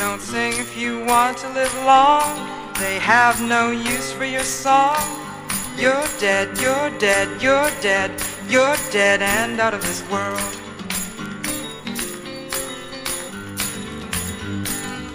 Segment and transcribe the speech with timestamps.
[0.00, 2.24] Don't sing if you want to live long.
[2.78, 4.96] They have no use for your song.
[5.76, 8.10] You're dead, you're dead, you're dead,
[8.48, 10.40] you're dead and out of this world.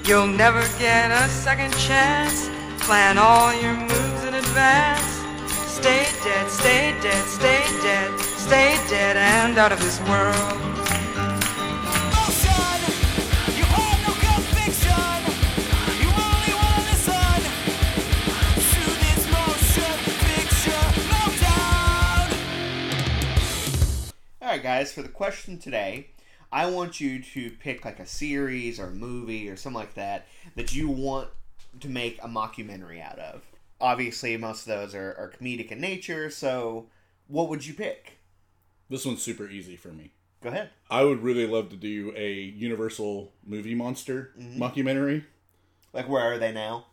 [0.06, 2.48] You'll never get a second chance.
[2.86, 5.02] Plan all your moves in advance.
[5.66, 10.75] Stay dead, stay dead, stay dead, stay dead and out of this world.
[24.76, 24.94] All right, guys.
[24.94, 26.10] For the question today,
[26.52, 30.28] I want you to pick like a series or a movie or something like that
[30.58, 31.30] that you want
[31.80, 33.42] to make a mockumentary out of.
[33.80, 36.30] Obviously, most of those are, are comedic in nature.
[36.30, 36.88] So,
[37.30, 38.18] what would you pick?
[38.90, 40.12] This one's super easy for me.
[40.44, 40.72] Go ahead.
[40.92, 44.62] I would really love to do a Universal movie monster mm-hmm.
[44.62, 45.24] mockumentary.
[45.94, 46.88] Like, where are they now?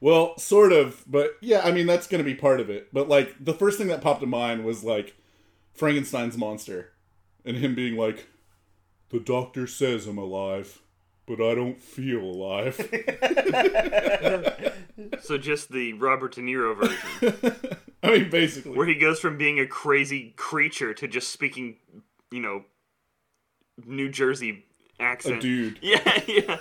[0.00, 2.92] Well, sort of, but yeah, I mean that's going to be part of it.
[2.92, 5.14] But like the first thing that popped to mind was like
[5.72, 6.90] Frankenstein's monster
[7.48, 8.28] and him being like
[9.10, 10.82] the doctor says I'm alive,
[11.26, 12.76] but I don't feel alive.
[15.20, 18.72] So just the Robert De Niro version, I mean basically.
[18.72, 21.76] where he goes from being a crazy creature to just speaking,
[22.32, 22.64] you know,
[23.86, 24.64] New Jersey
[24.98, 25.36] accent.
[25.36, 25.78] a dude.
[25.82, 26.58] Yeah, yeah.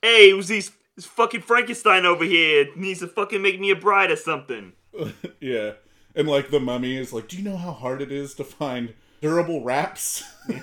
[0.00, 3.76] hey, it was these this fucking Frankenstein over here needs to fucking make me a
[3.76, 4.74] bride or something.
[5.40, 5.72] Yeah.
[6.14, 8.94] And like the mummy is like, "Do you know how hard it is to find
[9.20, 10.24] durable wraps?"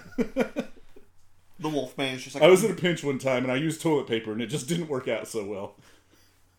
[1.62, 3.56] The wolf man is just like I was in a pinch one time and I
[3.56, 5.76] used toilet paper and it just didn't work out so well.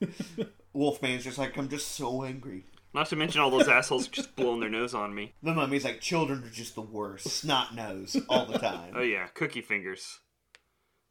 [0.75, 2.67] Wolfman's just like I'm just so angry.
[2.95, 5.35] Not to mention all those assholes just blowing their nose on me.
[5.43, 8.93] The mummy's like children are just the worst, snot nose all the time.
[8.97, 10.21] Oh yeah, cookie fingers.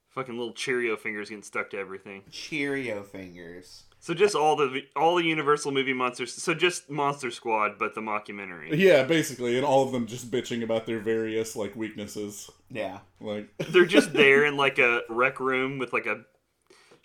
[0.10, 2.24] Fucking little Cheerio fingers getting stuck to everything.
[2.32, 3.84] Cheerio fingers.
[4.04, 6.34] So just all the all the Universal movie monsters.
[6.34, 8.76] So just Monster Squad, but the mockumentary.
[8.76, 12.50] Yeah, basically, and all of them just bitching about their various like weaknesses.
[12.72, 13.00] Yeah.
[13.20, 16.24] Like, They're just there in like a rec room with like a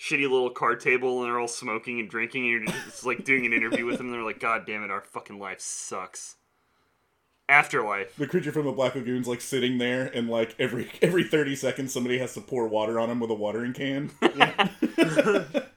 [0.00, 2.44] shitty little card table, and they're all smoking and drinking.
[2.44, 4.06] And you're just like doing an interview with them.
[4.06, 6.36] And they're like, "God damn it, our fucking life sucks."
[7.46, 8.16] Afterlife.
[8.16, 11.92] the creature from the Black Lagoon's like sitting there, and like every every thirty seconds,
[11.92, 14.10] somebody has to pour water on him with a watering can.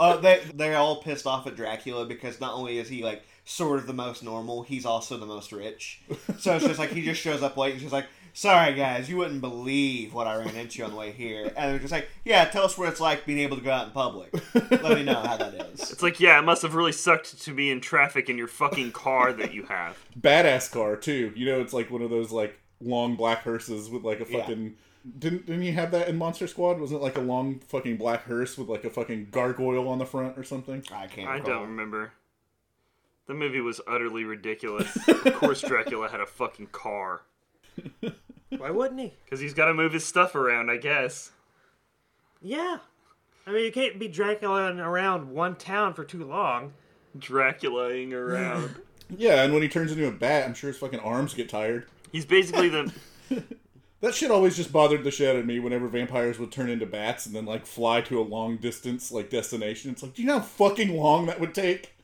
[0.00, 3.78] Uh, they they're all pissed off at Dracula because not only is he like sort
[3.78, 6.00] of the most normal, he's also the most rich.
[6.38, 9.18] So it's just like he just shows up late and she's like, "Sorry guys, you
[9.18, 12.46] wouldn't believe what I ran into on the way here." And they're just like, "Yeah,
[12.46, 14.32] tell us what it's like being able to go out in public.
[14.54, 17.52] Let me know how that is." It's like, yeah, it must have really sucked to
[17.52, 19.98] be in traffic in your fucking car that you have.
[20.18, 21.32] Badass car too.
[21.36, 24.46] You know, it's like one of those like long black hearses with like a Yeah.
[25.04, 25.18] Fucking.
[25.18, 26.80] Didn't didn't you have that in Monster Squad?
[26.80, 30.06] Wasn't it like a long fucking black hearse with like a fucking gargoyle on the
[30.06, 30.84] front or something?
[30.92, 31.28] I can't.
[31.28, 31.50] I recall.
[31.50, 32.12] don't remember.
[33.26, 34.96] The movie was utterly ridiculous.
[35.08, 37.22] of course, Dracula had a fucking car.
[38.56, 39.14] Why wouldn't he?
[39.24, 41.30] Because he's got to move his stuff around, I guess.
[42.42, 42.78] Yeah.
[43.46, 46.72] I mean, you can't be Dracula around one town for too long.
[47.18, 48.74] Draculaing around.
[49.16, 51.86] Yeah, and when he turns into a bat, I'm sure his fucking arms get tired.
[52.12, 52.92] he's basically the.
[54.00, 56.86] That shit always just bothered the shit out of me whenever vampires would turn into
[56.86, 59.90] bats and then like fly to a long distance like destination.
[59.90, 61.94] It's like, do you know how fucking long that would take?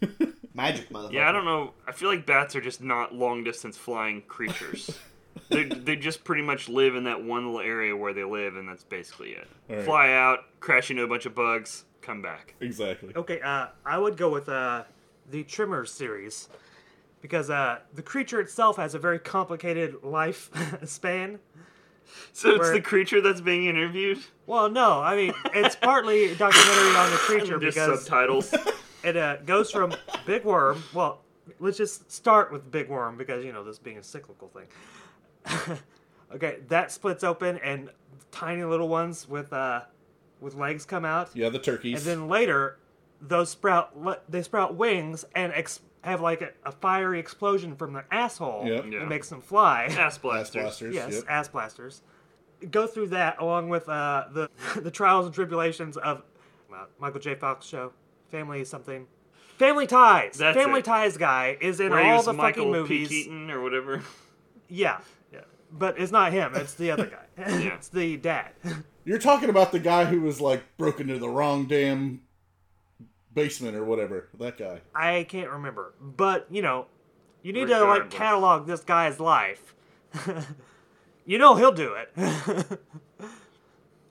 [0.54, 1.12] Magic motherfucker.
[1.12, 1.72] Yeah, I don't know.
[1.88, 4.98] I feel like bats are just not long distance flying creatures.
[5.48, 8.68] they they just pretty much live in that one little area where they live, and
[8.68, 9.48] that's basically it.
[9.70, 9.84] Alright.
[9.84, 12.54] Fly out, crash into a bunch of bugs, come back.
[12.60, 13.12] Exactly.
[13.16, 14.84] Okay, uh, I would go with uh,
[15.30, 16.48] the Tremors series
[17.24, 20.50] because uh, the creature itself has a very complicated life
[20.84, 21.38] span.
[22.34, 24.18] So it's the creature that's being interviewed.
[24.44, 28.54] Well, no, I mean it's partly a documentary on the creature Just because subtitles.
[29.04, 29.94] it uh, goes from
[30.26, 30.82] Big Worm.
[30.92, 31.22] Well,
[31.60, 35.78] let's just start with Big Worm because you know this being a cyclical thing.
[36.34, 37.88] okay, that splits open and
[38.32, 39.80] tiny little ones with uh,
[40.42, 41.30] with legs come out.
[41.32, 42.06] Yeah, the turkeys.
[42.06, 42.76] and then later
[43.22, 48.06] those sprout they sprout wings and ex- have like a, a fiery explosion from their
[48.10, 48.86] asshole Yep.
[48.90, 48.98] Yeah.
[49.00, 50.62] that makes them fly Ass Blast blasters.
[50.62, 50.94] blasters.
[50.94, 51.24] yes Yep.
[51.28, 52.02] ass blasters
[52.70, 54.48] go through that along with uh, the
[54.80, 56.22] the trials and tribulations of
[56.72, 57.92] uh, michael j fox show
[58.30, 59.06] family is something
[59.58, 60.84] family ties That's family it.
[60.84, 62.78] ties guy is in Where he all was the Michael fucking P.
[62.94, 64.02] movies Keaton or whatever.
[64.68, 64.98] yeah
[65.32, 65.40] yeah
[65.70, 67.26] but it's not him it's the other guy
[67.60, 67.74] Yeah.
[67.74, 68.50] it's the dad
[69.04, 72.22] You're talking about the guy who was like broken into the wrong damn
[73.34, 74.28] basement or whatever.
[74.38, 74.80] That guy.
[74.94, 76.86] I can't remember, but you know,
[77.42, 79.74] you need to like catalog this guy's life.
[81.26, 82.78] you know he'll do it.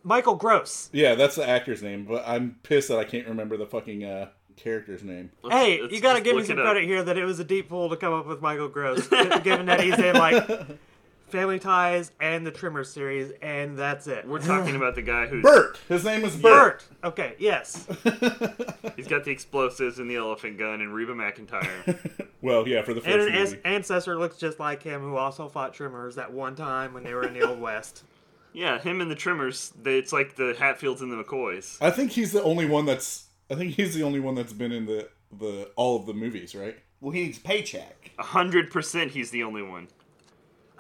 [0.04, 0.90] Michael Gross.
[0.92, 4.30] Yeah, that's the actor's name, but I'm pissed that I can't remember the fucking uh,
[4.58, 5.32] character's name.
[5.42, 6.72] Let's- Hey, let's you gotta give me some it up.
[6.74, 9.66] credit here that it was a deep pool to come up with Michael Gross, given
[9.68, 10.46] that he's in like
[11.34, 14.28] Family Ties and the Tremors series, and that's it.
[14.28, 15.80] We're talking about the guy who's Bert.
[15.90, 16.86] His name is Bert.
[17.02, 17.12] Bert.
[17.12, 17.88] Okay, yes.
[18.96, 22.28] he's got the explosives and the elephant gun and Reba McEntire.
[22.44, 23.62] Well, yeah, for the first And an movie.
[23.64, 27.24] ancestor looks just like him, who also fought Tremors that one time when they were
[27.26, 28.04] in the Old West.
[28.52, 29.72] yeah, him and the Tremors.
[29.82, 31.78] They, it's like the Hatfields and the McCoys.
[31.80, 33.28] I think he's the only one that's.
[33.50, 36.54] I think he's the only one that's been in the the all of the movies,
[36.54, 36.76] right?
[37.00, 38.12] Well, he needs a paycheck.
[38.20, 39.88] A hundred percent, he's the only one.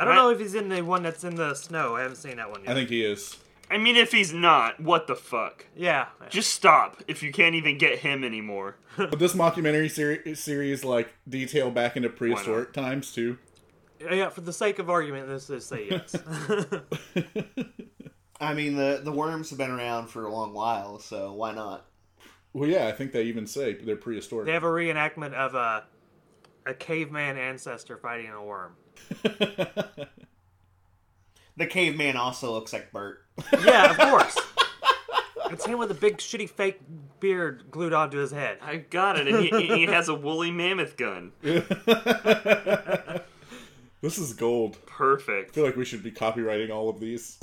[0.03, 0.21] I don't Right.
[0.21, 1.95] know if he's in the one that's in the snow.
[1.95, 2.71] I haven't seen that one yet.
[2.71, 3.37] I think he is.
[3.71, 5.65] I mean, if he's not, what the fuck?
[5.75, 6.07] yeah.
[6.29, 8.75] Just stop if you can't even get him anymore.
[8.97, 13.37] But this mockumentary seri- series like detail back into prehistoric times too.
[14.05, 16.15] Uh, yeah, for the sake of argument, let's just say yes.
[18.39, 21.85] I mean, the the worms have been around for a long while, so why not?
[22.51, 24.45] Well, yeah, I think they even say they're prehistoric.
[24.45, 25.85] they have a reenactment of a
[26.65, 28.75] a caveman ancestor fighting a worm.
[31.55, 33.23] The caveman also looks like Bert.
[33.63, 34.35] Yeah, of course.
[35.51, 36.79] it's him with a big shitty fake
[37.19, 38.57] beard glued onto his head.
[38.61, 41.31] I got it, and he, he has a woolly mammoth gun.
[41.43, 41.61] this
[44.17, 44.83] is gold.
[44.87, 45.51] Perfect.
[45.51, 47.37] I feel like we should be copyrighting all of these.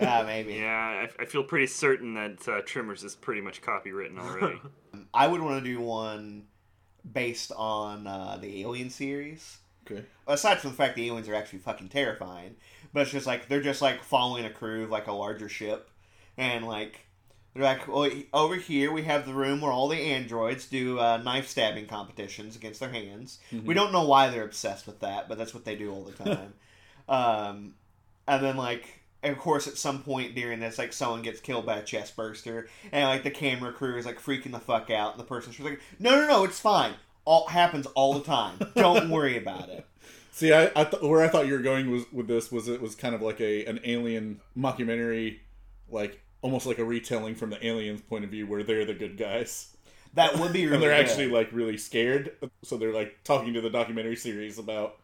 [0.00, 0.54] Ah, maybe.
[0.54, 4.60] Yeah, I, I feel pretty certain that uh, Tremors is pretty much copywritten already.
[5.12, 6.44] I would want to do one
[7.12, 9.58] based on uh, the Alien series.
[9.90, 10.04] Okay.
[10.26, 12.56] Aside from the fact the aliens are actually fucking terrifying,
[12.92, 15.90] but it's just like they're just like following a crew of like a larger ship,
[16.36, 17.06] and like
[17.54, 21.16] they're like, well, over here we have the room where all the androids do uh,
[21.18, 23.38] knife stabbing competitions against their hands.
[23.64, 26.12] We don't know why they're obsessed with that, but that's what they do all the
[26.24, 26.52] time.
[27.08, 27.74] um,
[28.28, 29.00] and then like.
[29.22, 32.14] and of course, at some point during this, like someone gets killed by a chest
[32.16, 35.58] burster, and like the camera crew is like freaking the fuck out, and the person's
[35.60, 36.94] like, "No, no, no, it's fine.
[37.26, 38.58] All happens all the time.
[38.74, 39.84] Don't worry about it."
[40.32, 42.80] See, I, I th- where I thought you were going was with this was it
[42.80, 45.40] was kind of like a an alien mockumentary,
[45.90, 49.16] like almost like a retelling from the aliens' point of view, where they're the good
[49.18, 49.76] guys
[50.14, 51.06] That would be really and they're good.
[51.10, 52.32] actually like really scared.
[52.62, 54.96] So they're like talking to the documentary series about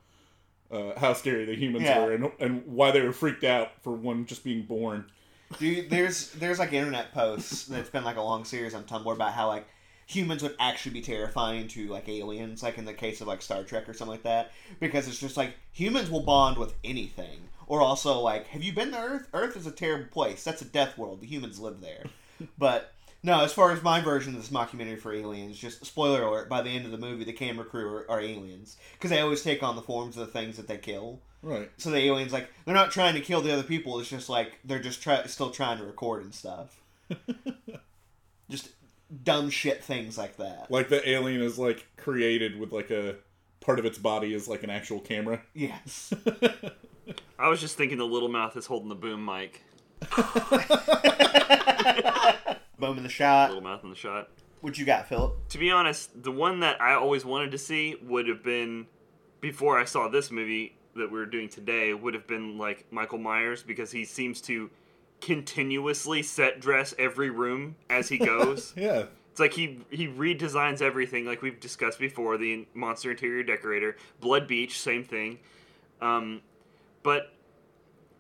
[0.71, 2.05] uh, how scary the humans Yeah.
[2.05, 5.07] were and and why they were freaked out for one just being born.
[5.59, 9.33] Dude, there's there's like internet posts that's been like a long series on Tumblr about
[9.33, 9.67] how like
[10.07, 13.63] humans would actually be terrifying to like aliens, like in the case of like Star
[13.63, 17.49] Trek or something like that, because it's just like humans will bond with anything.
[17.67, 19.29] Or also like, have you been to Earth?
[19.33, 20.45] Earth is a terrible place.
[20.45, 21.21] That's a death world.
[21.21, 22.05] The humans live there.
[22.59, 26.49] but no, as far as my version of this mockumentary for aliens, just spoiler alert:
[26.49, 29.43] by the end of the movie, the camera crew are, are aliens because they always
[29.43, 31.21] take on the forms of the things that they kill.
[31.43, 31.71] Right.
[31.77, 33.99] So the aliens like they're not trying to kill the other people.
[34.01, 36.81] It's just like they're just try- still trying to record and stuff.
[38.51, 38.71] just
[39.25, 40.71] dumb shit things like that.
[40.71, 43.17] Like the alien is like created with like a
[43.61, 45.43] part of its body is like an actual camera.
[45.55, 46.13] Yes.
[47.39, 49.63] I was just thinking the little mouth is holding the boom mic.
[52.79, 53.51] Boom in the shot.
[53.51, 54.29] Little mouth in the shot.
[54.61, 55.49] What you got, Philip?
[55.51, 58.87] To be honest, the one that I always wanted to see would have been
[59.41, 63.19] before I saw this movie that we are doing today would have been like Michael
[63.19, 64.71] Myers because he seems to
[65.23, 68.75] continuously set dress every room as he goes.
[68.77, 69.05] Yeah.
[69.31, 72.37] It's like he he redesigns everything, like we've discussed before.
[72.37, 75.39] The monster interior decorator, Blood Beach, same thing.
[76.03, 76.43] Um,
[77.03, 77.33] but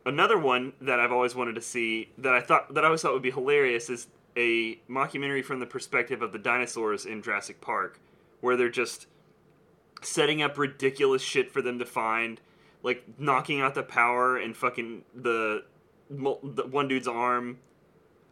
[0.07, 3.13] another one that I've always wanted to see that I thought that I always thought
[3.13, 4.07] would be hilarious is
[4.39, 8.01] a mockumentary from the perspective of the dinosaurs in Jurassic Park,
[8.41, 9.07] where they're just
[10.01, 12.41] setting up ridiculous shit for them to find,
[12.83, 15.72] like knocking out the power and fucking the, the
[16.13, 17.59] one dude's arm.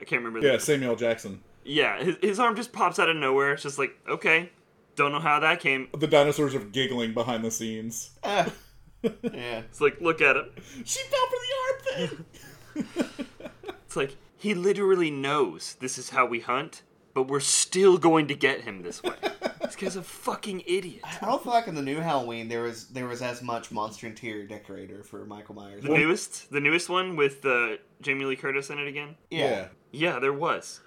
[0.00, 0.46] I can't remember.
[0.46, 1.42] Yeah, the, Samuel Jackson.
[1.64, 3.52] yeah, his, his arm just pops out of nowhere.
[3.52, 4.50] It's just like, okay,
[4.96, 5.88] don't know how that came.
[5.96, 8.10] The dinosaurs are giggling behind the scenes.
[8.25, 8.50] Ah.
[9.02, 9.60] yeah.
[9.60, 10.50] It's like, look at him.
[10.84, 12.25] She fell for the arm thing.
[13.90, 16.82] It's like, he literally knows this is how we hunt,
[17.12, 19.16] but we're still going to get him this way.
[19.70, 21.02] This guy's a fucking idiot.
[21.22, 24.06] I don't feel like in the new Halloween there was there was as much monster
[24.06, 25.82] interior decorator for Michael Myers.
[25.82, 29.16] The newest, the newest one with uh, Jamie Lee Curtis in it again.
[29.30, 29.68] yeah.
[29.92, 30.80] Yeah, there was.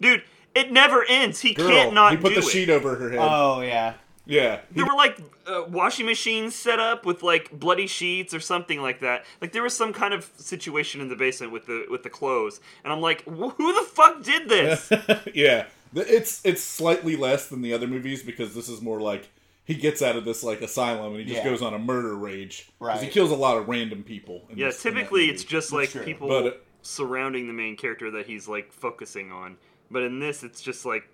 [0.00, 0.22] Dude,
[0.54, 1.40] it never ends.
[1.40, 2.50] He Girl, can't not he put do the it.
[2.50, 3.18] sheet over her head.
[3.20, 3.94] Oh yeah.
[4.26, 4.60] yeah.
[4.70, 9.00] There were like uh, washing machines set up with like bloody sheets or something like
[9.00, 9.24] that.
[9.40, 12.60] Like there was some kind of situation in the basement with the with the clothes,
[12.84, 14.92] and I'm like, who the fuck did this?
[15.34, 15.66] yeah.
[15.92, 19.28] The- It's it's slightly less than the other movies because this is more like
[19.64, 21.50] he gets out of this like asylum and he just Yeah.
[21.50, 22.68] goes on a murder rage.
[22.80, 23.12] 'Cause he Right.
[23.12, 24.46] kills a lot of random people.
[24.50, 25.32] in yeah, this- typically movie.
[25.34, 26.02] it's just like true.
[26.04, 26.50] people But uh,
[26.82, 29.56] surrounding the main character that he's like focusing on.
[29.90, 31.08] But in this, it's just like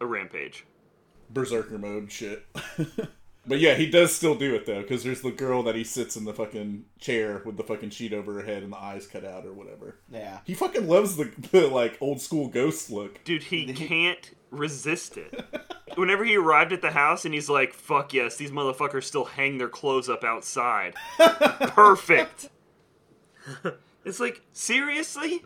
[0.00, 0.64] a rampage.
[1.32, 2.44] berserker mode shit.
[3.50, 6.16] but yeah, he does still do it though, because there's the girl that he sits
[6.16, 9.24] in the fucking chair with the fucking sheet over her head and the eyes cut
[9.24, 9.96] out or whatever.
[10.08, 10.38] Yeah.
[10.44, 13.22] He fucking loves the, the like old school ghost look.
[13.24, 15.44] Dude, he can't resist it.
[15.96, 19.58] Whenever he arrived at the house and he's like, fuck yes, these motherfuckers still hang
[19.58, 20.94] their clothes up outside.
[21.18, 22.50] Perfect.
[24.04, 25.42] it's like, seriously?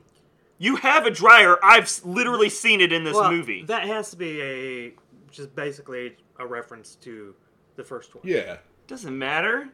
[0.59, 1.57] You have a dryer.
[1.65, 3.65] I've literally seen it in this Well, movie.
[3.65, 4.93] That has to be a
[5.31, 7.35] just basically a reference to
[7.77, 8.23] the first one.
[8.27, 8.59] Yeah.
[8.87, 9.69] Doesn't matter.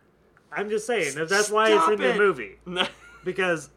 [0.53, 2.57] I'm just saying that that's why it's Stop in the movie
[3.25, 3.71] because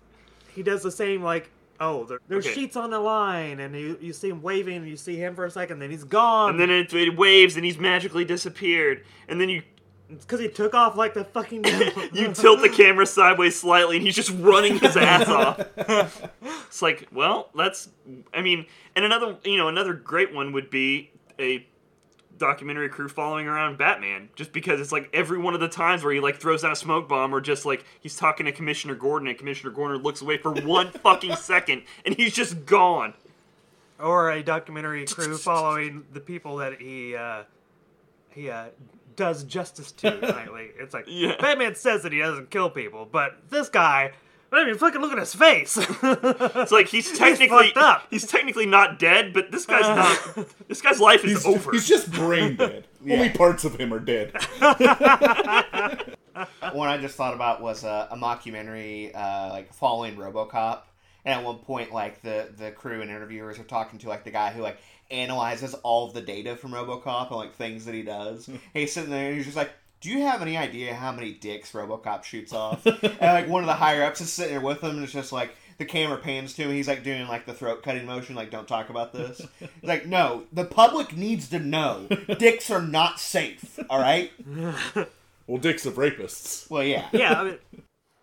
[0.54, 1.50] he does the same like
[1.80, 2.56] oh there, there's Okay.
[2.56, 5.46] sheets on the line and you you see him waving and you see him for
[5.46, 9.04] a second then he's gone and then it, it waves and he's magically disappeared.
[9.28, 9.62] And then you
[10.10, 11.64] because he took off like the fucking
[12.14, 15.60] you tilt the camera sideways slightly and he's just running his ass off.
[16.68, 17.90] It's like, well, that's
[18.34, 18.66] I mean,
[18.96, 21.66] and another, you know, another great one would be a
[22.38, 26.14] documentary crew following around Batman just because it's like every one of the times where
[26.14, 29.28] he like throws out a smoke bomb or just like he's talking to Commissioner Gordon
[29.28, 33.14] and Commissioner Gordon looks away for one fucking second and he's just gone.
[34.00, 37.44] or a documentary crew following the people that he uh,
[38.32, 38.66] he uh,
[39.16, 40.72] does justice to nightly.
[40.80, 41.36] It's like Yeah.
[41.40, 44.14] Batman says that he doesn't kill people, but this guy,
[44.56, 45.78] I mean, fucking look at his face.
[45.80, 48.08] It's like he's technically fucked up.
[48.10, 51.72] he's technically not dead, but this guy's not this guy's life is He's, over.
[51.72, 52.86] he's just brain dead.
[53.10, 54.34] Only parts of him are dead.
[56.74, 60.82] One I just thought about was a, a mockumentary, uh, like following RoboCop.
[61.26, 64.32] And at one point, like the the crew and interviewers are talking to like the
[64.32, 64.78] guy who like
[65.10, 68.50] analyzes all of the data from RoboCop and like things that he does.
[68.74, 69.72] he's sitting there and he's just like,
[70.04, 73.68] "Do you have any idea how many dicks RoboCop shoots off?" and like one of
[73.68, 76.54] the higher ups is sitting there with him, and it's just like the camera pans
[76.56, 76.72] to him.
[76.72, 80.06] He's like doing like the throat cutting motion, like "Don't talk about this." He's like,
[80.06, 82.08] "No, the public needs to know
[82.38, 83.80] dicks are not safe.
[83.90, 84.32] All right."
[85.46, 86.70] Well, dicks of rapists.
[86.70, 87.10] Well, yeah.
[87.12, 87.58] yeah, I mean,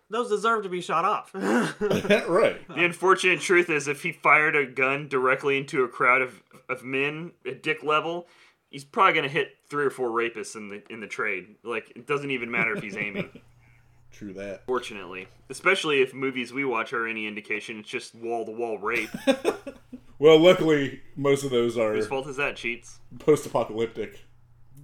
[0.09, 1.31] those deserve to be shot off.
[1.33, 2.67] right.
[2.67, 6.83] The unfortunate truth is, if he fired a gun directly into a crowd of, of
[6.83, 8.27] men at dick level,
[8.71, 11.55] he's probably gonna hit three or four rapists in the in the trade.
[11.63, 13.29] Like it doesn't even matter if he's aiming.
[14.11, 14.65] True that.
[14.65, 19.09] Fortunately, especially if movies we watch are any indication, it's just wall to wall rape.
[20.21, 22.99] Well, luckily, most of those are Whose fault is that, cheats?
[23.17, 24.19] post apocalyptic.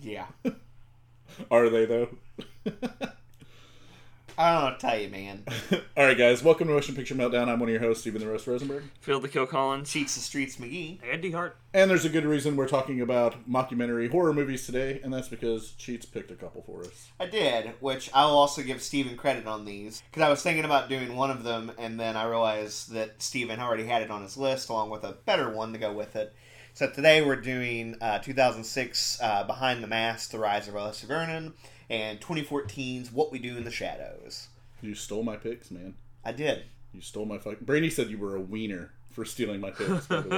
[0.01, 0.25] Yeah.
[1.51, 2.09] Are they, though?
[4.39, 5.43] I don't know what to tell you, man.
[5.97, 6.43] All right, guys.
[6.43, 7.49] Welcome to Motion Picture Meltdown.
[7.49, 8.83] I'm one of your hosts, Stephen the Roast Rosenberg.
[9.01, 9.91] Failed the kill Collins.
[9.91, 10.99] Cheats the streets, McGee.
[11.11, 11.57] Andy Hart.
[11.73, 15.71] And there's a good reason we're talking about mockumentary horror movies today, and that's because
[15.71, 17.09] Cheats picked a couple for us.
[17.19, 20.65] I did, which I will also give Steven credit on these because I was thinking
[20.65, 24.21] about doing one of them, and then I realized that Steven already had it on
[24.21, 26.35] his list along with a better one to go with it.
[26.75, 31.55] So today we're doing uh, 2006 uh, Behind the Mask: The Rise of Leslie Vernon,
[31.89, 34.47] and 2014's What We Do in the Shadows.
[34.81, 35.95] You stole my picks, man.
[36.23, 36.63] I did.
[36.93, 37.59] You stole my fuck.
[37.59, 40.29] Brady said you were a wiener for stealing my picks, by the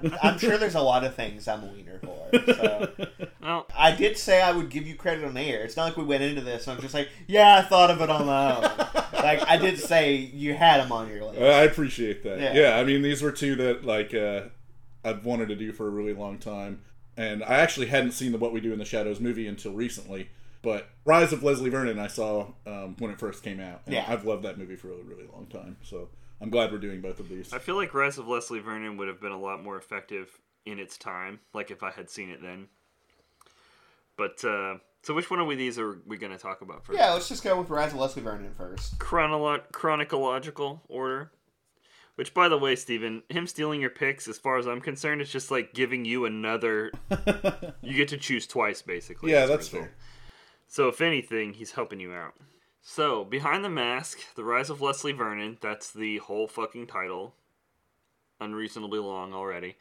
[0.00, 0.12] way.
[0.22, 2.54] I'm sure there's a lot of things I'm a wiener for.
[2.54, 2.92] So.
[3.44, 5.64] Well, I did say I would give you credit on the air.
[5.64, 8.00] It's not like we went into this and I'm just like, yeah, I thought of
[8.00, 8.62] it on my own.
[9.22, 11.42] like I did say you had them on your list.
[11.42, 12.40] I appreciate that.
[12.40, 12.54] Yeah.
[12.54, 12.76] Yeah.
[12.78, 14.44] I mean, these were two that like uh,
[15.04, 16.80] I've wanted to do for a really long time,
[17.18, 20.30] and I actually hadn't seen the What We Do in the Shadows movie until recently.
[20.64, 23.82] But Rise of Leslie Vernon, I saw um, when it first came out.
[23.86, 24.04] And Yeah.
[24.08, 25.76] I've loved that movie for a really, really long time.
[25.82, 26.08] So
[26.40, 27.52] I'm glad we're doing both of these.
[27.52, 30.78] I feel like Rise of Leslie Vernon would have been a lot more effective in
[30.78, 32.68] its time, like if I had seen it then.
[34.16, 36.98] But uh, so, which one of these are we going to talk about first?
[36.98, 38.98] Yeah, let's just go with Rise of Leslie Vernon first.
[38.98, 41.30] Chronolo- chronological order.
[42.16, 45.32] Which, by the way, Steven, him stealing your picks, as far as I'm concerned, it's
[45.32, 46.92] just like giving you another.
[47.82, 49.32] you get to choose twice, basically.
[49.32, 49.88] yeah, as that's result.
[49.88, 49.94] fair.
[50.66, 52.34] So, if anything, he's helping you out.
[52.86, 57.34] So, Behind the Mask, The Rise of Leslie Vernon, that's the whole fucking title.
[58.40, 59.76] Unreasonably long already.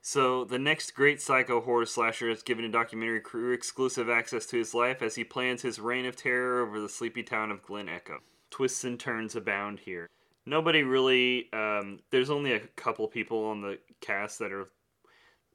[0.00, 4.58] So, the next great psycho horror slasher is given a documentary crew exclusive access to
[4.58, 7.88] his life as he plans his reign of terror over the sleepy town of Glen
[7.88, 8.18] Echo.
[8.50, 10.08] Twists and turns abound here.
[10.46, 14.66] Nobody really, um, there's only a couple people on the cast that are,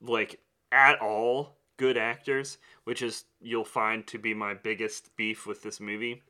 [0.02, 0.40] like,
[0.72, 5.80] at all good actors, which is, you'll find to be my biggest beef with this
[5.80, 6.22] movie.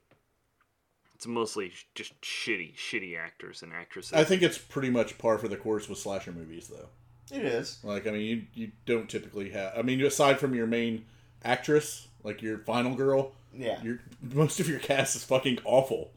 [1.16, 4.14] It's mostly just shitty, shitty actors and actresses.
[4.14, 6.90] I think it's pretty much par for the course with slasher movies, though.
[7.36, 7.80] It is.
[7.84, 9.74] Like, I mean, you you don't typically have.
[9.78, 11.06] I mean, aside from your main
[11.44, 13.82] actress, like your final girl, Yeah.
[13.82, 16.12] your most of your cast is fucking awful.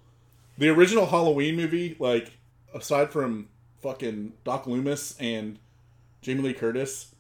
[0.59, 2.33] The original Halloween movie, like
[2.75, 3.49] aside from
[3.83, 5.59] fucking Doc Loomis and
[6.23, 7.15] Jamie Lee Curtis.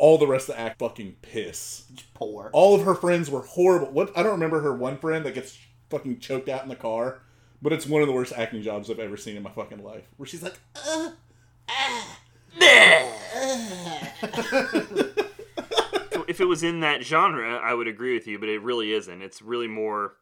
[0.00, 1.84] All the rest of the act fucking piss.
[2.14, 2.48] Poor.
[2.54, 3.92] All of her friends were horrible.
[3.92, 5.58] What I don't remember her one friend that gets
[5.90, 7.20] fucking choked out in the car,
[7.60, 10.04] but it's one of the worst acting jobs I've ever seen in my fucking life.
[10.16, 11.10] Where she's like, uh,
[16.26, 19.20] if it was in that genre, I would agree with you, but it really isn't.
[19.20, 20.14] It's really more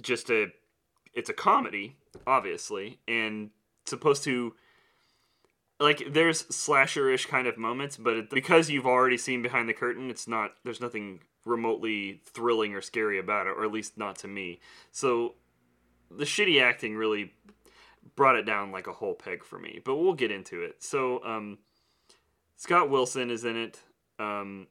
[0.00, 0.46] just a
[1.12, 3.50] it's a comedy, obviously, and
[3.84, 4.54] supposed to
[5.80, 10.10] like there's slasher-ish kind of moments, but it, because you've already seen behind the curtain,
[10.10, 14.28] it's not there's nothing remotely thrilling or scary about it, or at least not to
[14.28, 14.60] me.
[14.92, 15.34] So
[16.10, 17.32] the shitty acting really
[18.16, 19.80] brought it down like a whole peg for me.
[19.84, 20.82] But we'll get into it.
[20.82, 21.58] So um
[22.56, 23.80] Scott Wilson is in it.
[24.18, 24.68] Um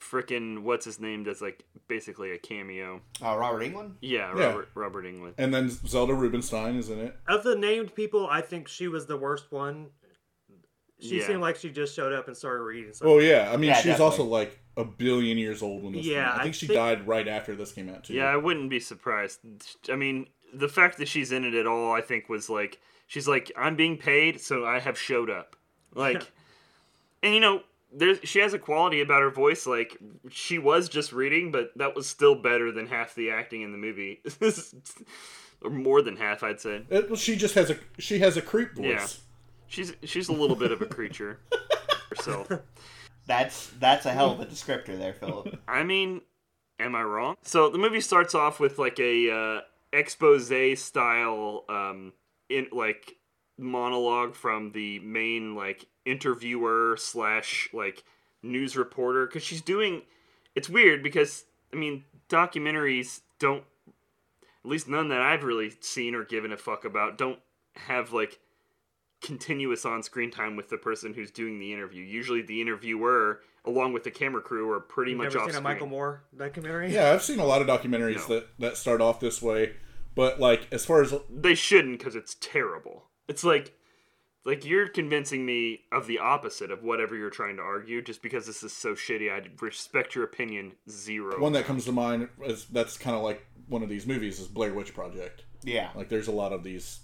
[0.00, 3.00] frickin' what's his name does like basically a cameo.
[3.24, 3.92] Uh, Robert Englund.
[4.00, 4.46] Yeah, Yeah.
[4.48, 5.34] Robert Robert Englund.
[5.38, 7.16] and then Zelda Rubinstein is in it.
[7.26, 9.88] Of the named people, I think she was the worst one.
[11.00, 11.26] She Yeah.
[11.26, 13.14] seemed like she just showed up and started reading something.
[13.14, 14.04] Oh yeah, I mean Yeah, she's definitely.
[14.04, 16.06] also like a billion years old when this.
[16.06, 16.34] Yeah, came out.
[16.36, 18.14] I I think she think- died right after this came out too.
[18.14, 19.40] Yeah, I wouldn't be surprised.
[19.90, 23.28] I mean, the fact that she's in it at all, I think, was like she's
[23.28, 25.54] like, I'm being paid, so I have showed up.
[25.94, 26.30] Like,
[27.22, 27.62] and you know,
[27.92, 29.66] there's she has a quality about her voice.
[29.66, 29.96] Like,
[30.30, 33.78] she was just reading, but that was still better than half the acting in the
[33.78, 34.20] movie,
[35.62, 36.82] or more than half, I'd say.
[36.90, 38.84] It- well, she just has a she has a creep voice.
[38.84, 39.06] Yeah.
[39.68, 41.40] She's she's a little bit of a creature
[42.10, 42.50] herself.
[43.26, 45.60] That's that's a hell of a descriptor there, Philip.
[45.66, 46.20] I mean,
[46.78, 47.36] am I wrong?
[47.42, 49.60] So the movie starts off with like a uh,
[49.92, 52.12] expose style, um,
[52.48, 53.16] in like
[53.58, 58.04] monologue from the main like interviewer slash like
[58.42, 60.02] news reporter because she's doing.
[60.54, 63.64] It's weird because I mean documentaries don't,
[64.64, 67.38] at least none that I've really seen or given a fuck about, don't
[67.74, 68.38] have like
[69.22, 72.02] continuous on-screen time with the person who's doing the interview.
[72.02, 75.58] Usually, the interviewer, along with the camera crew, are pretty You've much never off seen
[75.58, 75.62] a.
[75.62, 76.92] Michael Moore documentary?
[76.92, 78.34] Yeah, I've seen a lot of documentaries No.
[78.36, 79.72] that that start off this way,
[80.14, 83.04] but like as far as They shouldn't because it's terrible.
[83.28, 83.72] It's like,
[84.44, 88.00] like you're convincing me of the opposite of whatever you're trying to argue.
[88.02, 91.40] Just because this is so shitty, I respect your opinion zero.
[91.40, 94.46] one that comes to mind is that's kind of like one of these movies is
[94.46, 95.44] Blair Witch Project.
[95.64, 95.88] Yeah.
[95.96, 97.00] Like there's a lot of these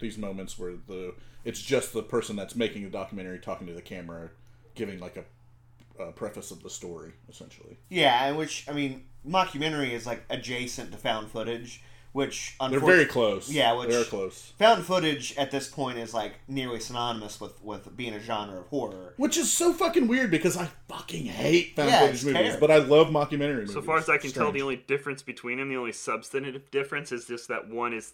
[0.00, 3.82] these moments where the it's just the person that's making the documentary talking to the
[3.82, 4.30] camera,
[4.74, 7.78] giving like a, a preface of the story essentially.
[7.88, 11.82] Yeah, and which I mean, mockumentary is like adjacent to found footage,
[12.12, 13.50] which They're very close.
[13.50, 14.52] Yeah, which- they're close.
[14.58, 18.66] Found footage at this point is like nearly synonymous with with being a genre of
[18.66, 19.14] horror.
[19.16, 22.60] Which is so fucking weird because I fucking hate found Yeah, footage movies, terrible.
[22.60, 23.72] but I love mockumentary movies.
[23.72, 27.12] so far as I can tell, the only difference between them, the only substantive difference,
[27.12, 28.12] is just that one is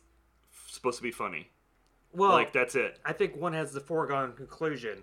[0.68, 1.49] supposed to be funny.
[2.14, 2.98] Well, like that's it.
[3.05, 5.03] I think one has the foregone conclusion.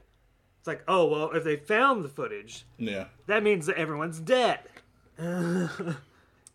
[0.60, 3.06] It's like, oh well, if they found the footage, yeah.
[3.28, 4.60] that means that everyone's dead.
[5.20, 5.68] you know,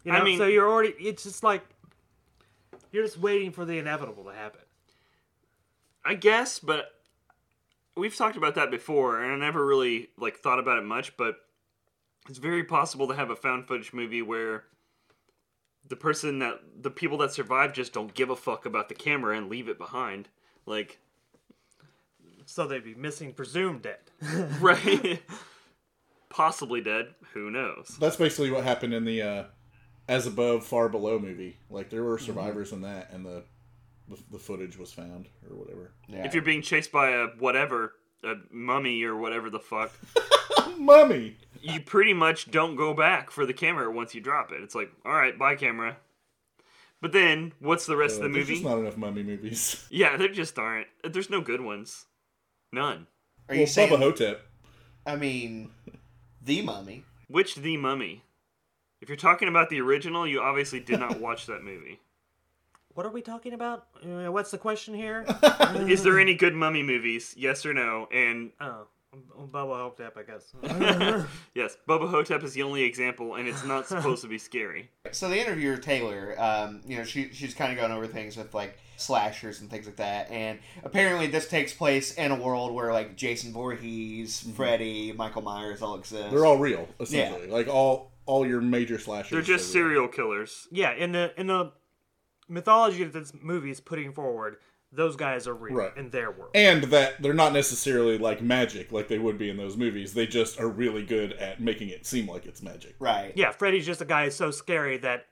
[0.07, 0.95] I mean- so you're already.
[0.99, 1.63] It's just like
[2.93, 4.61] you're just waiting for the inevitable to happen.
[6.05, 6.93] I guess, but
[7.97, 11.17] we've talked about that before, and I never really like thought about it much.
[11.17, 11.37] But
[12.29, 14.65] it's very possible to have a found footage movie where
[15.89, 19.37] the person that the people that survive just don't give a fuck about the camera
[19.37, 20.29] and leave it behind.
[20.67, 20.99] Like,
[22.45, 23.99] So they'd be missing, presumed dead.
[24.61, 25.23] right?
[26.29, 27.15] Possibly dead.
[27.35, 27.97] Who knows?
[28.01, 29.45] That's basically what happened in the uh,
[30.09, 31.59] As Above, Far Below movie.
[31.71, 32.09] Like there Mm-hmm.
[32.11, 33.45] were survivors in that, and the,
[34.09, 35.93] the the footage was found or whatever.
[36.09, 36.25] Yeah.
[36.27, 37.93] If you're being chased by a whatever,
[38.25, 39.93] a mummy or whatever the fuck,
[40.79, 41.37] Mummy.
[41.63, 44.63] you pretty much don't go back for the camera once you drop it.
[44.63, 45.97] It's like, all right, bye camera.
[47.01, 49.85] But then, what's the rest of the Uh, There's just not enough mummy movies.
[49.91, 50.89] Yeah, there just aren't.
[51.05, 52.07] There's no good ones.
[52.73, 53.07] None.
[53.49, 53.93] Are you well, saying?
[53.93, 54.41] Bubba Ho-Tep.
[55.07, 55.71] I mean,
[56.43, 57.05] the Mummy.
[57.29, 58.23] Which The Mummy?
[59.01, 62.01] If you're talking about the original, you obviously did not watch that movie.
[62.95, 63.89] What are we talking about?
[64.03, 65.27] Uh, what's the question here?
[65.87, 67.35] Is there any good mummy movies?
[67.37, 68.09] Yes or no?
[68.11, 68.87] And oh,
[69.53, 71.27] Bubba Ho-Tep, I guess.
[71.55, 74.91] yes, Bubba Ho-Tep is the only example, and it's not supposed to be scary.
[75.13, 78.55] So the interviewer Taylor, um, you know, she she's kind of going over things with
[78.55, 82.93] like slashers and things like that, and apparently this takes place in a world where
[82.93, 86.25] like Jason Voorhees, Freddy, Michael Myers all exist.
[86.25, 86.35] Mm-hmm.
[86.35, 87.49] They're all real, essentially.
[87.49, 89.31] Like all all your major slashers.
[89.31, 90.69] They're just are serial killers.
[90.71, 91.73] yeah, in the in the
[92.49, 94.57] mythology that this movie is putting forward,
[94.93, 95.97] those guys are real Right.
[95.97, 96.51] in their world.
[96.55, 100.15] And that they're not necessarily like magic like they would be in those movies.
[100.15, 102.95] They just are really good at making it seem like it's magic.
[102.99, 103.33] right.
[103.37, 105.27] yeah, Freddy's just a guy who's so scary that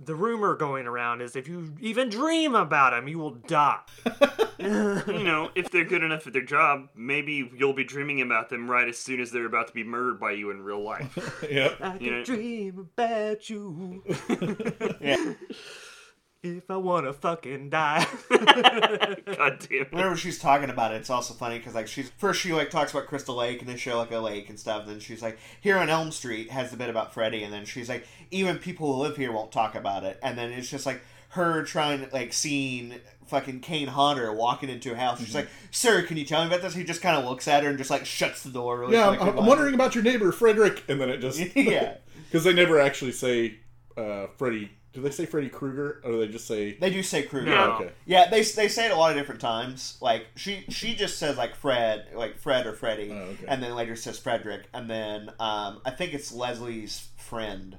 [0.00, 3.78] the rumor going around is if you even dream about him, you will die.
[4.58, 8.68] you know, if they're good enough at their job, maybe you'll be dreaming about them
[8.68, 11.44] right as soon as they're about to be murdered by you in real life.
[11.50, 11.74] yeah.
[11.80, 14.02] I can You know- dream about you
[15.00, 15.34] Yeah.
[16.44, 18.06] If I wanna fucking die.
[18.28, 19.92] God damn it.
[19.92, 22.92] Whenever she's talking about it, it's also funny because like she's first she like talks
[22.92, 24.82] about Crystal Lake and they show like a lake and stuff.
[24.82, 27.64] And then she's like, here on Elm Street has the bit about Freddy, and then
[27.64, 30.18] she's like, even people who live here won't talk about it.
[30.22, 32.94] And then it's just like her trying like seeing
[33.26, 35.20] fucking Kane Hodder walking into a house.
[35.20, 36.74] She's like, sir, can you tell me about this?
[36.74, 38.78] He just kind of looks at her and just like shuts the door.
[38.78, 41.96] Really Yeah, I'm, I'm wondering about your neighbor Frederick, and then it just Yeah.
[42.26, 43.58] because they never actually say
[43.96, 44.70] uh, Freddy.
[44.94, 46.74] Do they say Freddy Krueger, or do they just say?
[46.78, 47.50] They do say Krueger.
[47.50, 47.72] No.
[47.72, 47.90] Okay.
[48.06, 49.98] Yeah, they they say it a lot of different times.
[50.00, 53.44] Like she she just says like Fred, like Fred or Freddy, Oh, okay.
[53.48, 57.76] and then later says Frederick, and then um, I think it's Leslie's friend,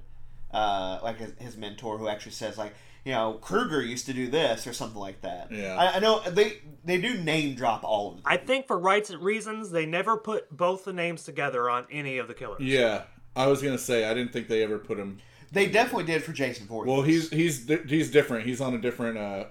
[0.52, 2.74] uh, like his, his mentor, who actually says like
[3.06, 5.52] you know Krueger used to do this or something like that.
[5.54, 5.76] Yeah.
[5.78, 8.24] I, I know they they do name drop all of them.
[8.26, 12.28] I think for rights reasons, they never put both the names together on any of
[12.28, 12.60] the killers.
[12.62, 13.04] Yeah,
[13.38, 15.20] I was gonna say I didn't think they ever put him.
[15.56, 16.92] They definitely did for Jason Voorhees.
[16.92, 18.46] Well, he's he's he's different.
[18.46, 19.46] He's on a different uh,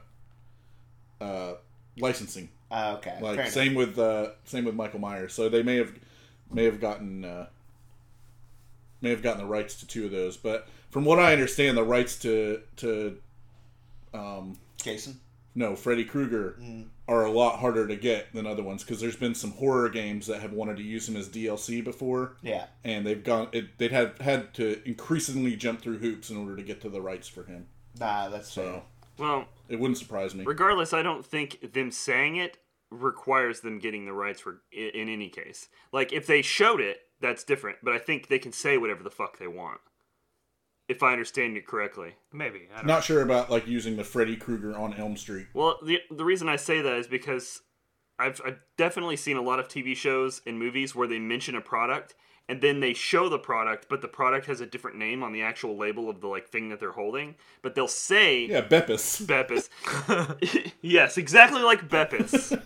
[1.19, 1.55] uh,
[1.97, 2.51] licensing.
[2.71, 3.17] uh, okay.
[3.23, 3.49] Like enough.
[3.49, 5.33] same with uh, same with Michael Myers.
[5.33, 5.93] So they may have
[6.53, 7.47] may have gotten uh,
[9.01, 10.37] may have gotten the rights to two of those.
[10.37, 13.17] But from what I understand, the rights to to
[14.13, 15.19] um, Jason.
[15.55, 16.59] no Freddy Krueger
[17.07, 20.27] are a lot harder to get than other ones because there's been some horror games
[20.27, 22.37] that have wanted to use him as DLC before.
[22.43, 22.67] Yeah.
[22.83, 26.63] and they've gone it, they'd had had to increasingly jump through hoops in order to
[26.63, 27.67] get to the rights for him
[28.01, 28.83] Nah, that's so fair.
[29.27, 32.59] Well, it wouldn't surprise me regardless, I don't think them saying it
[32.91, 35.69] requires them getting the rights for in, in any case.
[35.93, 37.79] Like if they showed it, that's different.
[37.83, 39.81] But I think they can say whatever the fuck they want.
[40.89, 42.15] If I understand you correctly.
[42.33, 42.69] Maybe.
[42.73, 46.01] I don't not sure about like using the freddy krueger on elm street Well, the
[46.11, 47.63] the reason I say that is because
[48.19, 51.61] I've, I've definitely seen a lot of TV shows and movies where they mention a
[51.61, 52.15] product
[52.49, 55.43] and then they show the product, but the product has a different name on the
[55.43, 57.37] actual label of the like thing that they're holding.
[57.63, 60.73] But they'll say yeah beppis Beppis.
[60.83, 62.61] yes, exactly like Beppis.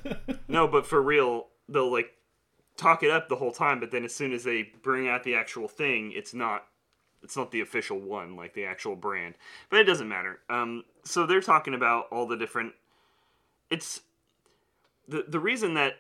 [0.49, 2.11] no, but for real, they'll like
[2.77, 5.35] talk it up the whole time, but then as soon as they bring out the
[5.35, 6.65] actual thing, it's not
[7.23, 9.35] it's not the official one, like the actual brand.
[9.71, 10.41] But it doesn't matter.
[10.49, 12.73] Um, so they're talking about all the different.
[13.71, 14.01] It's
[15.07, 15.95] the the reason that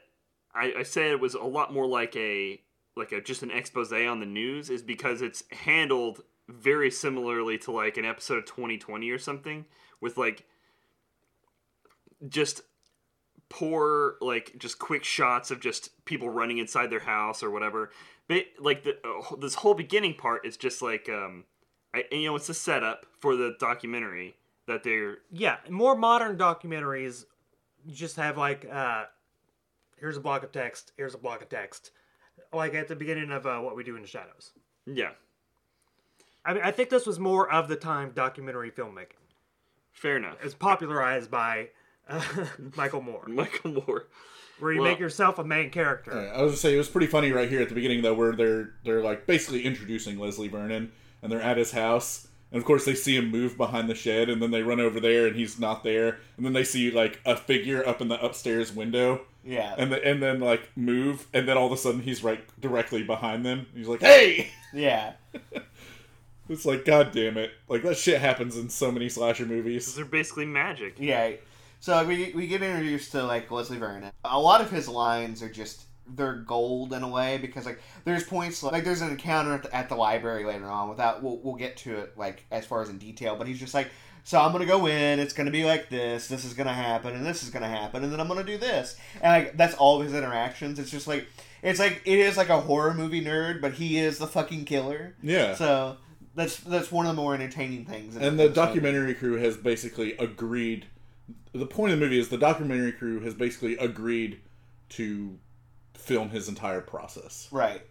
[0.54, 2.60] I, I say it was a lot more like a
[2.96, 7.70] like a just an expose on the news is because it's handled very similarly to
[7.70, 9.66] like an episode of 2020 or something
[10.00, 10.44] with like
[12.28, 12.62] just
[13.48, 17.90] poor like just quick shots of just people running inside their house or whatever
[18.58, 21.44] like the uh, this whole beginning part is just like um
[21.94, 24.36] I, you know it's a setup for the documentary
[24.66, 27.24] that they're Yeah, more modern documentaries
[27.90, 29.04] just have like, uh,
[29.96, 31.90] here's a block of text, here's a block of text,
[32.52, 34.52] like at the beginning of uh, What We Do in the Shadows.
[34.86, 35.10] yeah
[36.44, 39.24] I mean, I think this was more of the time documentary filmmaking.
[39.92, 41.70] fair enough It's popularized by
[42.76, 44.06] Michael Moore, michael moore
[44.58, 46.12] where you Well- make yourself a main character.
[46.12, 48.02] All right, i was gonna say it was pretty funny right here at the beginning
[48.02, 50.90] though where they're they're like basically introducing leslie vernon
[51.22, 54.28] and they're at his house and of course they see him move behind the shed
[54.30, 57.20] and then they run over there and he's not there and then they see like
[57.26, 59.74] a figure up in the upstairs window Yeah.
[59.78, 63.02] and the, and then like move and then all of a sudden he's right directly
[63.02, 65.12] behind them he's like hey yeah.
[66.48, 67.50] It's like, god damn it.
[67.68, 69.94] Like, that shit happens in so many slasher movies.
[69.94, 71.32] they're basically magic Yeah.
[71.80, 74.10] So we we get introduced to like Leslie Vernon.
[74.24, 78.24] A lot of his lines are just they're gold in a way because like there's
[78.24, 81.54] points like there's an encounter at the, at the library later on without we'll, we'll
[81.54, 83.90] get to it like as far as in detail but he's just like
[84.24, 87.26] so i'm gonna go in it's gonna be like this this is gonna happen and
[87.26, 90.04] this is gonna happen and then i'm gonna do this and like that's all of
[90.06, 91.26] his interactions it's just like
[91.62, 95.14] it's like it is like a horror movie nerd but he is the fucking killer
[95.22, 95.54] Yeah.
[95.56, 95.98] so
[96.34, 100.86] that's that's one of the more entertaining things and the documentary crew has basically agreed.
[101.52, 104.40] The point of the movie is the documentary crew has basically agreed
[104.90, 105.38] to
[105.94, 107.48] film his entire process.
[107.50, 107.82] right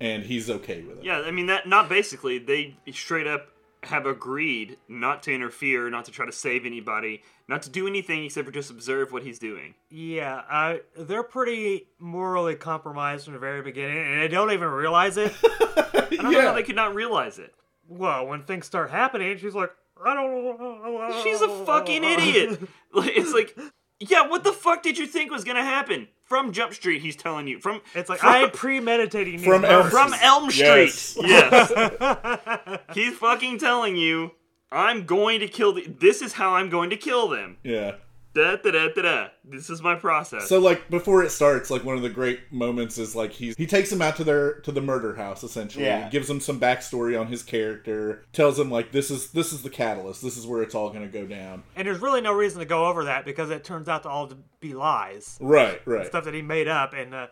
[0.00, 1.04] And he's okay with it.
[1.04, 3.48] Yeah, I mean that not basically they straight up
[3.84, 8.24] have agreed not to interfere, not to try to save anybody, not to do anything
[8.24, 9.74] except for just observe what he's doing.
[9.90, 15.16] Yeah, uh, they're pretty morally compromised from the very beginning, and they don't even realize
[15.16, 15.32] it.
[15.42, 17.54] I don't know how they could not realize it.
[17.88, 19.72] well, when things start happening, she's like,
[20.04, 21.20] I don't know.
[21.22, 22.60] She's a fucking idiot.
[22.94, 23.56] It's like,
[24.00, 26.08] yeah, what the fuck did you think was gonna happen?
[26.24, 27.58] From Jump Street, he's telling you.
[27.58, 30.66] From It's like from, I am premeditating From Elm from Elm Street.
[30.66, 31.16] Yes.
[31.20, 32.80] Yes.
[32.94, 34.32] he's fucking telling you.
[34.70, 35.86] I'm going to kill the.
[35.86, 37.58] This is how I'm going to kill them.
[37.62, 37.96] Yeah.
[38.34, 39.28] Da da da da da.
[39.44, 40.48] This is my process.
[40.48, 43.66] So like before it starts, like one of the great moments is like he's he
[43.66, 45.84] takes him out to their to the murder house essentially.
[45.84, 46.08] Yeah.
[46.08, 48.24] Gives him some backstory on his character.
[48.32, 50.22] Tells him like this is this is the catalyst.
[50.22, 51.62] This is where it's all gonna go down.
[51.76, 54.26] And there's really no reason to go over that because it turns out to all
[54.28, 56.06] to be lies, Right, right.
[56.06, 57.26] stuff that he made up and uh,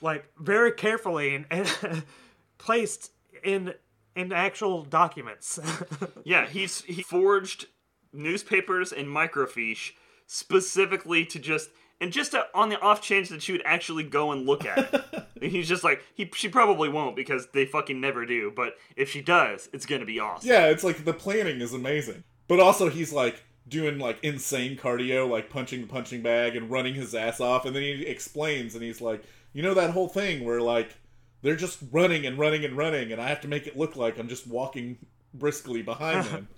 [0.00, 2.02] like very carefully and, and
[2.56, 3.12] placed
[3.44, 3.74] in
[4.16, 5.60] in actual documents.
[6.24, 7.66] yeah, he's he forged
[8.12, 9.92] newspapers and microfiche
[10.26, 14.30] specifically to just and just to, on the off chance that she would actually go
[14.32, 15.04] and look at it.
[15.40, 18.52] And he's just like he she probably won't because they fucking never do.
[18.54, 20.50] But if she does, it's gonna be awesome.
[20.50, 22.24] Yeah, it's like the planning is amazing.
[22.48, 26.94] But also he's like doing like insane cardio, like punching the punching bag and running
[26.94, 30.44] his ass off, and then he explains and he's like, you know that whole thing
[30.44, 30.96] where like
[31.42, 34.18] they're just running and running and running, and I have to make it look like
[34.18, 34.98] I'm just walking
[35.32, 36.48] briskly behind them.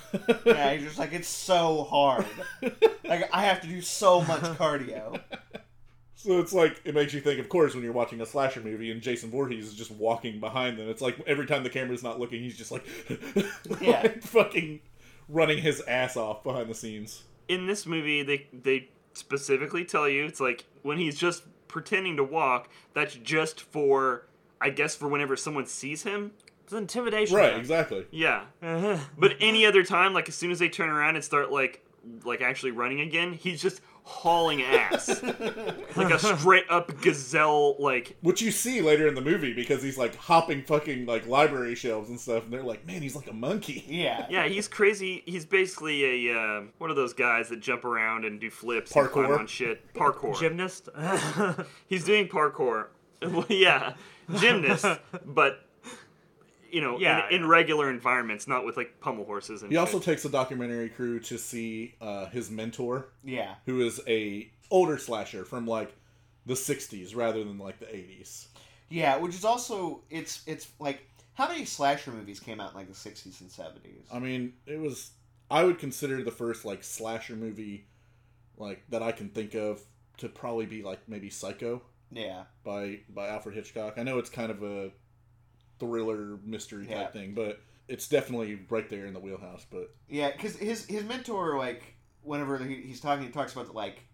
[0.44, 2.26] Yeah, he's just like it's so hard.
[3.04, 5.20] like I have to do so much cardio.
[6.14, 8.90] So it's like it makes you think, of course, when you're watching a slasher movie
[8.92, 10.88] and Jason Voorhees is just walking behind them.
[10.88, 12.84] It's like every time the camera's not looking, he's just like,
[13.80, 14.02] Yeah.
[14.02, 14.80] like, fucking
[15.28, 17.24] running his ass off behind the scenes.
[17.48, 22.24] In this movie, they they specifically tell you it's like when he's just pretending to
[22.24, 22.68] walk.
[22.94, 24.26] That's just for
[24.60, 26.32] I guess for whenever someone sees him.
[26.72, 27.36] It's intimidation.
[27.36, 28.06] Right, exactly.
[28.10, 28.44] Yeah.
[28.60, 31.84] But any other time, like as soon as they turn around and start like
[32.24, 35.22] like actually running again, he's just hauling ass.
[35.96, 39.96] like a straight up gazelle like Which you see later in the movie because he's
[39.96, 43.34] like hopping fucking like library shelves and stuff, and they're like, man, he's like a
[43.34, 43.84] monkey.
[43.92, 44.26] Yeah.
[44.30, 45.22] yeah, he's crazy.
[45.26, 49.08] He's basically a uh, one of those guys that jump around and do flips and
[49.10, 49.38] climb Parkour?
[49.38, 49.92] on shit.
[49.92, 50.38] Parkour.
[50.38, 50.88] Gymnast.
[51.86, 52.86] He's doing parkour.
[53.22, 53.94] well, yeah,
[54.38, 54.86] gymnast,
[55.26, 55.66] but
[56.72, 59.70] you know, Yeah, in, in regular environments, not with like pommel horses and.
[59.70, 63.54] He also takes the documentary crew to see uh, his mentor, Yeah.
[63.66, 65.94] who is a older slasher from like
[66.46, 68.46] the '60s rather than like the '80s.
[68.88, 72.88] Yeah, which is also it's it's like how many slasher movies came out in like
[72.88, 74.06] the sixties and seventies?
[74.12, 75.12] I mean, it was.
[75.50, 77.86] I would consider the first like slasher movie,
[78.56, 79.82] like that I can think of
[80.18, 82.44] to probably be like maybe Psycho yeah.
[82.64, 83.94] by by Alfred Hitchcock.
[83.98, 84.90] I know it's kind of a
[85.86, 87.06] thriller mystery type Yeah.
[87.08, 89.66] thing, but it's definitely right there in the wheelhouse.
[89.68, 91.82] But Yeah, because his his mentor, like,
[92.22, 94.04] whenever he, he's talking, he talks about the, like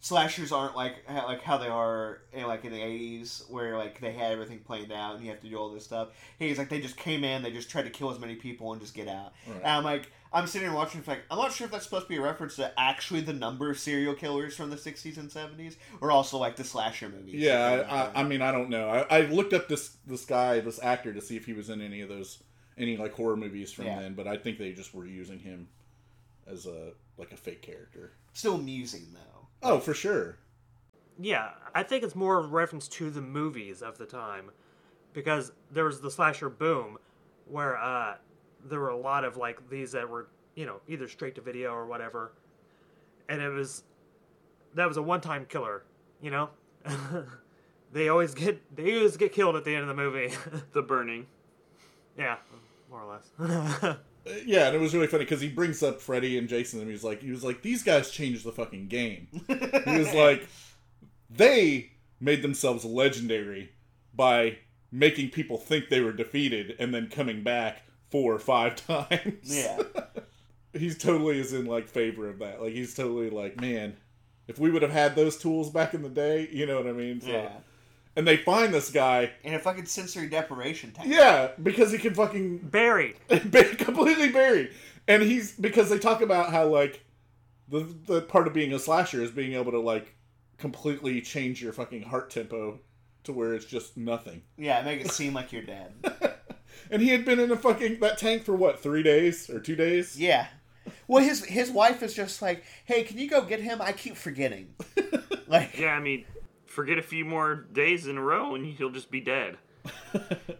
[0.00, 4.00] slashers aren't like how, like how they are in like in the eighties, where like
[4.00, 6.08] they had everything planned out and you have to do all this stuff.
[6.38, 8.80] He's like they just came in, they just tried to kill as many people and
[8.80, 9.32] just get out.
[9.46, 9.56] Right.
[9.58, 12.04] And I'm like, I'm sitting here watching, it's like I'm not sure if that's supposed
[12.04, 15.30] to be a reference to actually the number of serial killers from the sixties and
[15.32, 17.34] seventies, or also like the slasher movies.
[17.36, 18.88] yeah, I, I, I mean, I don't know.
[18.88, 21.80] I, I looked up this this guy, this actor, to see if he was in
[21.80, 22.42] any of those
[22.76, 24.00] any like horror movies from Yeah.
[24.00, 25.68] then, but I think they just were using him
[26.46, 28.12] as a like a fake character.
[28.32, 29.46] still amusing though.
[29.62, 30.38] Oh, for sure.
[31.20, 34.52] Yeah, I think it's more of a reference to the movies of the time,
[35.12, 36.98] because there was the slasher boom,
[37.46, 38.14] where uh,
[38.64, 41.72] there were a lot of like these that were you know either straight to video
[41.72, 42.32] or whatever,
[43.28, 43.84] and it was
[44.74, 45.82] that was a one-time killer,
[46.20, 46.50] you know.
[47.92, 50.32] they always get they always get killed at the end of the movie.
[50.72, 51.26] the burning.
[52.16, 52.36] yeah,
[52.90, 53.96] more or less.
[54.26, 56.90] Uh, Yeah, and it was really funny because he brings up Freddy and Jason, and
[56.90, 59.28] he's like, he was like, these guys changed the fucking game.
[59.86, 60.46] he was like,
[61.30, 63.70] they made themselves legendary
[64.14, 64.58] by
[64.90, 69.34] making people think they were defeated and then coming back four or five times.
[69.42, 69.82] Yeah.
[70.72, 72.60] he's totally is in like favor of that.
[72.62, 73.96] Like he's totally like, man,
[74.46, 76.92] if we would have had those tools back in the day, you know what I
[76.92, 77.20] mean?
[77.20, 77.50] So, Yeah.
[78.16, 81.08] And they find this guy, And a fucking sensory deprivation tank.
[81.08, 83.14] yeah, because he can fucking Buried.
[83.28, 84.70] ba- completely buried.
[85.06, 87.04] And he's because they talk about how like
[87.68, 90.14] the the part of being a slasher is being able to like
[90.58, 92.80] completely change your fucking heart tempo
[93.24, 94.42] to where it's just nothing.
[94.56, 95.92] Yeah, make it seem like you're dead.
[96.90, 99.76] And he had been in a fucking that tank for what three days or two
[99.76, 100.18] days?
[100.18, 100.46] Yeah.
[101.06, 103.80] Well, his his wife is just like, "Hey, can you go get him?
[103.82, 104.74] I keep forgetting."
[105.46, 106.24] like, Yeah, I mean,
[106.66, 109.56] forget a few more days in a row and he'll just be dead.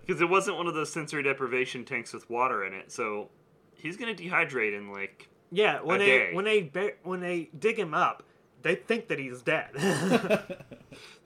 [0.06, 3.28] Because it wasn't one of those sensory deprivation tanks with water in it, so
[3.74, 5.28] he's gonna dehydrate in like.
[5.52, 6.30] Yeah, when A they day.
[6.34, 6.70] when they
[7.02, 8.22] when they dig him up,
[8.62, 9.68] they think that he's dead.
[9.74, 10.56] They're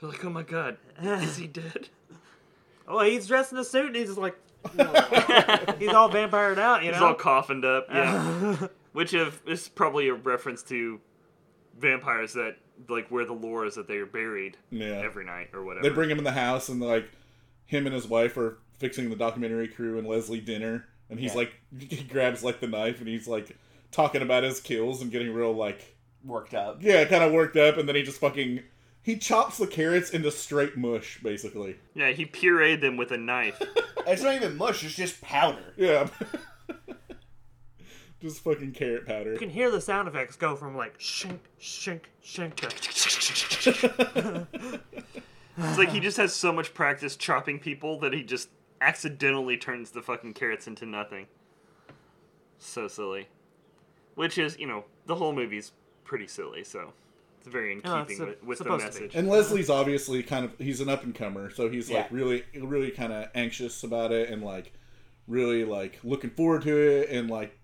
[0.00, 1.88] like, oh my god, is he dead?
[2.88, 4.37] oh, he's dressed in a suit and he's like,
[5.79, 6.94] he's all vampired out, you know.
[6.94, 7.07] He's know.
[7.09, 8.68] all coffined up, yeah.
[8.92, 11.01] Which of is probably a reference to
[11.79, 12.57] vampires that
[12.88, 15.01] like where the lore is that they are buried Yeah.
[15.05, 15.88] every night or whatever.
[15.88, 17.11] They bring him in the house and like
[17.64, 21.38] him and his wife are fixing the documentary crew and Leslie dinner and he's Yeah.
[21.38, 23.57] like he grabs like the knife and he's like
[23.92, 26.79] talking about his kills and getting real like Worked up.
[26.83, 28.62] yeah, kind of worked up, and then he just fucking
[29.02, 31.76] he chops the carrots into straight mush, basically.
[31.94, 33.60] Yeah, he pureed them with a knife.
[34.04, 34.82] It's not even mush.
[34.82, 35.74] It's just powder.
[35.76, 36.08] Yeah.
[38.20, 39.32] just fucking carrot powder.
[39.32, 44.46] You can hear the sound effects go from like shink, shink, shink to
[45.56, 48.48] It's like he just has so much practice chopping people that he just
[48.80, 51.28] accidentally turns the fucking carrots into nothing.
[52.58, 53.28] So silly.
[54.16, 55.70] Which is, you know, the whole movie's
[56.02, 56.92] pretty silly, so
[57.44, 59.05] it's very in oh, Yeah, keeping it's a- with, with the supposed to be.
[59.05, 59.16] message.
[59.18, 62.16] And Leslie's obviously kind of he's an up and comer, so he's like Yeah.
[62.16, 64.72] really really kind of anxious about it and like
[65.26, 67.59] really like looking forward to it and like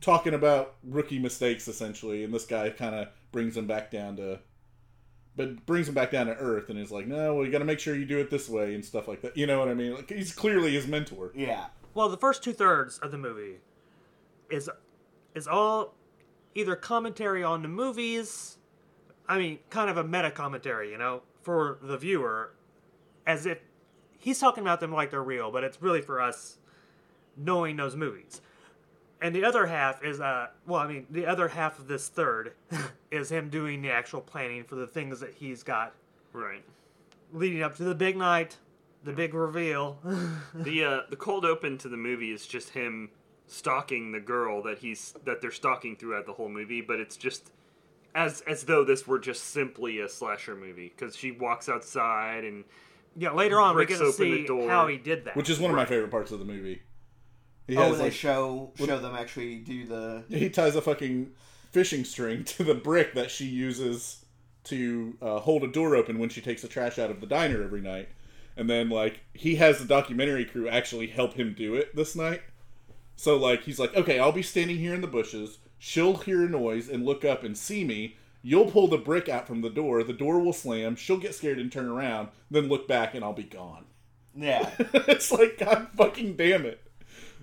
[0.00, 2.24] talking about rookie mistakes essentially.
[2.24, 4.40] And this guy kind of brings him back down to
[5.34, 7.64] but brings him back down to earth and is like, "No, well, you got to
[7.64, 9.74] make sure you do it this way and stuff like that." You know what I
[9.74, 9.94] mean?
[9.94, 11.32] Like he's clearly his mentor.
[11.34, 11.66] Yeah.
[11.94, 13.56] Well, the first two thirds of the movie
[14.50, 14.68] is
[15.34, 15.94] is all
[16.54, 18.58] either commentary on the movies.
[19.32, 22.52] I mean, kind of a meta commentary, you know, for the viewer,
[23.26, 23.58] as if
[24.18, 26.58] he's talking about them like they're real, but it's really for us
[27.34, 28.42] knowing those movies.
[29.22, 32.52] And the other half is, uh, well, I mean, the other half of this third
[33.10, 35.94] is him doing the actual planning for the things that he's got
[36.34, 36.62] Right.
[37.32, 38.58] leading up to the big night,
[39.04, 39.98] the big reveal.
[40.54, 43.08] The uh, the cold open to the movie is just him
[43.46, 47.50] stalking the girl that he's that they're stalking throughout the whole movie, but it's just
[48.14, 52.64] as as though this were just simply a slasher movie because she walks outside and
[53.16, 54.68] Yeah, later on we Breaks get to open the see door.
[54.68, 55.36] how he did that.
[55.36, 56.82] which is one of my favorite parts of the movie.
[57.68, 60.24] He Oh, has, they like- show show them actually do the.
[60.28, 61.32] he ties a fucking
[61.70, 64.24] fishing string to the brick that she uses
[64.64, 67.62] to uh, hold a door open when she takes the trash out of the diner
[67.62, 68.08] every night.
[68.56, 72.42] And then, like, he has the documentary crew actually help him do it this night.
[73.16, 75.58] So, like, he's like, okay, I'll be standing here in the bushes.
[75.84, 78.16] She'll hear a noise and look up and see me.
[78.40, 80.04] You'll pull the brick out from the door.
[80.04, 80.94] The door will slam.
[80.94, 82.28] She'll get scared and turn around.
[82.48, 83.86] Then look back and I'll be gone.
[84.32, 84.70] Yeah.
[84.78, 86.80] it's like, God fucking damn it.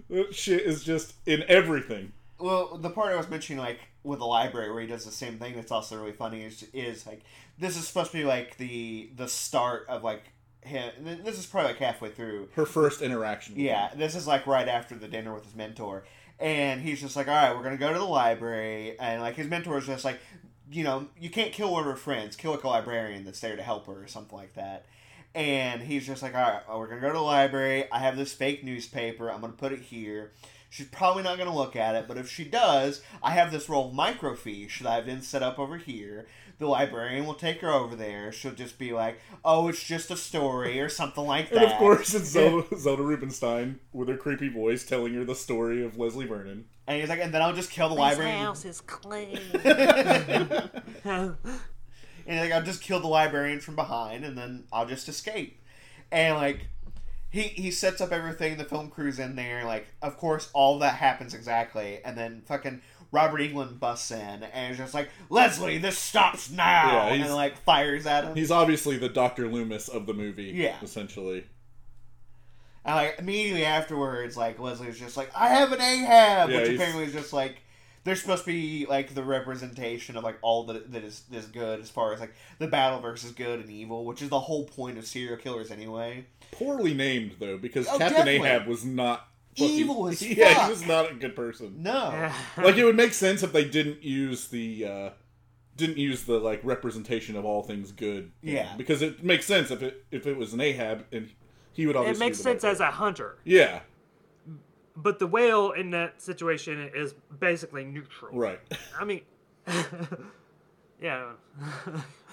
[0.10, 2.13] That shit is just in everything.
[2.39, 5.38] Well, the part I was mentioning, like with the library, where he does the same
[5.38, 6.43] thing, that's also really funny.
[6.43, 7.23] Is is like
[7.58, 10.23] this is supposed to be like the the start of like
[10.62, 10.93] him.
[11.04, 12.47] This is probably like halfway through.
[12.54, 13.56] Her first interaction.
[13.58, 16.06] Yeah, this is like right after the dinner with his mentor,
[16.39, 19.47] and he's just like, "All right, we're gonna go to the library," and like his
[19.47, 20.19] mentor is just like,
[20.71, 23.63] you know, you can't kill one of her friends, kill a librarian that's there to
[23.63, 24.86] help her or something like that.
[25.36, 27.91] And he's just like, "All right, well, oh, we're gonna go to the library.
[27.91, 29.32] I have this fake newspaper.
[29.32, 30.32] I'm gonna put it here."
[30.69, 33.67] She's probably not going to look at it, but if she does, I have this
[33.69, 36.28] roll of microfiche that I've been set up over here.
[36.60, 38.32] The librarian will take her over there.
[38.32, 41.63] She'll just be like, "Oh, it's just a story" or something like that.
[41.63, 45.84] And of course, it's Zelda, Zelda Rubinstein with her creepy voice telling her the story
[45.84, 46.65] of Leslie Vernon.
[46.86, 48.39] And he's like, and then I'll just kill the librarian.
[48.39, 49.39] House is clean.
[52.30, 55.63] And he's like, I'll just kill the librarian from behind, and then I'll just escape.
[56.12, 56.67] And like,
[57.32, 58.58] he he sets up everything.
[58.58, 59.65] The film crew's in there.
[59.65, 62.02] Like, of course, all that happens exactly.
[62.06, 67.08] And then fucking Robert Englund busts in and is just like, Leslie, this stops now.
[67.08, 68.36] Yeah, and like fires at him.
[68.36, 70.52] He's obviously the Doctor Loomis of the movie.
[70.56, 70.78] Yeah.
[70.82, 71.45] essentially.
[72.86, 76.80] And like immediately afterwards, like Leslie's just like, I have an Ahab, Yeah, which he's-
[76.80, 77.58] apparently is just like
[78.06, 81.82] they're supposed to be like the representation of like all that that is is good
[81.82, 84.98] as far as like the battle versus good and evil, which is the whole point
[84.98, 86.26] of serial killers anyway.
[86.52, 88.48] Poorly named though, because Oh, Captain definitely.
[88.48, 89.28] Ahab was not
[89.65, 90.63] Evil as yeah, fuck.
[90.65, 91.76] he was not a good person.
[91.78, 95.10] No, like it would make sense if they didn't use the uh
[95.76, 98.32] didn't use the like representation of all things good.
[98.41, 98.76] Yeah.
[98.78, 101.30] because it makes sense if it if it was an Ahab and
[101.72, 103.82] he would obviously it makes sense as a hunter, yeah
[105.02, 108.38] but the whale in that situation is basically neutral.
[108.38, 108.60] right
[109.00, 109.22] I mean,
[111.02, 111.32] yeah.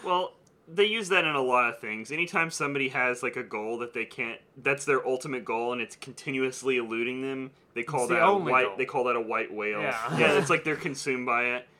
[0.04, 0.34] Well,
[0.68, 2.11] they use that in a lot of things.
[2.11, 5.96] Anytime somebody has like a goal that they can't that's their ultimate goal and it's
[5.96, 8.76] continuously eluding them, they call It's the that a white goal.
[8.76, 9.80] they call that a white whale.
[9.80, 10.18] Yeah.
[10.18, 11.68] yeah, it's like they're consumed by it.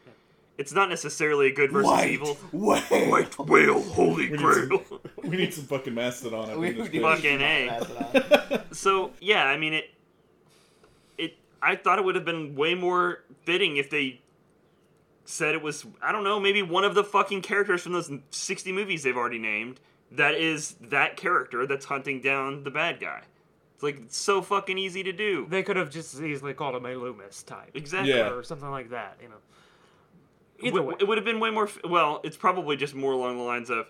[0.59, 2.33] It's not necessarily a good versus white, evil.
[2.51, 4.83] white, White whale, holy need grail.
[5.23, 6.89] we need some fucking mastodon up We- in this.
[7.03, 8.63] Fucking A.
[8.73, 9.91] So yeah, I mean it.
[11.19, 11.35] It.
[11.61, 14.21] I thought it would have been way more fitting if they
[15.27, 15.85] said it was.
[16.03, 19.39] I don't know, maybe one of the fucking characters from those sixty movies they've already
[19.39, 19.81] named.
[20.13, 23.23] That is that character that's hunting down the bad guy.
[23.75, 25.47] It's like it's so fucking easy to do.
[25.51, 27.73] They could have just as easily called him a Loomis type.
[27.75, 28.11] Exactly.
[28.15, 28.31] Yeah.
[28.31, 29.35] Or something like that, you know.
[30.59, 30.95] It Either would- way.
[31.01, 31.65] it would have been way more.
[31.65, 33.87] f- Well, it's probably just more along the lines of,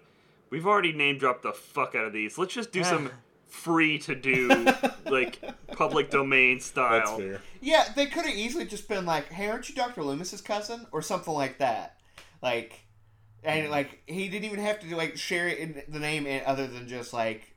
[0.50, 2.36] we've already name dropped the fuck out of these.
[2.38, 3.10] Let's just do some
[3.46, 4.48] free to do
[5.06, 5.40] like
[5.72, 7.18] public domain That's style.
[7.18, 7.40] fair.
[7.60, 11.02] Yeah, they could have easily just been like, "Hey, aren't you Doctor Loomis's cousin?" or
[11.02, 11.98] something like that.
[12.42, 12.84] Like,
[13.42, 13.70] and hmm.
[13.70, 16.88] like he didn't even have to like share it in the name in- other than
[16.88, 17.54] just like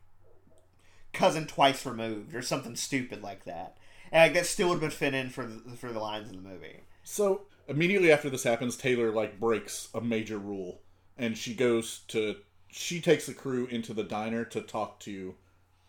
[1.13, 3.77] cousin twice removed or something stupid like that.
[4.11, 6.35] And like that still would have been fit in for the, for the lines in
[6.35, 6.81] the movie.
[7.03, 10.81] So immediately after this happens, Taylor like breaks a major rule,
[11.17, 12.37] and she goes to
[12.71, 15.35] she takes the crew into the diner to talk to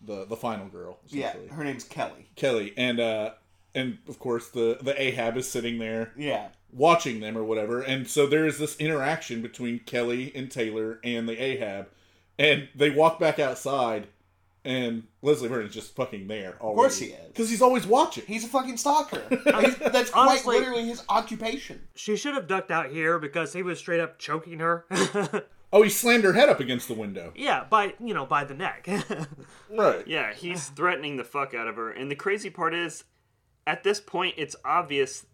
[0.03, 0.99] the the final girl.
[1.09, 2.31] Yeah, her name's Kelly.
[2.37, 3.33] Kelly, and uh,
[3.75, 8.09] and of course the the Ahab is sitting there Yeah, watching them or whatever, and
[8.09, 11.89] so there is this interaction between Kelly and Taylor and the Ahab,
[12.39, 14.09] and they walk back outside.
[14.63, 16.51] And Leslie Vernon's just fucking there.
[16.53, 17.29] Of course he is.
[17.29, 18.25] because he's always watching.
[18.27, 19.23] he's a fucking stalker.
[19.31, 21.81] He's- that's quite literally his occupation.
[21.95, 24.85] She should have ducked out here because he was straight up choking her.
[25.73, 27.33] Oh, he slammed her head up against the window.
[27.37, 28.89] yeah, by you know by the neck.
[29.73, 30.07] Right.
[30.07, 31.91] Yeah, he's threatening the fuck out of her.
[31.93, 33.05] And the crazy part is,
[33.69, 35.27] at this point, it's obvious.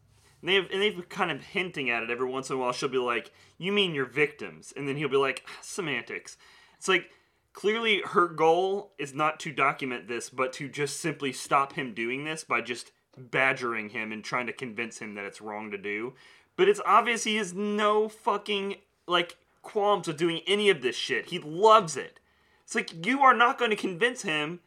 [0.42, 2.72] And they've, and they've kind of hinting at it every once in a while.
[2.72, 4.74] She'll be like, You mean your victims?
[4.76, 6.36] And then he'll be like, ah, Semantics.
[6.76, 7.08] It's like,
[7.54, 12.24] clearly her goal is not to document this, but to just simply stop him doing
[12.24, 16.12] this by just badgering him and trying to convince him that it's wrong to do.
[16.56, 18.76] But it's obvious he has no fucking,
[19.08, 21.26] like, qualms with doing any of this shit.
[21.26, 22.18] He loves it.
[22.64, 24.60] It's like you are not going to convince him.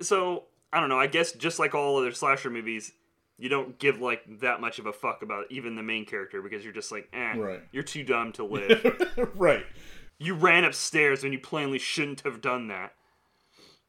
[0.00, 0.98] So I don't know.
[0.98, 2.92] I guess just like all other slasher movies,
[3.38, 6.64] you don't give like that much of a fuck about even the main character because
[6.64, 7.60] you're just like, eh, Right.
[7.72, 9.30] you're too dumb to live.
[9.34, 9.64] right.
[10.18, 12.94] you ran upstairs when you plainly shouldn't have done that.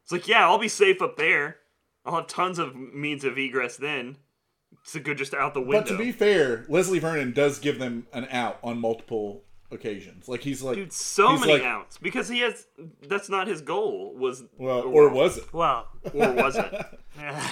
[0.02, 1.56] It's like, yeah, I'll be safe up there.
[2.04, 4.18] I'll have tons of means of egress then.
[4.82, 5.78] It's a good just out the window.
[5.80, 10.28] But to be fair, Leslie Vernon does give them an out on multiple occasions.
[10.28, 12.66] Like he's like, Dude, so many like, outs because he has.
[13.06, 14.14] That's not his goal.
[14.14, 15.52] Was Well, or was it?
[15.52, 16.86] well, or was it?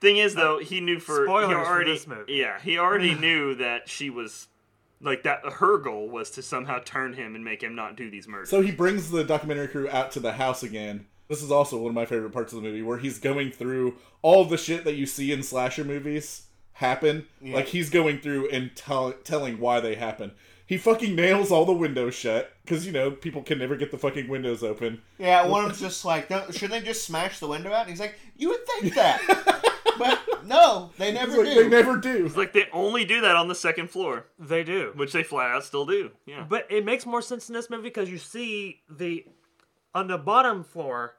[0.00, 2.34] Thing is, though, he knew for Spoilers he for already, this movie.
[2.34, 4.48] Yeah, he already knew that she was
[5.00, 5.40] like that.
[5.44, 8.50] Her goal was to somehow turn him and make him not do these murders.
[8.50, 11.06] So he brings the documentary crew out to the house again.
[11.28, 13.96] This is also one of my favorite parts of the movie, where he's going through
[14.22, 16.42] all the shit that you see in slasher movies
[16.74, 17.26] happen.
[17.42, 20.32] Like he's going through and tell, telling why they happen.
[20.66, 23.98] He fucking nails all the windows shut because you know people can never get the
[23.98, 25.00] fucking windows open.
[25.18, 27.82] Yeah, one of them's just like, "Don't- should they just smash the window out?
[27.82, 29.20] And he's like, you would think that,
[29.98, 31.54] but no, they never like do.
[31.62, 32.26] they never do.
[32.26, 34.92] It's like they only do that on the second floor, they do.
[34.96, 36.10] which they flat out still do.
[36.26, 39.24] Yeah, But it makes more sense in this movie because you see the
[39.94, 41.14] on the bottom floor,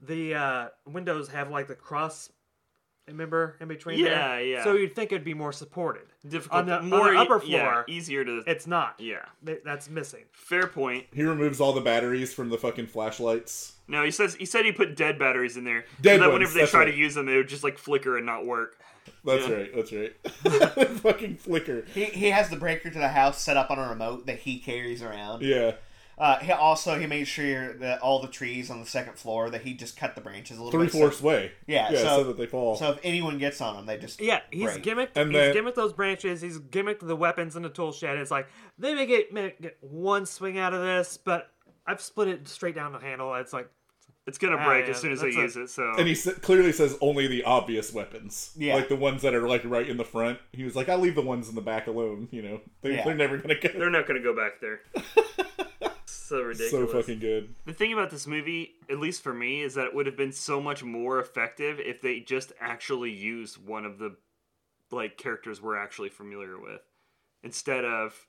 [0.00, 2.30] the uh, windows have like the cross.
[3.08, 4.42] Remember in between Yeah, there?
[4.44, 4.64] yeah.
[4.64, 6.02] So you'd think it'd be more supported.
[6.28, 6.60] difficult.
[6.60, 8.42] on the- on more the upper e- yeah, floor, easier to.
[8.46, 8.94] It's not.
[8.98, 10.24] yeah, That's missing.
[10.32, 11.06] fair point.
[11.12, 13.72] He removes all the batteries from the fucking flashlights.
[13.88, 15.84] No, he says he said he put dead batteries in there.
[16.00, 16.90] Dead so that ones, whenever they try right.
[16.92, 18.76] to use them, they would just like flicker and not work.
[19.24, 19.54] That's Yeah.
[19.54, 19.74] right.
[19.74, 20.88] That's right.
[21.00, 21.84] fucking flicker.
[21.92, 24.58] He, he has the breaker to the house set up on a remote that he
[24.58, 25.42] carries around.
[25.42, 25.72] Yeah.
[26.20, 29.62] Uh, he also he made sure that all the trees on the second floor that
[29.62, 30.92] he just cut the branches a little Three bit.
[30.92, 31.52] so- fourths way.
[31.66, 31.98] Yeah, Yeah.
[31.98, 32.76] so- So, that they fall.
[32.76, 34.82] So if anyone gets on them, they just Yeah, he's break.
[34.82, 35.16] gimmicked.
[35.16, 36.42] And he's then- gimmicked those branches.
[36.42, 38.18] He's gimmicked the weapons in the tool shed.
[38.18, 38.48] It's like
[38.78, 41.50] they may get, may get one swing out of this, but
[41.86, 43.34] I've split it straight down the handle.
[43.36, 43.68] It's like
[44.26, 45.70] It's gonna Ah, break yeah, as soon as they that's a- use it.
[45.70, 48.52] So and he sa- clearly says only the obvious weapons.
[48.56, 48.74] Yeah.
[48.74, 50.38] Like the ones that are like right in the front.
[50.52, 52.28] He was like, I'll leave the ones in the back alone.
[52.30, 53.04] You know, they, Yeah.
[53.04, 53.70] they're never gonna go.
[53.74, 54.82] they're not gonna go back there.
[56.30, 56.90] so ridiculous.
[56.90, 57.54] so fucking good.
[57.66, 60.32] The thing about this movie, at least for me, is that it would have been
[60.32, 64.16] so much more effective if they just actually used one of the
[64.90, 66.80] like characters we're actually familiar with
[67.44, 68.26] instead of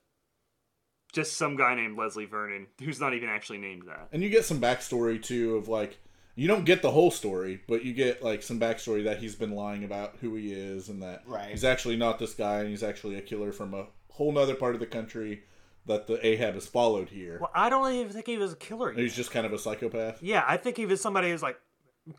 [1.12, 4.10] just some guy named Leslie Vernon who's not even actually named that.
[4.12, 5.98] And you get some backstory too of like
[6.36, 9.52] you don't get the whole story, but you get like some backstory that he's been
[9.52, 11.50] lying about who he is and that Right.
[11.50, 14.74] he's actually not this guy and he's actually a killer from a whole nother part
[14.76, 15.44] of the country
[15.86, 17.38] that the Ahab has followed here.
[17.42, 18.92] well, I don't even think he was a killer.
[18.92, 19.02] Yet.
[19.02, 20.22] He's just kind of a psychopath.
[20.22, 21.60] Yeah, I think he was somebody who's like,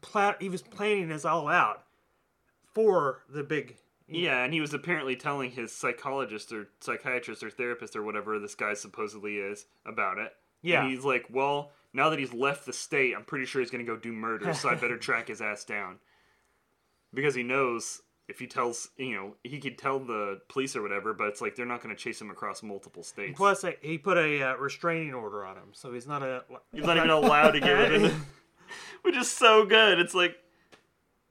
[0.00, 1.84] pla- he was planning this all out
[2.74, 3.76] for the big.
[4.08, 8.54] Yeah, and he was apparently telling his psychologist or psychiatrist or therapist or whatever this
[8.54, 10.32] guy supposedly is about it.
[10.60, 10.82] Yeah.
[10.82, 13.84] And he's like, well, now that he's left the state, I'm pretty sure he's going
[13.84, 15.98] to go do murder, so I better track his ass down.
[17.14, 21.12] Because he knows if he tells, you know, he could tell the police or whatever,
[21.12, 23.36] but it's like they're not going to chase him across multiple states.
[23.36, 26.44] Plus, uh, he put a uh, restraining order on him, so he's not a.
[26.72, 28.12] He's not even allowed to get rid of it.
[29.02, 29.98] Which is so good.
[29.98, 30.36] It's like,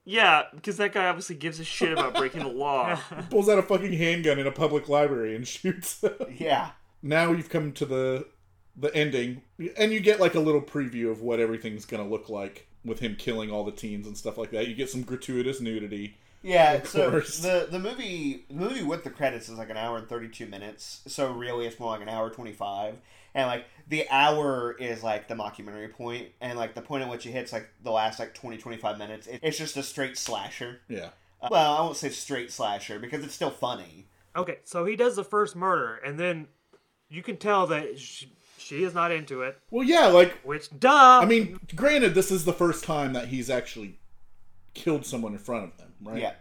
[0.04, 2.96] yeah, because that guy obviously gives a shit about breaking the law.
[3.30, 6.04] Pulls out a fucking handgun in a public library and shoots.
[6.36, 6.72] yeah.
[7.02, 8.26] now you've come to the
[8.74, 9.42] the ending
[9.76, 13.00] and you get like a little preview of what everything's going to look like with
[13.00, 14.66] him killing all the teens and stuff like that.
[14.66, 16.16] You get some gratuitous nudity.
[16.42, 17.38] Yeah, Of so course.
[17.38, 20.46] the the movie the movie with the credits is like an hour and thirty two
[20.46, 21.02] minutes.
[21.06, 22.96] So really, it's more like an hour twenty five,
[23.34, 27.26] and like the hour is like the mockumentary point, and like the point at which
[27.26, 30.80] it hits like the last like 20, 25 minutes, it, it's just a straight slasher.
[30.88, 31.10] Yeah.
[31.40, 34.06] Uh, well, I won't say straight slasher because it's still funny.
[34.36, 36.46] Okay, so he does the first murder, and then
[37.10, 39.58] you can tell that she, she is not into it.
[39.70, 41.20] Well, yeah, like Which, duh.
[41.22, 43.98] I mean, granted, this is the first time that he's actually
[44.74, 46.20] killed someone in front of them, right?
[46.20, 46.32] Yeah.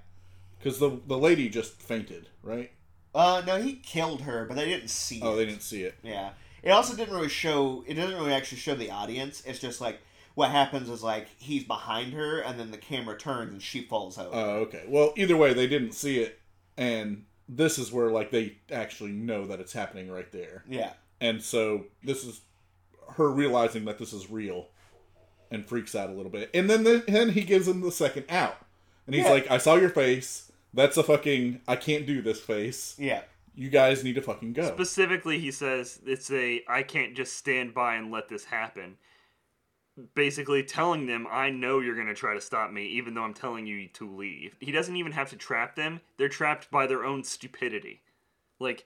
[0.57, 2.71] Because the the lady just fainted, right?
[3.13, 5.37] Uh, no, he killed her, but they didn't see Oh, it.
[5.37, 5.95] they didn't see it.
[6.03, 6.29] Yeah.
[6.63, 7.83] It also didn't really show.
[7.87, 9.41] It doesn't really actually show the audience.
[9.45, 9.99] It's just like
[10.35, 14.17] what happens is like he's behind her, and then the camera turns and she falls
[14.17, 14.29] over.
[14.33, 14.83] Oh, okay.
[14.87, 16.39] Well, either way, they didn't see it,
[16.77, 20.93] and this is where like they actually know that it's happening right there, yeah.
[21.19, 22.39] and so this is
[23.17, 24.67] her realizing that this is real,
[25.49, 28.23] and freaks out a little bit, and then the, then he gives him the second
[28.29, 28.55] out,
[29.11, 29.31] and he's Yeah.
[29.31, 30.51] like, "I saw your face.
[30.73, 32.95] That's a fucking I can't do this face.
[32.97, 33.23] Yeah.
[33.53, 37.73] You guys need to fucking go." Specifically, he says it's a I can't just stand
[37.73, 38.97] by and let this happen.
[40.15, 43.33] Basically, telling them I know you're going to try to stop me, even though I'm
[43.33, 44.55] telling you to leave.
[44.61, 48.01] He doesn't even have to trap them; they're trapped by their own stupidity.
[48.57, 48.85] Like,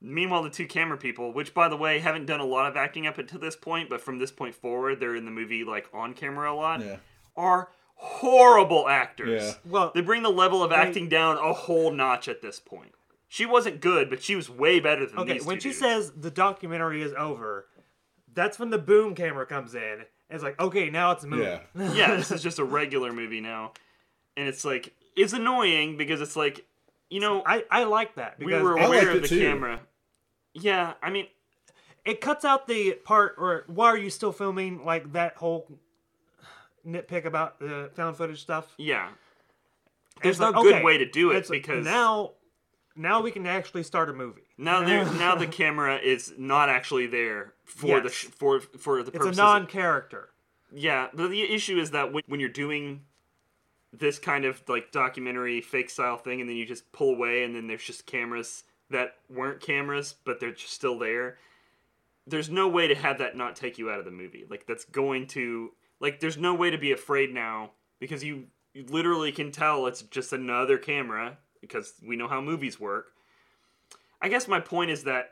[0.00, 3.06] meanwhile, the two camera people, which by the way haven't done a lot of acting
[3.06, 6.14] up until this point, but from this point forward, they're in the movie like on
[6.14, 6.96] camera a lot, Yeah.
[7.36, 7.70] are
[8.02, 9.42] horrible actors.
[9.42, 9.52] Yeah.
[9.70, 12.92] well, They bring the level of acting down a whole notch at this point.
[13.28, 15.78] She wasn't good, but she was way better than okay, these when two she dudes.
[15.78, 17.66] says the documentary is over,
[18.34, 19.82] that's when the boom camera comes in.
[19.82, 21.42] And it's like, okay, now it's a movie.
[21.42, 21.60] Yeah.
[21.92, 23.72] yeah, this is just a regular movie now,
[24.36, 26.64] and it's like it's annoying because it's like,
[27.10, 29.40] you know, I, I like that we were aware liked of the too.
[29.40, 29.80] camera.
[30.54, 31.26] Yeah, I mean,
[32.04, 35.68] it cuts out the part or why are you still filming like that whole
[36.86, 38.74] nitpick about the found footage stuff.
[38.78, 39.08] yeah.
[40.22, 42.32] There's no like, good okay, way to do it because now
[42.94, 44.42] now we can actually start a movie.
[44.58, 48.12] now there now the camera is not actually there for the Yes.
[48.12, 50.28] sh- for for the It's a non-character.
[50.72, 53.02] Yeah, but the issue is that when, when you're doing
[53.92, 57.56] this kind of like documentary fake style thing, and then you just pull away, and
[57.56, 61.38] then there's just cameras that weren't cameras, but they're just still there.
[62.26, 64.44] There's no way to have that not take you out of the movie.
[64.48, 68.84] Like that's going to like there's no way to be afraid now because you, you
[68.88, 73.12] literally can tell it's just another camera because we know how movies work.
[74.22, 75.30] I guess my point is that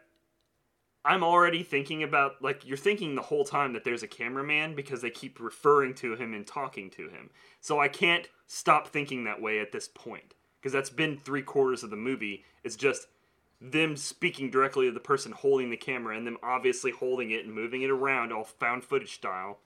[1.05, 5.01] I'm already thinking about like you're thinking the whole time that there's a cameraman because
[5.01, 7.31] they keep referring to him and talking to him.
[7.61, 11.83] So I can't stop thinking that way at this point because that's been three quarters
[11.83, 12.45] of the movie.
[12.64, 13.07] It's just
[13.61, 17.55] them speaking directly to the person holding the camera and them obviously holding it and
[17.55, 19.61] moving it around all found footage style.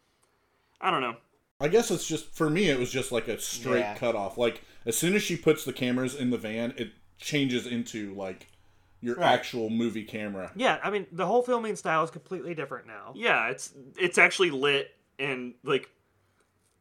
[0.83, 1.17] I don't know.
[1.61, 2.69] I guess it's just for me.
[2.69, 3.95] It was just like a straight Yeah.
[3.95, 4.37] cut off.
[4.37, 8.49] Like as soon as she puts the cameras in the van, it changes into like
[9.01, 9.33] your Right.
[9.33, 10.51] actual movie camera.
[10.57, 13.13] Yeah, I mean the whole filming style is completely different now.
[13.15, 15.89] Yeah, it's it's actually lit and like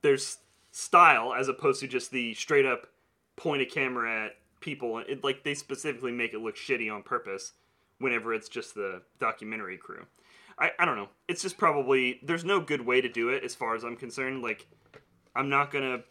[0.01, 0.39] there's
[0.71, 2.87] style as opposed to just the straight up
[3.35, 4.99] point a camera at people.
[4.99, 7.53] It like they specifically make it look shitty on purpose
[7.99, 10.05] whenever it's just the documentary crew.
[10.59, 11.09] I, I don't know.
[11.27, 14.41] It's just probably there's no good way to do it as far as I'm concerned.
[14.41, 14.67] Like
[15.35, 16.01] I'm not gonna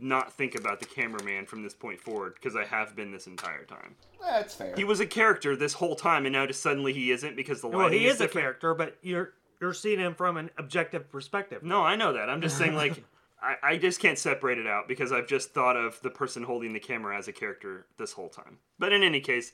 [0.00, 3.64] not think about the cameraman from this point forward because I have been this entire
[3.64, 3.94] time.
[4.20, 4.74] That's fair.
[4.76, 7.68] He was a character this whole time, and now just suddenly he isn't because the
[7.68, 8.44] Well, lighting he is a different.
[8.44, 11.62] character, but you're you're seeing him from an objective perspective.
[11.62, 12.28] No, I know that.
[12.28, 13.02] I'm just saying, like,
[13.40, 16.72] I, I just can't separate it out because I've just thought of the person holding
[16.72, 18.58] the camera as a character this whole time.
[18.78, 19.52] But in any case,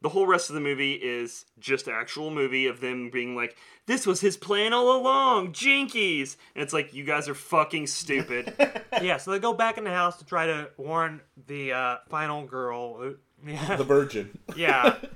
[0.00, 4.06] the whole rest of the movie is just actual movie of them being like, "This
[4.06, 8.54] was his plan all along, jinkies," and it's like, you guys are fucking stupid.
[9.02, 12.44] Yeah, so they go back in the house to try to warn the uh, final
[12.46, 13.14] girl.
[13.46, 14.38] Yeah, The Virgin.
[14.56, 14.96] yeah.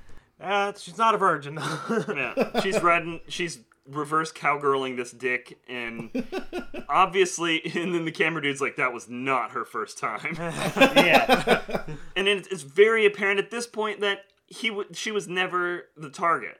[0.41, 1.57] Uh, she's not a virgin.
[2.09, 6.09] yeah, she's riding, she's reverse cowgirling this dick, and
[6.89, 11.83] obviously, and then the camera dude's like, "That was not her first time." yeah.
[12.17, 16.09] and it's, it's very apparent at this point that he w- she was never the
[16.09, 16.59] target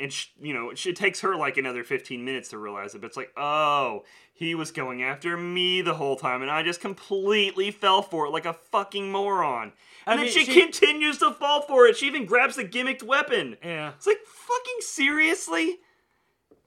[0.00, 3.06] and sh you know it takes her like another 15 minutes to realize it but
[3.08, 7.70] it's like oh he was going after me the whole time and i just completely
[7.70, 9.72] fell for it like a fucking moron
[10.06, 12.64] and I then mean, she, she- continues to fall for it she even grabs the
[12.64, 15.78] gimmicked weapon yeah, it's like fucking seriously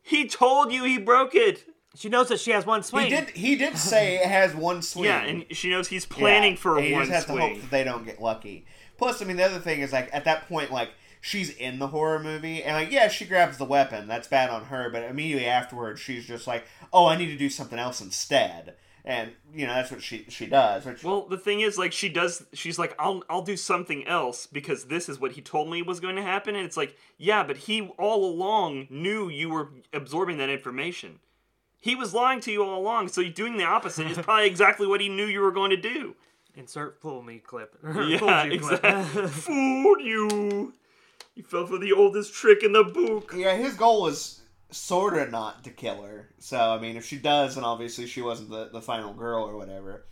[0.01, 1.63] he told you he broke it
[1.97, 3.05] she knows that she has one swing.
[3.05, 3.29] He did.
[3.29, 5.05] He did say it has one swing.
[5.05, 7.31] yeah and she knows he's planning Yeah, for and a he one just has to
[7.39, 8.65] hope that they don't get lucky.
[8.97, 10.89] Plus, I mean, the other thing is like at that point, like
[11.21, 14.07] she's in the horror movie, and like yeah, she grabs the weapon.
[14.07, 17.49] That's bad on her, but immediately afterwards, she's just like, "Oh, I need to do
[17.49, 18.75] something else instead."
[19.05, 20.83] and you know that's what she she does.
[20.83, 22.43] Which, Well, the thing is, like, she does.
[22.53, 25.99] She's like, "I'll, I'll do something else because this is what he told me was
[25.99, 30.37] going to happen." And it's like, yeah, but he all along knew you were absorbing
[30.39, 31.19] that information.
[31.79, 34.87] He was lying to you all along, so you doing the opposite is probably exactly
[34.87, 36.15] what he knew you were going to do.
[36.55, 37.75] Insert fool me clip.
[37.83, 38.83] Yeah, Fooled you clip.
[38.83, 39.27] exactly.
[39.27, 40.73] Fooled you.
[41.35, 43.33] You fell for the oldest trick in the book.
[43.35, 44.41] yeah, his goal was
[44.71, 46.29] sort of not to kill her.
[46.39, 49.57] So I mean, if she does, then obviously she wasn't the the final girl or
[49.57, 50.05] whatever.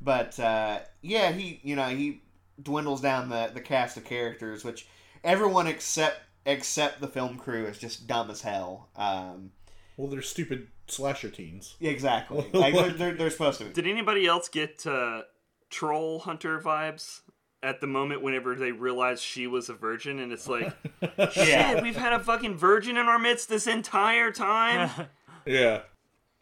[0.00, 2.22] But uh, yeah, he you know he
[2.60, 4.86] dwindles down the the cast of characters, which
[5.22, 8.88] everyone except except the film crew is just dumb as hell.
[8.96, 9.52] Um,
[9.96, 11.76] Well, they're stupid slasher teens.
[11.80, 13.66] exactly, like they're, they're, they're supposed to.
[13.66, 13.72] be.
[13.72, 15.22] Did anybody else get uh,
[15.70, 17.20] troll hunter vibes
[17.62, 20.18] at the moment whenever they realized she was a virgin?
[20.18, 20.72] And it's like,
[21.32, 21.80] shit, Yeah.
[21.82, 24.90] we've had a fucking virgin in our midst this entire time.
[25.46, 25.80] Yeah.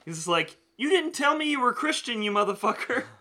[0.05, 3.05] He's like, you didn't tell me you were Christian, you motherfucker.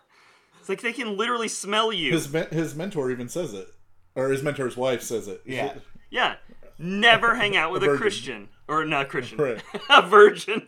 [0.60, 2.12] It's like they can literally smell you.
[2.12, 3.68] His men- his mentor even says it,
[4.14, 5.42] or his mentor's wife says it.
[5.44, 5.74] Yeah.
[6.12, 6.36] Yeah.
[6.78, 7.98] Never hang out with A a.
[7.98, 8.50] Christian.
[8.68, 9.40] Or not Christian.
[9.40, 9.64] Right.
[9.90, 10.68] a virgin.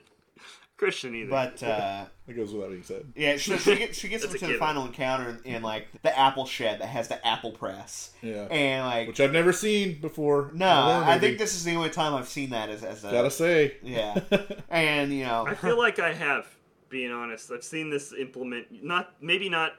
[0.83, 1.29] Christian either.
[1.29, 3.05] But uh, That goes without being said.
[3.15, 5.87] yeah, she, she gets she gets That's a into the final encounter in, in like
[6.01, 8.11] the apple shed that has the apple press.
[8.21, 8.47] Yeah.
[8.51, 10.51] and like Which I've never seen before.
[10.53, 12.83] no, in a horror I think this is the only time I've seen that as,
[12.83, 13.77] as a Gotta say.
[13.81, 14.19] yeah,
[14.69, 16.47] and you know I feel like I have,
[16.89, 17.51] being honest.
[17.51, 19.73] I've seen this implement not maybe not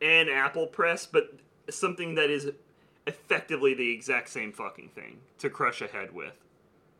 [0.00, 1.34] an Apple press, but
[1.68, 2.50] something that is
[3.06, 6.32] effectively the exact same fucking thing to crush a head with.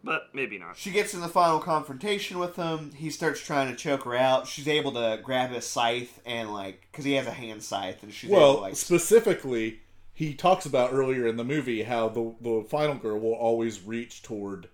[0.02, 0.76] But maybe not.
[0.78, 2.92] She gets in the final confrontation with him.
[2.94, 4.46] He starts trying to choke her out.
[4.46, 8.12] She's able to grab his scythe and like, because he has a hand scythe, and
[8.12, 9.80] she's able Well, to, like, specifically,
[10.14, 14.22] he talks about earlier in the movie how the the final girl will always reach
[14.22, 14.68] toward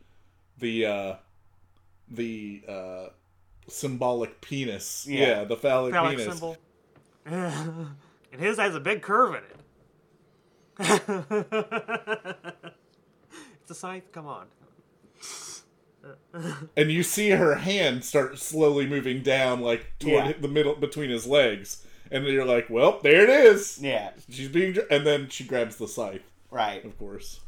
[0.58, 1.14] the uh,
[2.08, 3.06] the uh,
[3.68, 5.06] symbolic penis.
[5.08, 5.26] Yeah.
[5.26, 6.32] Yeah, the phallic, Phallic penis.
[6.32, 6.56] symbol.
[7.26, 9.56] and his has a big curve in it.
[13.62, 14.12] it's a scythe.
[14.12, 14.46] Come on.
[16.76, 20.32] and you see her hand start slowly moving down, like toward Yeah.
[20.40, 24.48] the middle between his legs, and then you're like, "Well, there it is." yeah, She's
[24.48, 26.84] being, and then she grabs the scythe, right.
[26.84, 27.40] of course.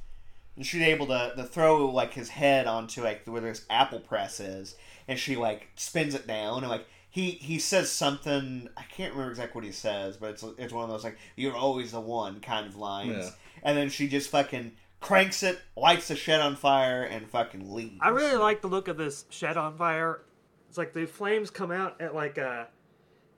[0.56, 4.40] And she's able to, to throw like his head onto like where this apple press
[4.40, 4.74] is,
[5.06, 9.30] and she like spins it down and like he he says something I can't remember
[9.30, 12.40] exactly what he says, but it's it's one of those like you're always the one
[12.40, 13.30] kind of lines, Yeah.
[13.62, 17.98] and then she just fucking cranks it, lights the shed on fire, and fucking leaves.
[18.00, 20.20] I really like the look of this shed on fire.
[20.68, 22.68] It's like the flames come out at like a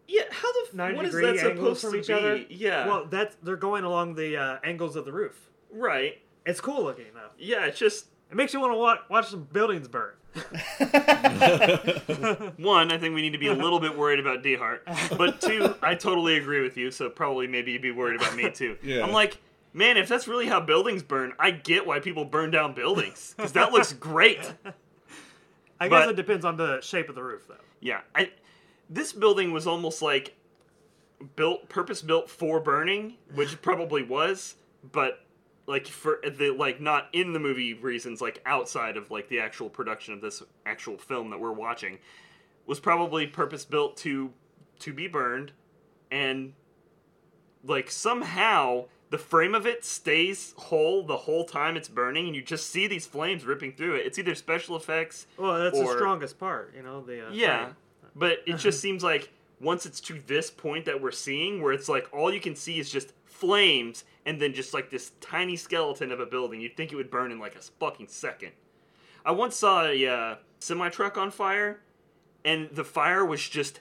[0.09, 2.13] Yeah, how the f- 90 what is degree that angles supposed from to each be?
[2.13, 2.37] other.
[2.49, 5.49] Yeah, Well, that's they're going along the uh, angles of the roof.
[5.73, 6.19] right.
[6.47, 7.29] It's cool looking though.
[7.39, 10.15] Yeah, it's just It makes you want to watch, watch some buildings burn.
[12.57, 12.93] one.
[12.93, 14.81] I think we need to be a little bit worried about Dehart,
[15.19, 16.91] but two, I totally agree with you.
[16.91, 18.77] So probably maybe you'd be worried about me too.
[18.85, 19.05] Yeah.
[19.05, 19.39] I'm like,
[19.73, 23.53] man, if that's really how buildings burn, I get why people burn down buildings because
[23.53, 24.41] that looks great.
[25.81, 27.55] I guess But- it depends on the shape of the roof, though.
[27.81, 28.31] Yeah, I
[28.89, 30.35] this building was almost like
[31.37, 34.57] built purpose built for burning, which it probably was,
[34.93, 35.25] but
[35.67, 39.69] like for the like not in the movie reasons, like outside of like the actual
[39.71, 41.99] production of this actual film that we're watching,
[42.67, 44.31] was probably purpose built to
[44.81, 45.53] to be burned,
[46.11, 46.53] and
[47.65, 52.43] like somehow the frame of it stays whole the whole time it's burning, and you
[52.43, 54.07] just see these flames ripping through it.
[54.07, 57.03] It's either special effects Well, that's the strongest part, you know.
[57.03, 57.77] The uh, yeah, frame.
[58.15, 59.31] but it just seems like
[59.61, 62.79] once it's to this point that we're seeing, where it's like all you can see
[62.79, 66.61] is just flames, and then just like this tiny skeleton of a building.
[66.61, 68.53] You'd think it would burn in like a fucking second.
[69.25, 71.81] I once saw a uh, semi truck on fire,
[72.45, 73.81] and the fire was just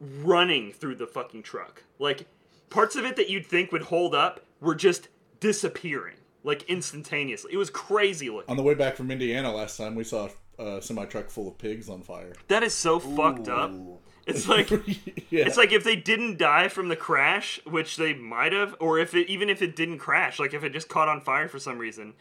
[0.00, 1.84] running through the fucking truck.
[1.98, 2.26] Like
[2.70, 5.08] parts of it that you'd think would hold up were just
[5.40, 7.52] disappearing, like instantaneously.
[7.52, 8.50] It was crazy looking.
[8.50, 11.58] On the way back from Indiana last time, we saw a semi truck full of
[11.58, 12.32] pigs on fire.
[12.48, 13.72] That is so fucked up.
[14.26, 14.70] It's like
[15.30, 15.46] yeah.
[15.46, 19.14] It's like if they didn't die from the crash, which they might have, or if
[19.14, 21.78] it even if it didn't crash, like if it just caught on fire for some
[21.78, 22.14] reason,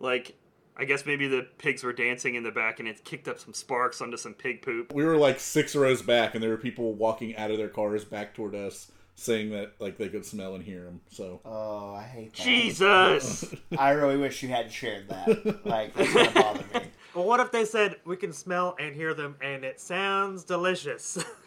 [0.00, 0.36] like
[0.76, 3.54] I guess maybe the pigs were dancing in the back and it kicked up some
[3.54, 4.92] sparks onto some pig poop.
[4.92, 8.04] we were like six rows back, and there were people walking out of their cars
[8.04, 11.00] back toward us, saying that like they could smell and hear them.
[11.10, 12.42] So Oh, I hate that.
[12.42, 13.54] Jesus!
[13.78, 15.60] I really wish you hadn't shared that.
[15.64, 16.80] Like, that's gonna bother me.
[17.14, 21.24] Well, what if they said we can smell and hear them, and it sounds delicious?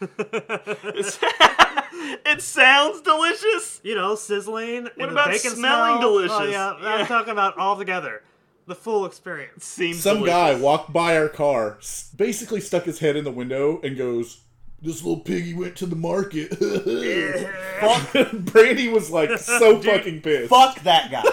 [2.24, 3.80] it sounds delicious.
[3.82, 4.84] you know, sizzling.
[4.84, 6.08] What and about the bacon smelling smell.
[6.08, 6.36] Oh, delicious?
[6.38, 6.88] Oh, yeah, Yeah.
[6.96, 8.22] I'm talking about all together,
[8.66, 9.64] the full experience.
[9.64, 11.78] Seems some guy walked by our car,
[12.16, 14.40] basically stuck his head in the window, and goes,
[14.80, 16.50] this little piggy went to the market.
[18.52, 20.50] Brandy was like so fucking pissed.
[20.50, 21.22] Fuck that guy.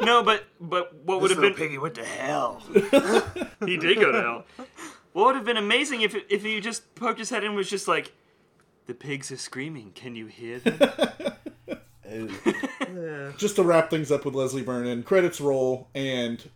[0.00, 2.62] No, but but what would have been piggy went to hell.
[3.66, 4.44] he did go to hell.
[5.12, 7.68] What would have been amazing if if he just poked his head in and was
[7.68, 8.12] just like,
[8.86, 9.90] "The pigs are screaming.
[9.96, 10.78] Can you hear them?"
[13.36, 16.48] Just to wrap things up with Leslie Vernon, credits roll, and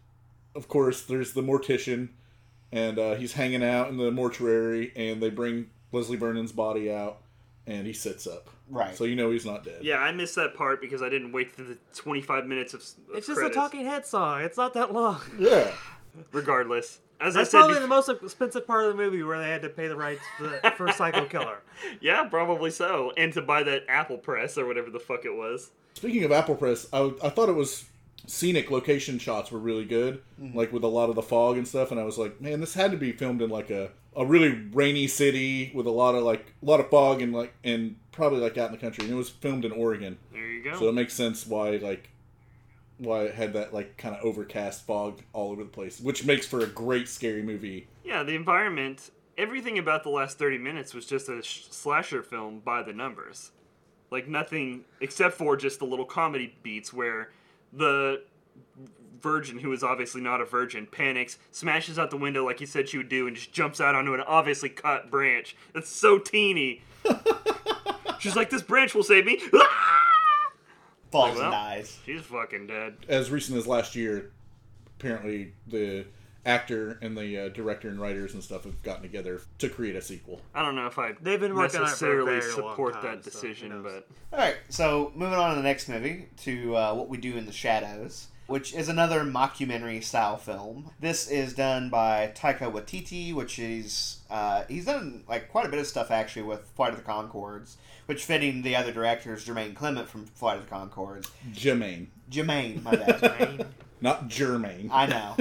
[0.54, 2.10] of course there's the mortician,
[2.70, 7.18] and uh, he's hanging out in the mortuary, and they bring Leslie Vernon's body out,
[7.66, 8.51] and he sits up.
[8.68, 8.97] Right.
[8.97, 9.82] So you know he's not dead.
[9.82, 12.80] yeah, I missed that part because I didn't wait through the 25 minutes of.
[12.80, 13.57] of It's just credits.
[13.57, 14.40] a Talking Head song.
[14.43, 15.20] It's not that long.
[15.38, 15.70] Yeah.
[16.32, 19.38] Regardless, as That's I said, probably bef- the most expensive part of the movie where
[19.38, 21.62] they had to pay the rights for, for Psycho Killer.
[22.01, 25.70] yeah, probably so, and to buy that Apple Press or whatever the fuck it was.
[25.95, 27.84] Speaking of Apple Press, I, I thought it was
[28.26, 30.57] scenic location shots were really good, mm-hmm.
[30.57, 31.90] like with a lot of the fog and stuff.
[31.90, 34.50] And I was like, man, this had to be filmed in like a, a really
[34.72, 38.40] rainy city with a lot of like a lot of fog and like and probably
[38.40, 39.04] like out in the country.
[39.04, 40.78] And it was filmed in Oregon, There you go.
[40.78, 42.10] so it makes sense why like
[42.98, 46.46] why it had that like kind of overcast fog all over the place, which makes
[46.46, 47.88] for a great scary movie.
[48.04, 52.60] Yeah, the environment, everything about the last 30 minutes was just a sh- slasher film
[52.60, 53.50] by the numbers.
[54.10, 57.30] Like nothing except for just the little comedy beats where
[57.72, 58.22] the
[59.22, 62.88] virgin, who is obviously not a virgin, panics, smashes out the window like he said
[62.88, 65.56] she would do, and just jumps out onto an obviously cut branch.
[65.72, 66.82] That's so teeny.
[68.18, 69.40] She's like, this branch will save me.
[71.10, 71.44] Falls Well.
[71.44, 71.98] and dies.
[72.06, 72.96] She's fucking dead.
[73.08, 74.30] As recent as last year,
[74.98, 76.06] apparently the
[76.46, 80.00] actor and the uh, director and writers and stuff have gotten together to create a
[80.02, 80.40] sequel.
[80.54, 82.94] I don't know if I They've been working on it for a necessarily very support
[82.94, 83.84] time, that decision, knows?
[83.84, 87.36] but All right, so moving on to the next movie, to uh, What We Do
[87.36, 90.90] in the Shadows, which is another mockumentary style film.
[91.00, 95.78] This is done by Taika Waititi, which is uh, he's done like quite a bit
[95.80, 97.76] of stuff actually with Flight of the Conchords,
[98.07, 102.90] which fitting the other directors, Jermaine Clement from Flight of the Conchords, Jermaine, Jermaine, my
[102.94, 103.66] bad,
[104.03, 104.90] not Germaine.
[104.92, 105.36] I know.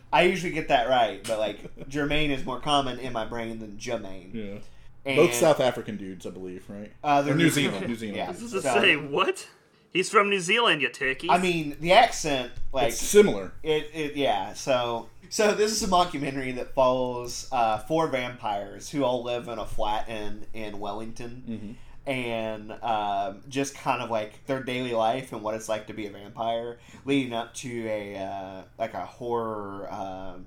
[0.12, 3.76] I usually get that right, but like Jermaine is more common in my brain than
[3.76, 4.32] Jermaine.
[4.32, 4.58] yeah.
[5.04, 6.92] And, Both South African dudes, I believe, right?
[7.04, 7.74] Uh, they're Or New New Zealand.
[7.74, 7.88] Zealand.
[7.88, 8.16] New Zealand.
[8.16, 8.32] Yeah.
[8.32, 9.46] Does it So- say what?
[9.92, 11.30] He's from New Zealand, you turkey.
[11.30, 13.52] I mean, the accent, like It's similar.
[13.62, 14.52] It, it yeah.
[14.52, 19.58] So so this is a mockumentary that follows uh, four vampires who all live in
[19.58, 21.76] a flat in in Wellington,
[22.06, 26.06] and um, just kind of like their daily life and what it's like to be
[26.06, 29.92] a vampire, leading up to a uh, like a horror.
[29.92, 30.46] Um,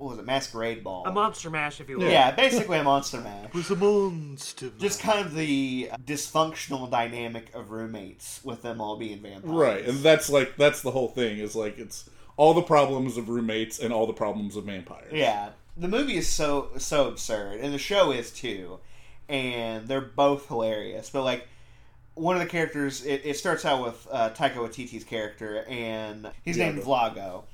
[0.00, 0.24] what was it?
[0.24, 1.04] Masquerade ball.
[1.06, 2.10] A monster mash, if you will.
[2.10, 3.52] yeah, basically a monster mash.
[3.52, 4.70] was a monster.
[4.78, 9.44] Just kind of the dysfunctional dynamic of roommates with them all being vampires.
[9.44, 9.84] Right.
[9.84, 13.78] And that's like that's the whole thing, is like it's all the problems of roommates
[13.78, 15.12] and all the problems of vampires.
[15.12, 18.78] Yeah, the movie is so so absurd, and the show is too,
[19.28, 21.10] and they're both hilarious.
[21.10, 21.46] But like,
[22.14, 26.56] one of the characters, it, it starts out with uh, Taika Waititi's character, and he's
[26.56, 27.44] named Vlago,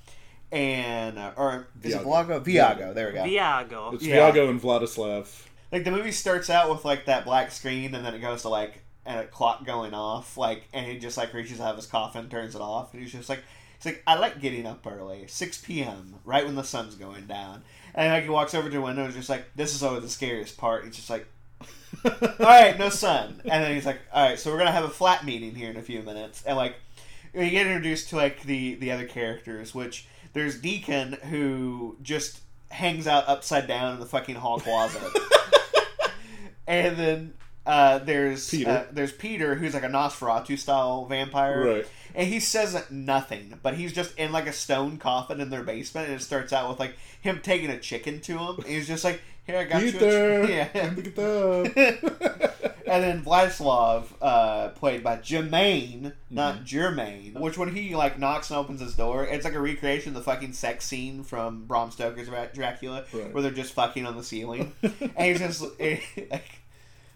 [0.53, 2.05] and uh, or is it Viago.
[2.05, 2.44] Vlago?
[2.44, 2.94] Viago.
[2.94, 3.24] There we go.
[3.24, 3.94] Viago.
[3.94, 4.30] It's Yeah.
[4.30, 5.47] Viago and Vladislav.
[5.72, 8.49] like the movie starts out with like that black screen, and then it goes to
[8.49, 12.28] like a clock going off, like, and he just like reaches out of his coffin,
[12.28, 13.40] turns it off, and he's just like.
[13.78, 17.62] He's like, I like getting up early, 6 p.m., right when the sun's going down.
[17.94, 20.09] And like he walks over to the window and just like, this is always the
[20.09, 20.86] scariest part.
[20.86, 21.26] He's just like,
[22.07, 23.42] all right, no sun.
[23.44, 25.76] And then he's like, all right, so we're gonna have a flat meeting here in
[25.76, 26.42] a few minutes.
[26.47, 26.76] And like,
[27.34, 30.07] you get introduced to like the the other characters, which
[30.37, 35.01] there's Deacon who just hangs out upside down in the fucking hall closet,
[36.66, 37.34] and then
[37.66, 38.70] uh, there's Peter.
[38.70, 41.86] Uh, there's Peter who's like a Nosferatu style vampire, Right.
[42.14, 46.06] and he says nothing, but he's just in like a stone coffin in their basement,
[46.08, 48.56] and it starts out with like him taking a chicken to him.
[48.58, 50.46] And he's just like, "Here, I got you." Peter!
[50.46, 50.92] chi-" yeah.
[50.96, 52.74] Look at that.
[52.86, 56.34] and then Vladislav, uh, played by Jermaine, Mm-hmm.
[56.34, 60.10] not Jermaine, which when he like knocks and opens his door, it's like a recreation
[60.10, 63.32] of the fucking sex scene from Bram Stoker's Dra- Dracula, Right.
[63.32, 66.44] where they're just fucking on the ceiling, and he's just like,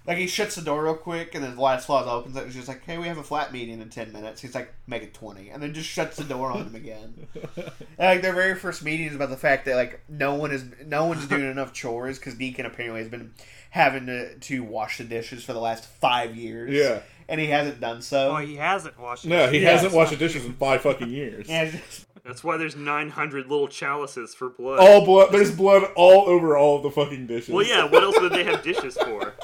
[0.06, 2.38] like he shuts the door real quick, and then last Vladislav opens it.
[2.40, 4.72] and He's just like, "Hey, we have a flat meeting in ten minutes." He's like,
[4.86, 5.50] "Make it 20.
[5.50, 7.26] and then just shuts the door on him again.
[7.56, 10.64] And, like their very first meeting is about the fact that like no one is
[10.86, 13.34] no one's doing enough chores because Deacon apparently has been
[13.70, 16.70] having to to wash the dishes for the last five years.
[16.72, 17.00] Yeah.
[17.28, 18.32] and he hasn't done so.
[18.32, 19.28] Oh, he hasn't washed it.
[19.28, 21.46] No, he Yeah, hasn't washed the dishes in five fucking years.
[21.50, 24.78] And it's just- That's why there's 900 little chalices for blood.
[24.80, 25.30] All blood.
[25.32, 27.50] There's blood all over all of the fucking dishes.
[27.54, 27.84] Well, yeah.
[27.84, 29.34] What else would they have dishes for?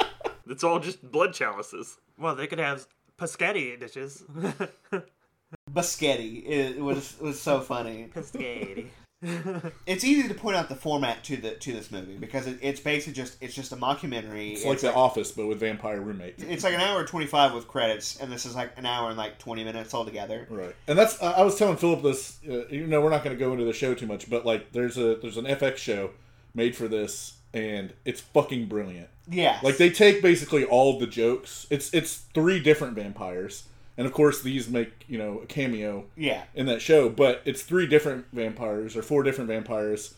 [0.51, 1.99] It's all just blood chalices.
[2.19, 2.87] Well, they could have
[3.19, 4.23] Paschetti dishes.
[5.73, 8.11] Biscotti it was was so funny.
[8.15, 8.87] Paschetti.
[9.87, 12.81] It's easy to point out the format to the to this movie because it, it's
[12.81, 14.53] basically just it's just a mockumentary.
[14.53, 16.43] It's like The Office, but with vampire roommates.
[16.43, 19.09] it's like an hour and twenty five with credits, and this is like an hour
[19.09, 20.47] and like twenty minutes altogether.
[20.51, 22.39] Right, and that's I I was telling Philip this.
[22.49, 24.73] Uh, you know, we're not going to go into the show too much, but like,
[24.73, 26.11] there's a there's an FX show
[26.57, 29.09] made for this, and it's fucking brilliant.
[29.29, 31.67] Yeah, Like they take basically all the jokes.
[31.71, 33.65] It's it's three different vampires,
[33.97, 37.09] and of course these make you know a cameo yeah, in that show.
[37.09, 40.15] But it's three different vampires or four different vampires,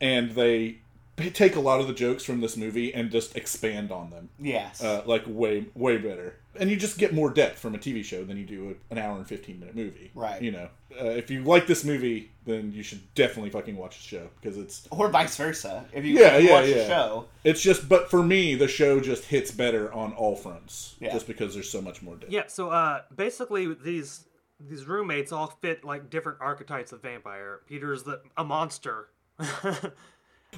[0.00, 0.78] and they
[1.16, 4.28] they take a lot of the jokes from this movie and just expand on them
[4.38, 8.04] yes, uh, like way way better and you just get more depth from a tv
[8.04, 10.40] show than you do an hour and 15 minute movie Right.
[10.42, 10.68] you know
[11.00, 14.56] uh, if you like this movie then you should definitely fucking watch the show because
[14.56, 15.84] it's or vice versa.
[15.92, 16.86] If you, Yeah, if you yeah, watch the yeah.
[16.86, 21.12] show, it's just but for me the show just hits better on all fronts Yeah.
[21.12, 24.26] just because there's so much more depth Yeah, so uh, basically these
[24.60, 27.60] these roommates all fit like different archetypes of vampire.
[27.68, 29.08] Peter's the a monster.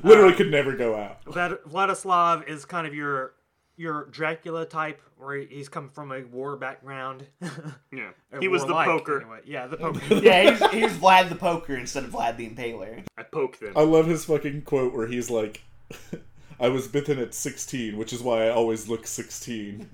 [0.03, 3.35] literally could never go out Vlad- Vladislav is kind of your
[3.77, 7.27] your Dracula type, where he's come from a war background.
[7.93, 9.21] Yeah, he was the poker.
[9.21, 9.41] anyway.
[9.47, 10.01] Yeah, the poker.
[10.23, 13.05] yeah, he's, he's Vlad the Poker instead of Vlad the Impaler.
[13.17, 13.73] I poked them.
[13.77, 15.63] i love his fucking quote where he's like
[16.59, 19.89] I was bitten at 16, which is why I always look 16.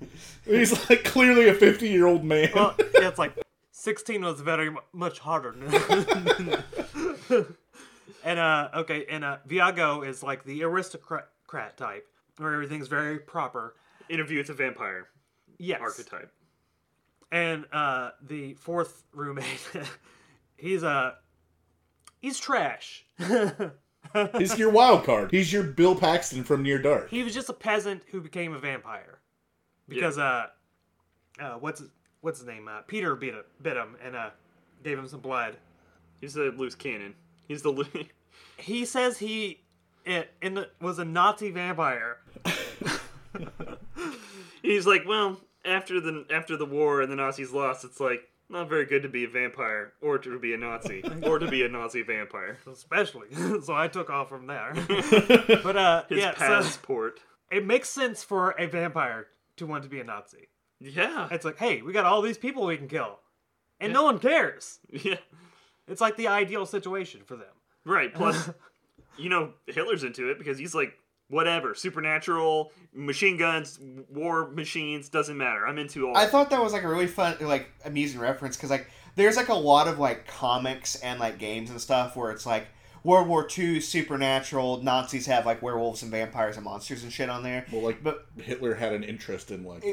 [0.45, 2.49] He's like clearly a 50 year old man.
[2.55, 3.37] well, yeah, it's like
[3.71, 5.53] sixteen was very much harder.
[8.23, 11.29] And uh, okay, and uh, Viago is like the aristocrat
[11.77, 12.07] type,
[12.37, 13.75] where everything's very proper.
[14.09, 15.07] Interview with a vampire
[15.57, 15.79] Yes.
[15.81, 16.31] archetype.
[17.31, 19.45] And uh, the fourth roommate,
[20.57, 21.13] he's uh,
[22.19, 23.05] he's trash.
[24.37, 25.31] He's your wild card.
[25.31, 27.09] He's your Bill Paxton from Near Dark.
[27.09, 29.19] he was just a peasant who became a vampire
[29.87, 30.47] because uh,
[31.39, 31.81] uh, what's
[32.21, 32.67] what's his name?
[32.67, 34.29] Uh, Peter beat him, bit him and uh,
[34.83, 35.55] gave him some blood.
[36.21, 37.15] He's a loose cannon.
[37.53, 38.05] He's the
[38.57, 39.59] He says he
[40.05, 42.17] it, in the, was a Nazi vampire.
[44.63, 48.69] He's like, well, after the after the war and the Nazis lost, it's like not
[48.69, 51.69] very good to be a vampire or to be a Nazi or to be a
[51.69, 52.57] Nazi vampire.
[52.71, 53.27] especially.
[53.63, 54.73] so I took off from there.
[55.63, 57.19] but uh, His yeah, so passport.
[57.51, 59.27] it makes sense for a vampire
[59.57, 60.47] to want to be a Nazi.
[60.79, 63.19] Yeah, It's like, hey, we got all these people we can kill,
[63.79, 64.79] and no one cares.
[64.89, 65.15] yeah,
[65.87, 67.53] It's like the ideal situation for them.
[67.85, 68.13] right.
[68.15, 68.49] Plus,
[69.17, 70.93] you know, Hitler's into it because he's like,
[71.29, 73.79] whatever, supernatural, machine guns,
[74.09, 75.65] war machines, doesn't matter.
[75.65, 76.15] I'm into all.
[76.15, 79.49] I thought that was like a really fun, like amusing reference because like there's like
[79.49, 82.67] a lot of like comics and like games and stuff where it's like
[83.03, 87.43] World War II supernatural Nazis have like werewolves and vampires and monsters and shit on
[87.43, 87.65] there.
[87.71, 89.83] Well, like, But Hitler had an interest in like.
[89.83, 89.91] He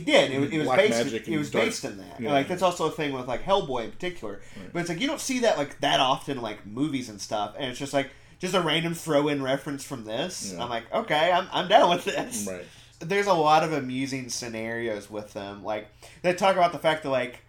[0.00, 0.30] did.
[0.30, 1.28] It, was- it was based.
[1.28, 2.20] It was dark- based in that.
[2.20, 2.32] yeah.
[2.32, 4.40] Like that's also a thing with like Hellboy in particular.
[4.72, 7.54] But it's like you don't see that like that often in like movies and stuff.
[7.58, 10.52] And it's just like just a random throw in reference from this.
[10.54, 10.62] Yeah.
[10.62, 12.46] I'm like, okay, I'm I'm down with this.
[12.46, 12.64] Right.
[12.98, 15.64] There's a lot of amusing scenarios with them.
[15.64, 15.88] Like
[16.22, 17.40] they talk about the fact that like.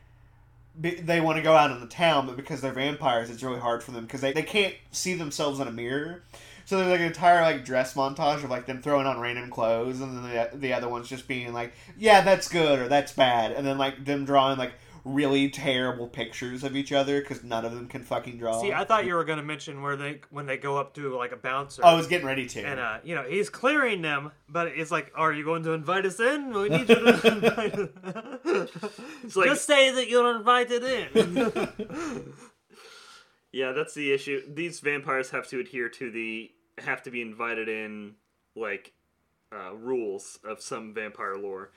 [0.82, 3.60] Be- They want to go out in the town, but because they're vampires, it's really
[3.60, 6.24] hard for them because they, they can't see themselves in a mirror.
[6.66, 10.00] So there's like an entire like dress montage of like them throwing on random clothes,
[10.00, 13.52] and then the, the other ones just being like, "Yeah, that's good" or "That's bad,"
[13.52, 14.74] and then like them drawing like
[15.04, 18.62] really terrible pictures of each other because none of them can fucking draw.
[18.62, 21.16] See, I thought you were going to mention where they when they go up to
[21.18, 21.84] like a bouncer.
[21.86, 22.62] I was getting ready to.
[22.62, 26.06] and uh, you know he's clearing them, but it's like, are you going to invite
[26.06, 26.54] us in?
[26.54, 28.70] We need you to invite us.
[29.24, 32.34] it's like, Just say that you're invited in.
[33.52, 34.42] yeah, that's the issue.
[34.54, 38.14] These vampires have to adhere to the have to be invited in
[38.56, 38.94] like
[39.54, 41.72] uh, rules of some vampire lore.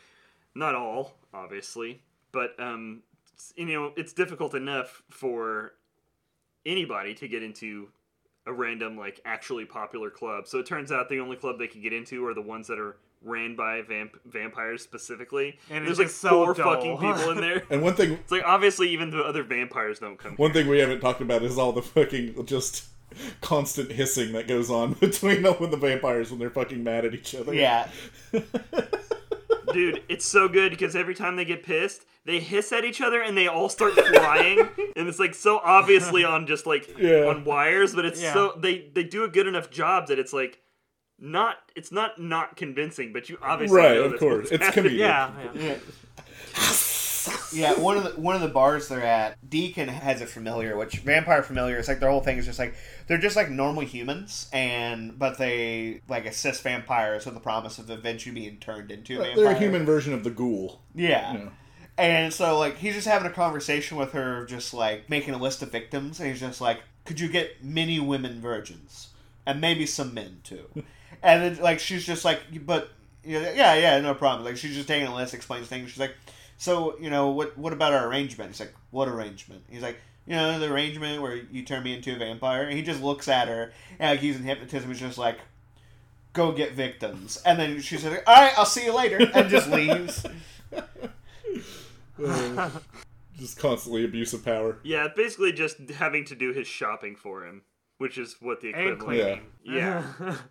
[0.54, 3.13] Not all, obviously, but um, it's-
[3.57, 5.74] you know it's difficult enough for
[6.66, 7.89] anybody to get into
[8.47, 10.47] a random like actually popular club.
[10.47, 12.78] So it turns out the only club they can get into are the ones that
[12.78, 15.59] are ran by vamp- vampires specifically.
[15.70, 16.74] And There's it's like just so four dull.
[16.74, 17.62] fucking people in there.
[17.70, 20.35] And one thing, It's like obviously even the other vampires don't come.
[20.37, 22.85] one thing we haven't talked about is all the fucking just
[23.41, 27.14] constant hissing that goes on between them and the vampires when they're fucking mad at
[27.14, 27.55] each other.
[27.55, 27.89] yeah,
[29.72, 33.20] Dude, it's so good because every time they get pissed, they hiss at each other
[33.22, 34.58] and they all start flying,
[34.96, 37.26] and it's like so obviously on just like Yeah.
[37.26, 38.32] on wires, but it's Yeah.
[38.32, 40.60] so they they do a good enough job that it's like
[41.18, 44.50] not it's not not convincing, but you obviously Right, know of course.
[44.50, 44.92] It's happening.
[44.94, 44.98] comedic.
[44.98, 45.62] yeah, yeah.
[45.62, 45.76] yeah.
[47.52, 50.96] Yeah, one of the one of the bars they're at, Deacon has a familiar, which
[50.96, 52.74] vampire familiar is like their whole thing is just like
[53.06, 57.88] they're just like normal humans, and but they like assist vampires with the promise of
[57.90, 59.44] eventually being turned into a vampire.
[59.44, 60.82] They're a human version of the ghoul.
[60.94, 61.32] Yeah.
[61.34, 61.48] Yeah.
[61.97, 65.62] And so like he's just having a conversation with her, just like making a list
[65.62, 69.09] of victims, and he's just like, could you get many women virgins
[69.47, 70.66] and maybe some men too?
[71.22, 72.90] and then like she's just like, but
[73.22, 74.45] yeah, yeah, yeah, no problem.
[74.45, 75.90] Like she's just taking a list, explains things.
[75.90, 76.16] She's like,
[76.59, 77.57] so you know what?
[77.57, 78.51] What about our arrangement?
[78.51, 79.64] He's like, what arrangement?
[79.70, 79.99] He's like.
[80.26, 82.62] You know the arrangement where you turn me into a vampire.
[82.62, 84.88] And he just looks at her, and like he's in hypnotism.
[84.88, 85.38] He's just like,
[86.32, 89.68] "Go get victims," and then she's like, "All right, I'll see you later," and just
[89.68, 90.24] leaves.
[92.22, 92.70] Uh,
[93.38, 94.78] just constantly abuse of power.
[94.82, 97.62] Yeah, basically just having to do his shopping for him,
[97.98, 99.00] which is what the And equivalent.
[99.00, 99.42] cleaning.
[99.64, 100.36] Yeah.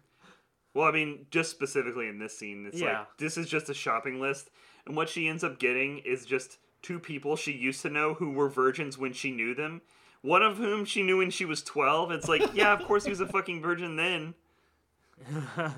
[0.75, 3.01] Well, I mean, just specifically in this scene, it's Yeah.
[3.01, 4.49] like this is just a shopping list,
[4.87, 8.31] and what she ends up getting is just two people she used to know who
[8.31, 9.81] were virgins when she knew them.
[10.21, 12.09] One of whom she knew when she was twelve.
[12.11, 14.33] It's like, yeah, of course he was a fucking virgin then.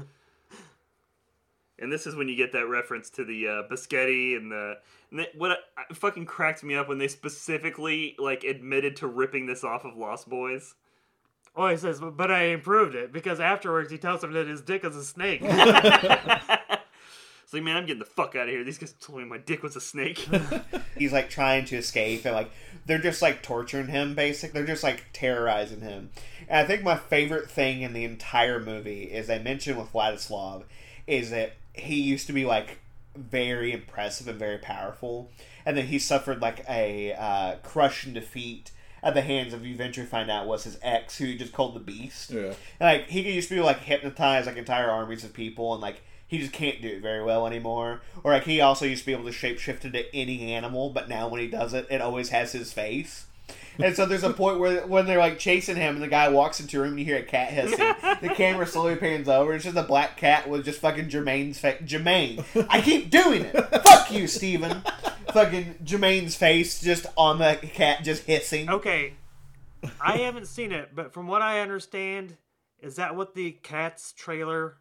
[1.77, 5.04] and this is when you get that reference to the uh, biscotti and the and
[5.19, 9.63] they, what uh, fucking cracked me up when they specifically like admitted to ripping this
[9.63, 10.75] off of Lost Boys.
[11.55, 14.83] Oh, he says, but I improved it because afterwards he tells him that his dick
[14.83, 15.41] is a snake.
[17.45, 18.63] It's like, man, I'm getting the fuck out of here.
[18.63, 20.27] These guys told me my dick was a snake.
[20.97, 22.49] He's like trying to escape, and like
[22.87, 24.15] they're just like torturing him.
[24.15, 26.09] Basically, they're just like terrorizing him.
[26.47, 30.63] And I think my favorite thing in the entire movie is they mentioned with Vladislav
[31.05, 32.79] is that he used to be like
[33.15, 35.31] very impressive and very powerful,
[35.65, 38.71] and then he suffered like a uh, crush and defeat
[39.03, 41.75] at the hands of you eventually find out was his ex, who he just called
[41.75, 42.31] the Beast.
[42.31, 42.53] Yeah.
[42.79, 46.01] And, like he used to be like hypnotize like entire armies of people, and like
[46.27, 48.01] he just can't do it very well anymore.
[48.23, 51.27] Or like he also used to be able to shapeshift into any animal, but now
[51.27, 53.27] when he does it, it always has his face.
[53.77, 56.59] And so there's a point where when they're like chasing him, and the guy walks
[56.59, 57.77] into a room, and you hear a cat hissing.
[58.21, 59.53] the camera slowly pans over.
[59.53, 61.81] It's just a black cat with just fucking Jermaine's face.
[61.81, 63.83] Jermaine, I keep doing it.
[63.83, 64.81] Fuck you, Steven.
[65.33, 68.69] fucking Jermaine's face just on the cat, just hissing.
[68.69, 69.13] okay,
[69.99, 72.37] I haven't seen it, but from what I understand,
[72.79, 74.77] is that what the Cats trailer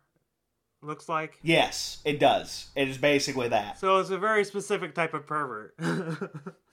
[0.82, 1.38] looks like?
[1.42, 2.68] Yes, it does.
[2.76, 3.78] It is basically that.
[3.78, 5.74] So it's a very specific type of pervert.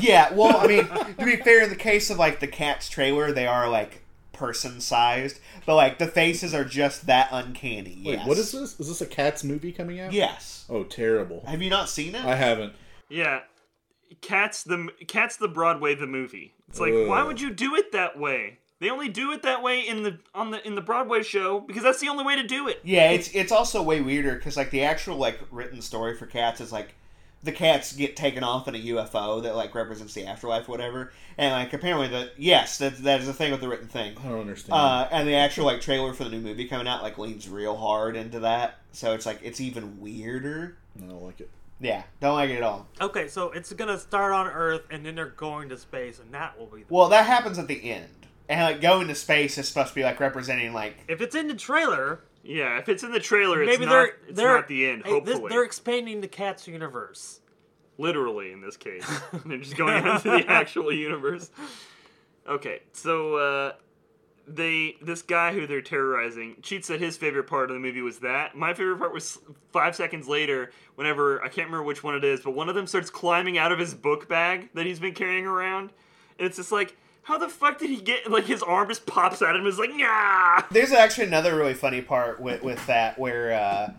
[0.00, 3.32] Yeah, well, I mean, to be fair, in the case of like the Cats trailer,
[3.32, 8.02] they are like person sized, but like the faces are just that uncanny.
[8.04, 8.26] Wait, yes.
[8.26, 8.80] what is this?
[8.80, 10.12] Is this a Cats movie coming out?
[10.12, 10.64] Yes.
[10.68, 11.44] Oh, terrible.
[11.46, 12.24] Have you not seen it?
[12.24, 12.72] I haven't.
[13.08, 13.40] yeah,
[14.20, 16.54] Cats the Cats the Broadway the movie.
[16.68, 18.58] It's like, why would you do it that way?
[18.80, 21.84] They only do it that way in the on the in the Broadway show because
[21.84, 22.80] that's the only way to do it.
[22.82, 26.60] yeah, it's it's also way weirder because like the actual like written story for Cats
[26.60, 26.94] is like
[27.42, 31.12] the cats get taken off in a UFO that like represents the afterlife, or whatever,
[31.36, 34.16] and like apparently the yes, that that is the thing with the written thing.
[34.18, 34.74] I don't understand.
[34.74, 37.76] Uh, and the actual like trailer for the new movie coming out like leans real
[37.76, 40.76] hard into that, so it's like it's even weirder.
[40.96, 41.50] I don't like it.
[41.80, 42.86] Yeah, don't like it at all.
[43.00, 46.58] okay, so it's gonna start on Earth and then they're going to space, and that
[46.58, 46.82] will be.
[46.82, 46.94] The...
[46.94, 50.04] Well, that happens at the end, and like going to space is supposed to be
[50.04, 53.70] like representing like If it's in the trailer, Yeah, if it's in the trailer, it's
[53.70, 53.92] maybe not.
[53.92, 55.02] they're it's they're not the end.
[55.04, 57.40] hey, this- Hopefully, they're expanding the Cats universe.
[57.98, 59.06] literally in this case.
[59.46, 61.50] They're just going into the actual universe.
[62.48, 63.72] Okay, so uh,
[64.48, 66.56] they this guy who they're terrorizing.
[66.62, 68.56] Cheat said his favorite part of the movie was that.
[68.56, 69.38] My favorite part was
[69.72, 72.88] five seconds later, whenever I can't remember which one it is, but one of them
[72.88, 75.90] starts climbing out of his book bag that he's been carrying around,
[76.38, 76.96] and it's just like.
[77.24, 79.66] How the fuck did he get like his arm just pops out of him?
[79.68, 80.64] It's like yeah.
[80.70, 83.92] There's actually another really funny part with, with that where uh,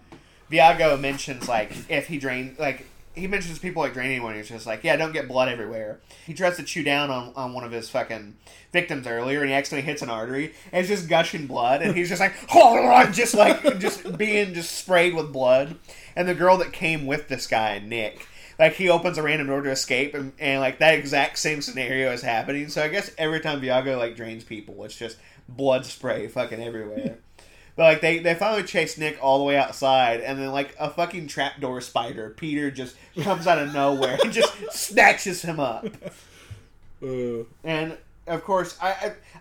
[0.51, 4.35] Viago mentions like if he drains like he mentions people like draining one.
[4.35, 5.99] He's just like, yeah, don't get blood everywhere.
[6.25, 8.35] He tries to chew down on, on one of his fucking
[8.71, 12.09] victims earlier, and he accidentally hits an artery, and it's just gushing blood, and he's
[12.09, 15.77] just like, oh, just like just being just sprayed with blood.
[16.15, 18.27] And the girl that came with this guy, Nick.
[18.59, 22.11] Like he opens a random door to escape, and, and like that exact same scenario
[22.11, 22.67] is happening.
[22.69, 25.17] So I guess every time Viago like drains people, it's just
[25.49, 27.17] blood spray fucking everywhere.
[27.75, 30.91] But like they, they finally chase Nick all the way outside, and then like a
[30.91, 35.87] fucking trapdoor spider, Peter just comes out of nowhere and just snatches him up.
[37.03, 37.97] Uh, And
[38.27, 38.91] of course, I,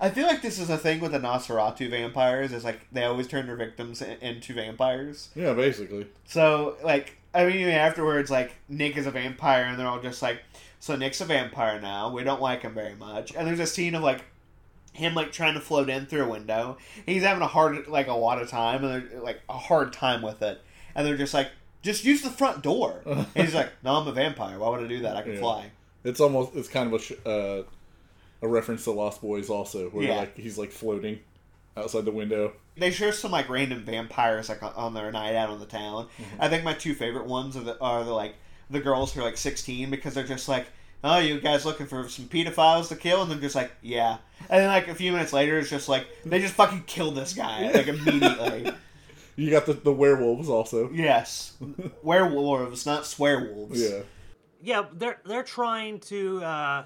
[0.00, 2.52] I I feel like this is a thing with the Nosferatu vampires.
[2.52, 5.28] Is like they always turn their victims in- into vampires.
[5.34, 6.06] yeah, basically.
[6.24, 10.40] So like I mean, afterwards, like Nick is a vampire, and they're all just like,
[10.80, 12.10] "So Nick's a vampire now.
[12.12, 14.24] We don't like him very much." And there's a scene of like
[14.92, 16.76] him like trying to float in through a window.
[17.06, 20.20] He's having a hard like a lot of time, and they're like a hard time
[20.22, 20.60] with it.
[20.94, 21.48] And they're just like,
[21.82, 24.58] "Just use the front door." and he's like, "No, I'm a vampire.
[24.58, 25.16] Why would I do that?
[25.16, 25.38] I can Yeah.
[25.40, 25.70] fly."
[26.04, 27.62] It's almost it's kind of a sh- uh,
[28.42, 30.16] a reference to Lost Boys also, where Yeah.
[30.16, 31.20] like he's like floating
[31.76, 32.52] outside the window.
[32.76, 36.08] They show some like random vampires like on- on their night out on the town.
[36.38, 38.34] I think my two favorite ones are the are the like
[38.70, 40.66] the girls who are like sixteen because they're just like
[41.04, 44.18] "Oh, you guys looking for some pedophiles to kill?" And they're just like, "Yeah."
[44.48, 47.34] And then like a few minutes later, it's just like they just fucking kill this
[47.34, 48.72] guy like immediately.
[49.36, 50.90] You got the, the werewolves also.
[50.90, 51.56] yes,
[52.02, 53.70] werewolves, not swearwolves.
[53.76, 54.02] Yeah.
[54.64, 56.84] Yeah, they're they're trying to uh,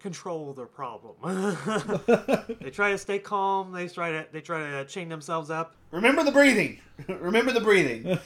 [0.00, 1.14] control their problem.
[2.60, 3.72] they try to stay calm.
[3.72, 5.74] They try to they try to chain themselves up.
[5.90, 6.80] Remember the breathing.
[7.08, 8.18] Remember the breathing.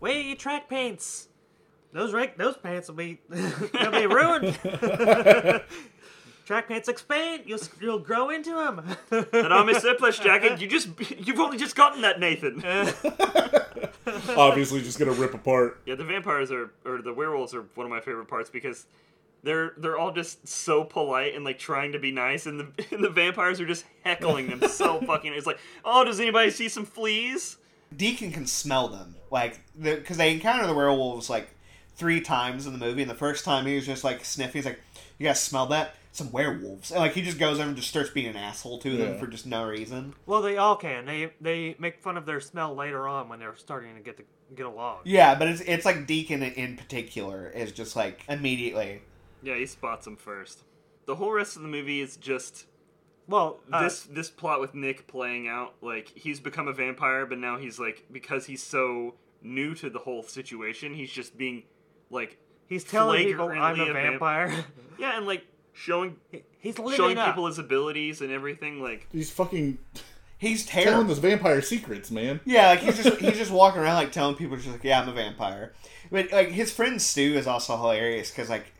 [0.00, 1.28] Wait, you track pants.
[1.92, 4.58] Those rank those pants will be they'll be ruined.
[6.44, 7.42] track pants expand.
[7.46, 8.96] You'll you'll grow into them.
[9.32, 10.88] And on my surplus jacket, you just
[11.18, 12.62] you've only just gotten that, Nathan.
[14.36, 15.80] Obviously, just gonna rip apart.
[15.86, 18.86] Yeah, the vampires are or the werewolves are one of my favorite parts because
[19.42, 23.02] they're they're all just so polite and like trying to be nice, and the and
[23.04, 25.32] the vampires are just heckling them so fucking.
[25.34, 27.56] It's like, oh, does anybody see some fleas?
[27.96, 31.50] Deacon can smell them, like because they encounter the werewolves like
[31.96, 33.02] three times in the movie.
[33.02, 34.60] And the first time he was just like sniffing.
[34.60, 34.80] He's like,
[35.18, 35.96] "You guys smell that?
[36.12, 38.96] Some werewolves!" And like he just goes over and just starts being an asshole to
[38.96, 39.18] them Yeah.
[39.18, 40.14] for just no reason.
[40.26, 41.04] well, they all can.
[41.06, 44.22] They they make fun of their smell later on when they're starting to get to
[44.54, 44.98] get along.
[45.04, 49.02] Yeah, but it's it's like Deacon in particular is just like immediately.
[49.42, 50.64] Yeah, he spots them first.
[51.06, 52.66] The whole rest of the movie is just
[53.26, 55.74] Well, uh, this this plot with Nick playing out.
[55.80, 60.00] Like he's become a vampire, but now he's like because he's so new to the
[60.00, 61.64] whole situation, he's just being
[62.10, 64.64] like he's telling people I'm flagrantly a a vamp- vampire.
[64.98, 66.16] yeah, and like showing
[66.58, 67.28] he's showing up.
[67.28, 68.82] people his abilities and everything.
[68.82, 69.78] Like He's fucking
[70.40, 72.40] He's telling those vampire secrets, man.
[72.46, 75.08] Yeah, like he's just he's just walking around like telling people just like, yeah, I'm
[75.08, 75.74] a vampire.
[76.10, 78.72] But like his friend Stu is also hilarious because like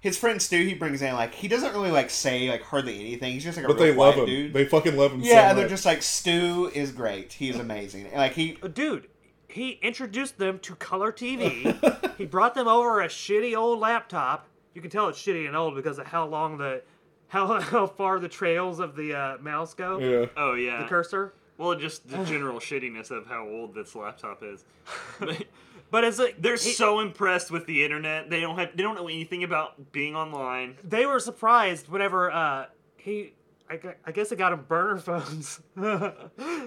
[0.00, 3.32] his friend Stu he brings in like he doesn't really like say like hardly anything.
[3.32, 4.34] He's just like a But real they love quiet him.
[4.44, 4.52] dude.
[4.52, 5.22] They fucking love him.
[5.22, 5.70] so yeah, and they're much.
[5.70, 7.32] just like Stu is great.
[7.32, 8.06] He's amazing.
[8.06, 9.08] And, like he Dude,
[9.48, 12.14] he introduced them to color TV.
[12.18, 14.46] he brought them over a shitty old laptop.
[14.74, 16.82] You can tell it's shitty and old because of how long the
[17.28, 19.98] how how far the trails of the uh, mouse go.
[19.98, 20.26] yeah.
[20.36, 21.34] oh yeah, The cursor.
[21.56, 24.64] well just the general shittiness of how old this laptop is.
[25.90, 28.28] But But it's like They're he- so impressed with the internet.
[28.30, 30.76] They don't have they don't know anything about being online.
[30.84, 32.66] they were surprised whenever uh,
[32.96, 33.34] he.
[33.70, 35.60] I, I guess they got him burner phones.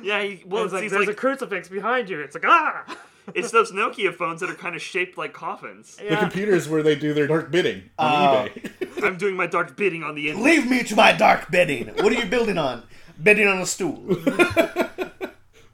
[0.04, 2.20] Yeah, he, well, it's like he's there's like, a crucifix behind you.
[2.22, 2.84] It's like ah.
[3.36, 5.96] it's those Nokia phones that are kind of shaped like coffins.
[5.98, 8.50] The computers where they do their dark bidding on Oh.
[8.50, 9.04] eBay.
[9.04, 10.46] I'm doing my dark bidding on the internet.
[10.46, 11.88] leave me to my dark bidding.
[11.88, 12.84] What are you building on?
[13.22, 13.98] Bidding on a stool.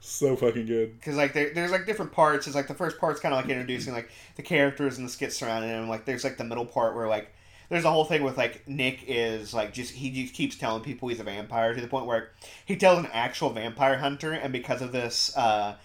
[0.00, 0.98] So fucking good.
[0.98, 2.46] because like there, there's like different parts.
[2.46, 5.36] It's like the first part's kind of like introducing like the characters and the skits
[5.36, 5.88] surrounding them.
[5.88, 7.32] Like there's like the middle part where like
[7.68, 11.08] there's a whole thing with like Nick is like just he just keeps telling people
[11.08, 12.30] he's a vampire to the point where
[12.64, 15.76] he tells an actual vampire hunter, and because of this, uh,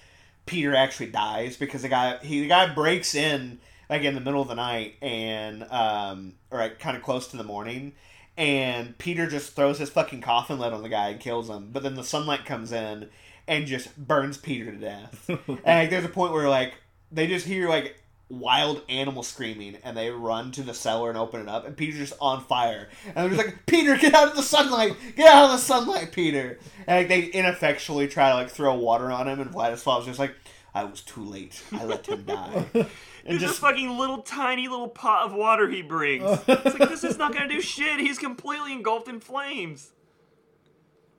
[0.46, 3.60] Peter actually dies because the guy he the guy breaks in
[3.90, 7.38] like in the middle of the night and um or like kind of close to
[7.38, 7.94] the morning.
[8.36, 11.70] And Peter just throws his fucking coffin lid on the guy and kills him.
[11.72, 13.10] But then the sunlight comes in
[13.48, 15.26] and just burns Peter to death.
[15.30, 16.74] and like, there's a point where like
[17.12, 21.42] they just hear like wild animal screaming and they run to the cellar and open
[21.42, 22.90] it up and Peter's just on fire.
[23.06, 24.96] And they're just like, Peter, get out of the sunlight!
[25.16, 26.60] Get out of the sunlight, Peter!
[26.88, 30.36] And like they ineffectually try to like throw water on him and Vladislav's just like,
[30.74, 31.62] I was too late.
[31.72, 32.66] I let him die.
[33.26, 36.26] And It's just a fucking little tiny little pot of water he brings.
[36.46, 38.02] it's like this is not gonna do shit.
[38.02, 39.93] He's completely engulfed in flames.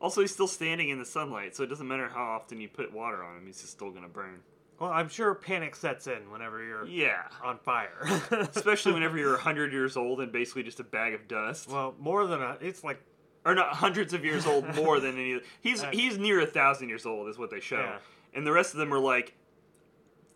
[0.04, 2.92] Also, he's still standing in the sunlight, so it doesn't matter how often you put
[2.92, 3.46] water on him.
[3.46, 4.40] He's just still gonna burn.
[4.78, 7.96] Well, I'm sure panic sets in whenever you're Yeah, on fire.
[8.54, 12.26] especially whenever you're hundred years old and basically just a bag of dust, well, more
[12.26, 12.58] than a.
[12.60, 13.00] It's like
[13.46, 15.40] or not hundreds of years old more than any.
[15.62, 17.98] He's Uh, he's near a thousand years old, is what they show, Yeah.
[18.34, 19.34] and the rest of them are like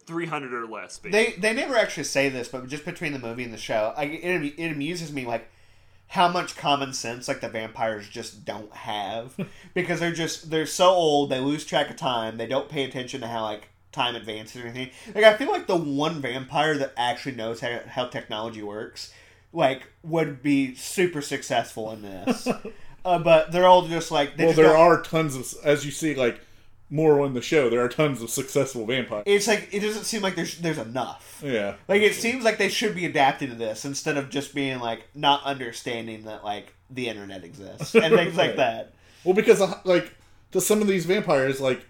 [0.06, 0.96] three hundred or less.
[0.96, 1.40] they Basically.
[1.42, 4.54] they never actually say this, but just between the movie and the show, I, it
[4.58, 5.50] it amuses me like
[6.08, 9.34] how much common sense like the vampires just don't have.
[9.74, 13.20] Because they're just they're so old they lose track of time they don't pay attention
[13.20, 14.90] to how like time advances or anything.
[15.14, 19.12] Like i feel like the one vampire that actually knows how, how technology works
[19.52, 22.48] like would be super successful in this.
[23.04, 25.90] Uh, but they're all just like they Well, just there are tons of, as you
[25.90, 26.40] see, like
[26.90, 27.68] more on the show.
[27.68, 29.24] There are tons of successful vampires.
[29.26, 32.68] it's like it doesn't seem like there's there's enough Yeah, Like it seems like they
[32.70, 37.08] should be adapting to this instead of just being like not understanding that like the
[37.08, 38.94] internet exists and things like that.
[39.24, 40.14] well, because uh, like
[40.52, 41.84] to some of these vampires, like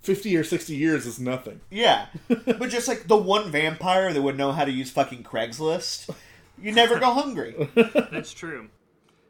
[0.00, 1.60] fifty or sixty years is nothing.
[1.70, 6.08] Yeah, but just like the one vampire that would know how to use fucking Craigslist,
[6.58, 7.68] you never go hungry.
[8.10, 8.68] That's true.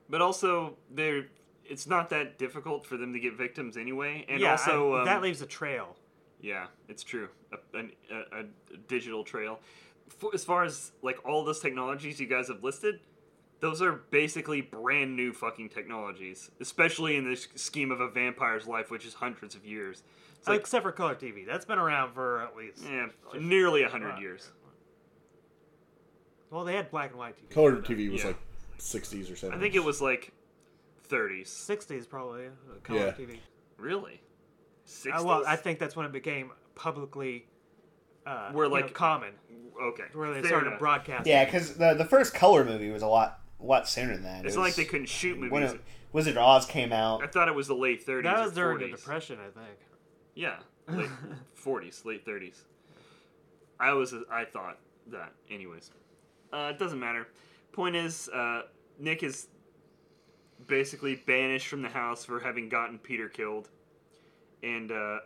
[0.08, 1.26] But also, they're
[1.70, 5.04] it's not that difficult for them to get victims anyway, and yeah, also I- um,
[5.06, 5.96] that leaves a trail.
[6.40, 7.28] yeah, it's true.
[7.52, 8.44] A, an- a, a
[8.88, 9.60] digital trail.
[10.22, 13.00] f- as far as like all those technologies you guys have listed,
[13.60, 18.66] those are basically brand new fucking technologies, especially in the s- scheme of a vampire's
[18.66, 20.02] life, which is hundreds of years.
[20.38, 22.84] It's like, Except for color TV, that's been around for at least.
[22.86, 23.06] eh,
[23.38, 24.50] nearly a hundred years.
[26.50, 27.50] Well, they had black and white TV.
[27.54, 28.28] Color TV was Yeah.
[28.28, 28.38] like
[28.78, 29.54] 60s or 70s.
[29.54, 30.32] I think it was like
[31.10, 31.46] 30s.
[31.48, 32.50] Sixties probably uh,
[32.82, 33.12] color Yeah.
[33.12, 33.38] TV.
[33.76, 34.20] Really?
[34.86, 35.20] 60s?
[35.20, 37.46] Uh, well, I think that's when it became publicly,
[38.26, 39.32] uh, Where, you know, like- common,
[39.82, 40.04] okay.
[40.12, 40.78] where they fair started enough.
[40.80, 41.30] broadcasting.
[41.32, 44.44] Yeah, because the the first color movie was a lot lot sooner than that.
[44.46, 45.72] It's It not like was they couldn't shoot when movies.
[45.74, 45.80] it-
[46.12, 47.22] Wizard of Oz came out.
[47.22, 48.24] I thought it was the late 30s.
[48.24, 49.78] that or was during the depression, I think.
[50.34, 50.56] Yeah,
[50.88, 51.08] late
[51.64, 52.62] 40s, late 30s.
[53.78, 54.78] I was, I thought
[55.08, 55.32] that.
[55.50, 55.90] Anyways,
[56.52, 57.28] uh, it doesn't matter.
[57.72, 58.62] Point is, uh,
[58.98, 59.46] Nick is
[60.70, 63.68] basically banished from the house for having gotten Peter killed,
[64.62, 65.18] and uh,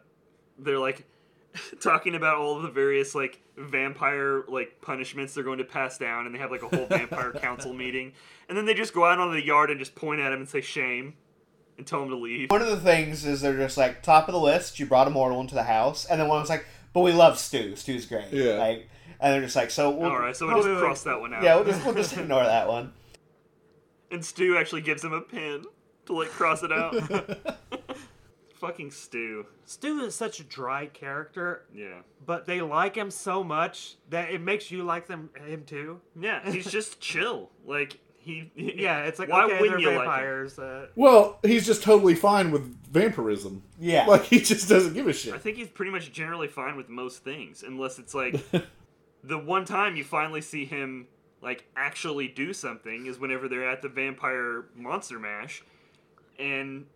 [0.59, 1.05] they're like
[1.81, 6.27] talking about all of the various like vampire like punishments they're going to pass down,
[6.27, 8.13] and they have like a whole vampire council meeting,
[8.49, 10.49] and then they just go out onto the yard and just point at him and
[10.49, 11.15] say shame,
[11.79, 12.51] and tell him to leave.
[12.51, 14.81] One of the things is they're just like top of the list.
[14.81, 17.39] You brought a mortal into the house, and then one was like, "But we love
[17.39, 17.77] Stu.
[17.77, 18.55] Stu's great." Yeah.
[18.55, 18.89] Like,
[19.21, 21.33] and they're just like, "So we'll, All right, so we we'll- just cross that one
[21.35, 21.43] out.
[21.43, 22.93] yeah, we'll just we'll just ignore that one."
[24.15, 25.65] And Stu actually gives him a pin
[26.07, 26.95] to like cross it out.
[28.55, 29.47] Fucking Stu.
[29.65, 31.99] Stu is such a dry character, Yeah.
[32.25, 36.01] but they like him so much that it makes you like them him too.
[36.19, 37.51] Yeah, he's just chill.
[37.67, 38.51] Like he.
[38.55, 40.11] Yeah, it's like why okay, wouldn't they're you like him?
[40.13, 40.59] vampires.
[40.59, 43.65] uh, Well, he's just totally fine with vampirism.
[43.81, 44.07] Yeah.
[44.07, 45.35] Like, he just doesn't give a I shit.
[45.35, 48.41] I think he's pretty much generally fine with most things, unless it's like
[49.25, 51.09] the one time you finally see him
[51.45, 55.63] like actually do something is whenever they're at the vampire monster mash,
[56.39, 56.87] and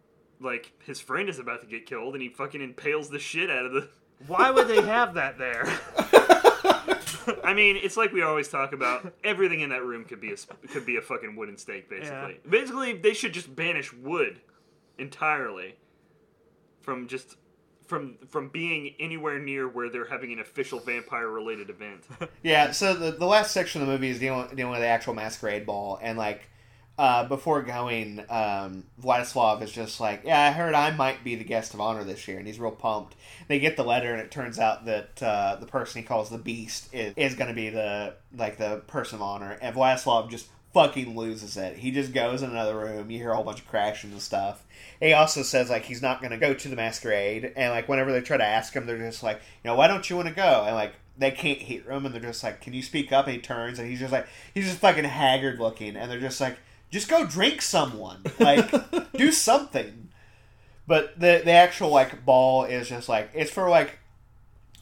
[0.41, 3.67] like his friend is about to get killed, and he fucking impales the shit out
[3.67, 3.89] of the.
[4.27, 5.65] why would they have that there?
[7.45, 9.13] I mean, it's like we always talk about.
[9.23, 10.37] Everything in that room could be a
[10.69, 12.41] could be a fucking wooden stake, basically.
[12.49, 14.41] Basically, they should just banish wood
[14.99, 15.77] entirely
[16.81, 17.37] from just
[17.89, 22.05] from from being anywhere near where they're having an official vampire related event.
[22.43, 25.15] Yeah, so the, the last section of the movie is dealing, dealing with the actual
[25.15, 26.49] masquerade ball, and like
[26.99, 31.45] uh, before going, um, Vladislav is just like, "Yeah, I heard I might be the
[31.45, 33.17] guest of honor this year," and he's real pumped.
[33.49, 36.39] They get the letter, and it turns out that uh, the person he calls the
[36.39, 40.49] Beast is, is going to be the like the person of honor, and Vladislav just
[40.73, 41.77] fucking loses it.
[41.79, 43.11] He just goes in another room.
[43.11, 44.65] You hear a whole bunch of crashing and stuff.
[45.01, 48.13] He also says like he's not going to go to the masquerade, and like whenever
[48.13, 50.35] they try to ask him, they're just like, you know, why don't you want to
[50.35, 50.65] go?
[50.67, 53.27] And like they can't hear him, and they're just like, can you speak up?
[53.27, 56.41] And he turns, and he's just like, he's just fucking haggard looking, and they're just
[56.41, 56.59] like,
[56.91, 58.71] just go drink someone, like
[59.13, 60.09] do something.
[60.87, 63.99] But the the actual like ball is just like it's for like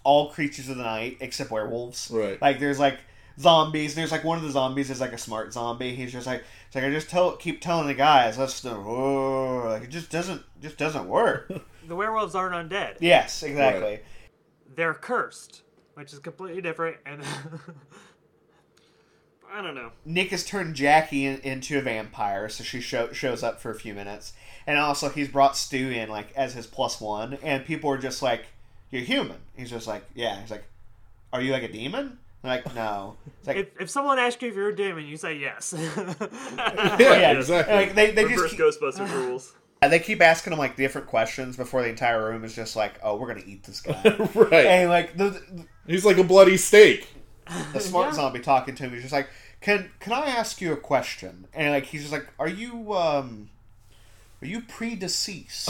[0.04, 2.10] all creatures of the night except werewolves.
[2.12, 2.40] Right.
[2.40, 3.00] Like there's like
[3.38, 3.94] zombies.
[3.94, 5.94] There's like one of the zombies is like a smart zombie.
[5.94, 9.62] He's just like it's like I just tell keep telling the guys let's do oh,
[9.64, 11.52] uh, like it just doesn't just doesn't work.
[11.88, 14.00] the werewolves aren't undead; yes, exactly.
[14.74, 15.62] they're cursed,
[15.94, 16.96] which is completely different.
[17.04, 17.22] And
[19.52, 19.92] I don't know.
[20.04, 23.74] Nick has turned Jackie in, into a vampire, so she show, shows up for a
[23.74, 24.32] few minutes,
[24.66, 28.22] and also he's brought Stu in like as his plus one, and people are just
[28.22, 28.46] like,
[28.90, 30.64] "You're human." He's just like, "Yeah." He's like,
[31.32, 34.48] "Are you like a demon?" They're like, "No." It's like, if, if someone asks you
[34.48, 35.74] if you're a demon, you say yes.
[35.76, 37.74] Yeah, yeah, exactly.
[37.74, 39.52] Like they, they Reverse just keep, Ghostbusters rules.
[39.82, 43.16] they keep asking him like different questions before the entire room is just like, "Oh,
[43.16, 44.00] we're gonna eat this guy."
[44.34, 44.66] right.
[44.66, 45.40] and like the,
[45.86, 47.08] He's like a bloody steak.
[47.72, 48.14] the smart Yeah.
[48.14, 49.28] zombie talking to him, he's just like,
[49.60, 53.50] "Can can I ask you a question?" And like he's just like, "Are you um,
[54.42, 55.68] are you pre-deceased?"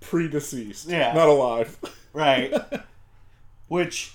[0.00, 0.88] Predeceased.
[0.88, 1.12] Yeah.
[1.12, 1.76] Not alive.
[2.12, 2.52] right.
[3.68, 4.14] Which,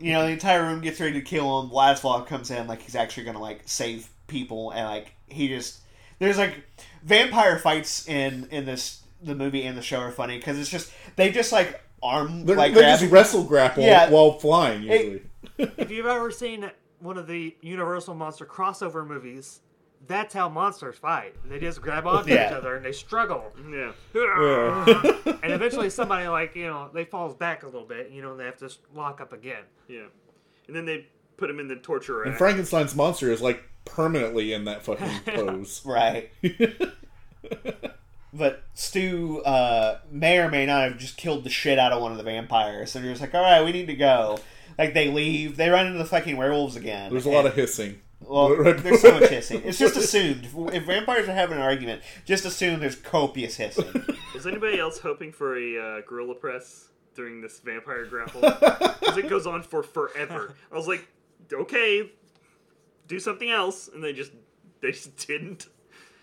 [0.00, 1.70] you know, the entire room gets ready to kill him.
[1.70, 5.80] Vladislav comes in like he's actually gonna like save people, and like he just
[6.18, 6.64] there's like
[7.02, 10.92] vampire fights in in this the movie and the show are funny because it's just
[11.16, 14.10] they just like arm They're, like they just wrestle grapple Yeah.
[14.10, 15.22] while flying, usually.
[15.58, 19.60] if you've ever seen one of the Universal monster crossover movies,
[20.06, 21.34] that's how monsters fight.
[21.48, 22.48] They just grab onto Yeah.
[22.48, 23.92] each other and they struggle, Yeah.
[24.14, 24.84] Yeah.
[25.42, 28.40] and eventually somebody like you know they falls back a little bit, you know, and
[28.40, 29.62] they have to lock up again.
[29.88, 30.06] Yeah.
[30.66, 31.06] And then they
[31.36, 32.26] put him in the torture rack.
[32.28, 35.82] and Frankenstein's monster is like permanently in that fucking pose.
[35.84, 36.30] right.
[38.32, 42.10] But Stu uh, may or may not have just killed the shit out of one
[42.10, 42.90] of the vampires.
[42.90, 44.38] So they're just like, all right, we need to go.
[44.76, 47.12] Like they leave, they run into the fucking werewolves again.
[47.12, 48.00] There's a lot of hissing.
[48.26, 49.62] Well, Right there's so much hissing.
[49.64, 50.48] It's just assumed.
[50.72, 54.04] If vampires are having an argument, just assume there's copious hissing.
[54.34, 58.40] Is anybody else hoping for a uh, gorilla press during this vampire grapple
[59.00, 60.54] because it goes on for forever.
[60.72, 61.06] I was like,
[61.52, 62.10] okay,
[63.06, 64.32] do something else, and they just
[64.80, 65.68] they just didn't.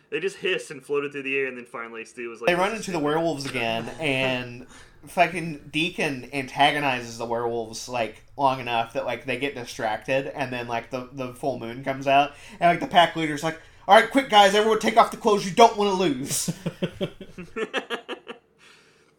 [0.09, 2.55] They just hissed and floated through the air, and then finally Stu was like, They
[2.55, 4.67] run into the werewolves again, and
[5.07, 10.67] fucking Deacon antagonizes the werewolves like long enough that like they get distracted, and then
[10.67, 14.09] like the the full moon comes out, and like the pack leader's like, "All right,
[14.09, 16.45] quick guys, everyone take off the clothes you don't want to lose."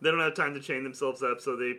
[0.01, 1.75] they don't have time to chain themselves up, so they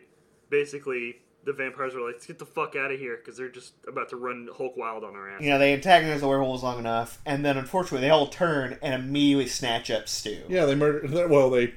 [0.50, 3.74] basically the vampires are like, let's get the fuck out of here because they're just
[3.88, 5.42] about to run Hulk wild on our ass.
[5.42, 8.94] you know, they antagonize the werewolves long enough, and then unfortunately they all turn and
[8.94, 10.44] immediately snatch up Stu.
[10.48, 11.12] Yeah, they murdered.
[11.30, 11.74] Well, they.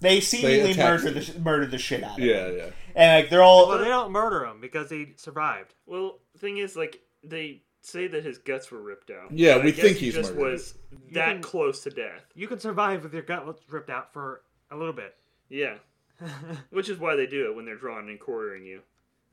[0.00, 2.70] They seemingly attack murder the murder the shit out of him, Yeah, yeah.
[2.94, 5.74] and like they're all Well, they don't murder him because he survived.
[5.86, 9.30] Well, thing is, like they say that his guts were ripped out.
[9.32, 10.52] Yeah, but I we guess think he just murdered.
[10.52, 10.74] was
[11.12, 12.24] that can- close to death.
[12.34, 15.14] You can survive with your gut ripped out for a little bit.
[15.48, 15.74] Yeah,
[16.70, 18.80] which is why they do it when they're drawing and quartering you.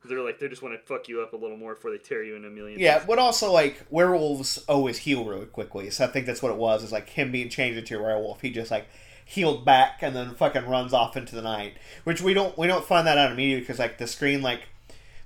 [0.04, 2.22] They're like they just want to fuck you up a little more before they tear
[2.22, 2.78] you in a million.
[2.78, 6.58] Yeah, but also like werewolves always heal really quickly, so I think that's what it
[6.58, 6.84] was.
[6.84, 8.40] Is like him being changed into a werewolf.
[8.40, 8.86] He just like
[9.28, 11.74] healed back and then fucking runs off into the night.
[12.04, 14.62] Which we don't we don't find that out immediately because like the screen like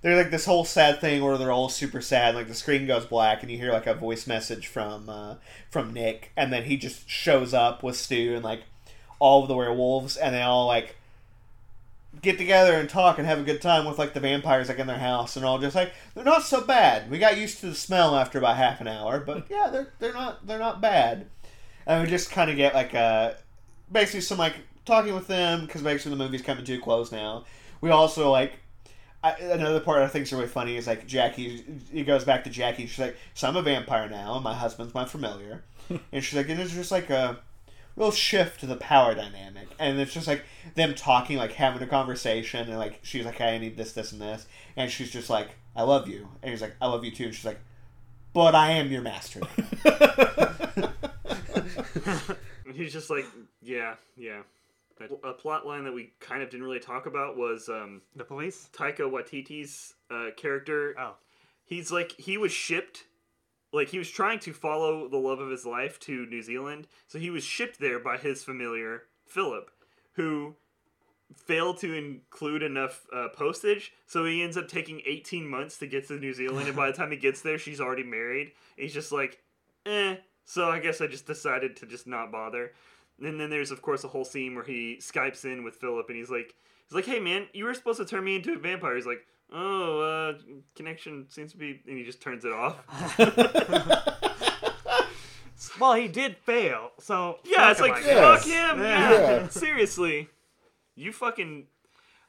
[0.03, 2.35] there's like this whole sad thing where they're all super sad.
[2.35, 5.37] Like the screen goes black and you hear like a voice message from uh,
[5.70, 8.65] from Nick, and then he just shows up with Stu and like
[9.20, 10.97] all of the werewolves, and they all like
[12.20, 14.87] get together and talk and have a good time with like the vampires like in
[14.87, 17.09] their house and all just like they're not so bad.
[17.09, 20.12] We got used to the smell after about half an hour, but yeah, they're they're
[20.12, 21.27] not they're not bad.
[21.87, 23.35] And we just kind of get like uh
[23.93, 24.55] basically some like
[24.85, 27.44] talking with them because basically the movie's coming to a close now.
[27.81, 28.55] We also like
[29.24, 31.64] I, another part I think is really funny is like Jackie.
[31.93, 32.86] He goes back to Jackie.
[32.86, 35.62] She's like, "So I'm a vampire now, and my husband's my familiar."
[36.12, 37.39] and she's like, "And it's just like a
[37.94, 40.44] real shift to the power dynamic." And it's just like
[40.74, 44.10] them talking, like having a conversation, and like she's like, "Hey, I need this, this,
[44.10, 44.47] and this,"
[44.77, 47.35] and she's just like, "I love you," and he's like, "I love you too," and
[47.35, 47.60] she's like,
[48.32, 49.43] "But I am your master."
[52.73, 53.27] And he's just like,
[53.61, 54.40] yeah, yeah.
[55.24, 58.70] A plot line that we kind of didn't really talk about was um, The police?
[58.73, 60.94] Taika Waititi's uh, character.
[60.99, 61.16] Oh.
[61.66, 63.05] He's like he was shipped,
[63.74, 67.19] like he was trying to follow the love of his life to New Zealand, so
[67.19, 69.70] he was shipped there by his familiar Philip,
[70.15, 70.55] who
[71.36, 76.07] failed to include enough uh, postage, so he ends up taking 18 months to get
[76.09, 78.53] to New Zealand, and by the time he gets there, she's already married.
[78.77, 79.43] He's just like,
[79.85, 80.16] eh.
[80.44, 82.73] So I guess I just decided to just not bother.
[83.23, 86.16] And then there's of course a whole scene where he skypes in with Philip, and
[86.16, 86.55] he's like,
[86.89, 88.97] he's like, hey man, you were supposed to turn me into a vampire.
[88.97, 90.39] He's like, oh, uh,
[90.74, 92.82] connection seems to be, and he just turns it off.
[95.78, 97.39] Well, he did fail, so.
[97.44, 98.43] Yeah, it's like him, I guess.
[98.43, 98.82] fuck him.
[98.82, 99.10] Yeah.
[99.10, 99.20] Yeah.
[99.20, 99.48] Yeah.
[99.48, 100.28] seriously,
[100.97, 101.66] you fucking.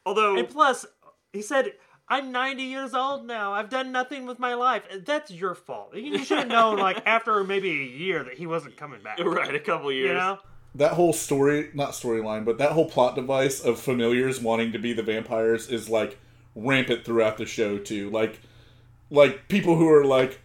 [0.06, 0.86] Although And plus,
[1.32, 1.74] he said,
[2.08, 3.54] I'm 90 years old now.
[3.54, 4.84] I've done nothing with my life.
[5.06, 5.96] That's your fault.
[5.96, 9.20] You should have known, like, after maybe a year that he wasn't coming back.
[9.24, 10.10] right, a couple years.
[10.10, 10.40] You know?
[10.76, 14.94] that whole story not storyline but that whole plot device of familiars wanting to be
[14.94, 16.18] the vampires is like
[16.56, 18.40] rampant throughout the show too like
[19.10, 20.40] like people who are like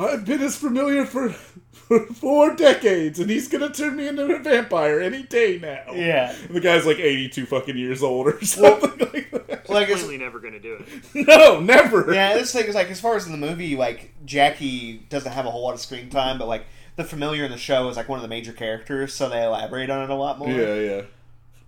[0.00, 4.38] i've been his familiar for, for four decades and he's gonna turn me into a
[4.38, 6.34] vampire any day now Yeah.
[6.46, 10.18] and the guy's like 82 fucking years old or something like that like it's, Clearly
[10.18, 10.82] never gonna do
[11.14, 11.26] it.
[11.28, 14.98] no never yeah, this thing is like as far as in the movie, like Jackie
[15.08, 16.64] doesn't have a whole lot of screen time, but like
[16.96, 19.88] the familiar in the show is like one of the major characters, so they elaborate
[19.90, 20.48] on it a lot more.
[20.50, 21.02] yeah yeah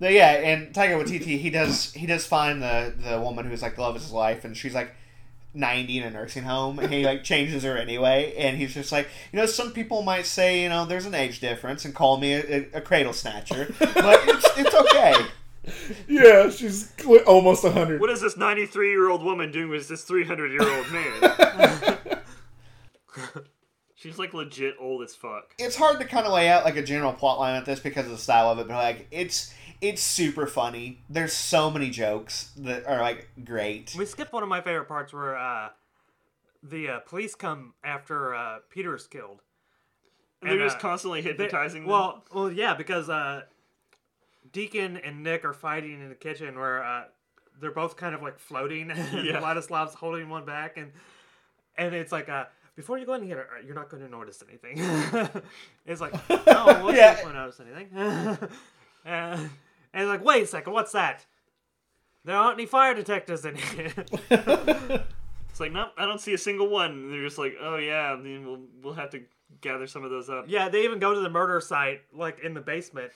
[0.00, 3.76] But yeah, and Taika Waititi, he does he does find the the woman who's like
[3.76, 4.94] the love of his life, and she's like
[5.54, 9.08] ninety in a nursing home, and he like changes her anyway, and he's just like,
[9.32, 12.32] you know, some people might say, you know, there's an age difference, and call me
[12.34, 15.14] a, a, a cradle snatcher, but it's it's okay.
[16.08, 20.02] yeah she's cl- almost 100 What is this 93 year old woman doing with this
[20.02, 22.08] 300 year old man?
[23.94, 25.54] She's like legit old as fuck.
[25.60, 28.06] It's hard to kind of lay out like a general plot line at this because
[28.06, 31.02] of the style of it, but like it's it's super funny.
[31.10, 33.94] There's so many jokes that are like great.
[33.98, 35.68] We skipped one of my favorite parts where uh,
[36.62, 39.42] the uh, police come after uh, Peter's killed.
[40.40, 41.90] And they're And, just uh, constantly They- hypnotizing them.
[41.90, 43.42] well, well, yeah, because uh,
[44.52, 47.04] Deacon and Nick are fighting in the kitchen where uh,
[47.60, 49.40] they're both kind of like floating, and Yeah.
[49.40, 50.92] Vladislav's holding one back, and
[51.76, 52.44] and it's like uh,
[52.76, 54.78] before you go in here, you're not going to notice anything.
[55.86, 57.12] it's like, oh, what's Yeah.
[57.14, 58.48] not going to notice anything?
[59.06, 59.38] uh,
[59.92, 61.26] and it's like, wait a second, what's that?
[62.24, 63.92] There aren't any fire detectors in here.
[65.52, 66.92] It's like, nope, I don't see a single one.
[66.92, 69.20] And they're just like, oh yeah, then we'll we'll have to
[69.60, 70.46] gather some of those up.
[70.48, 73.12] Yeah, they even go to the murder site, like in the basement.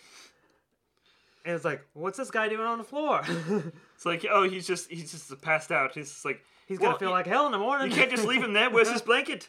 [1.46, 3.22] And it's like, what's this guy doing on the floor?
[3.96, 5.94] It's like, oh, he's just he's just passed out.
[5.94, 7.88] He's just like He's gonna feel like hell in the morning.
[7.90, 8.68] You can't just leave him there.
[8.68, 9.48] Where's his blanket?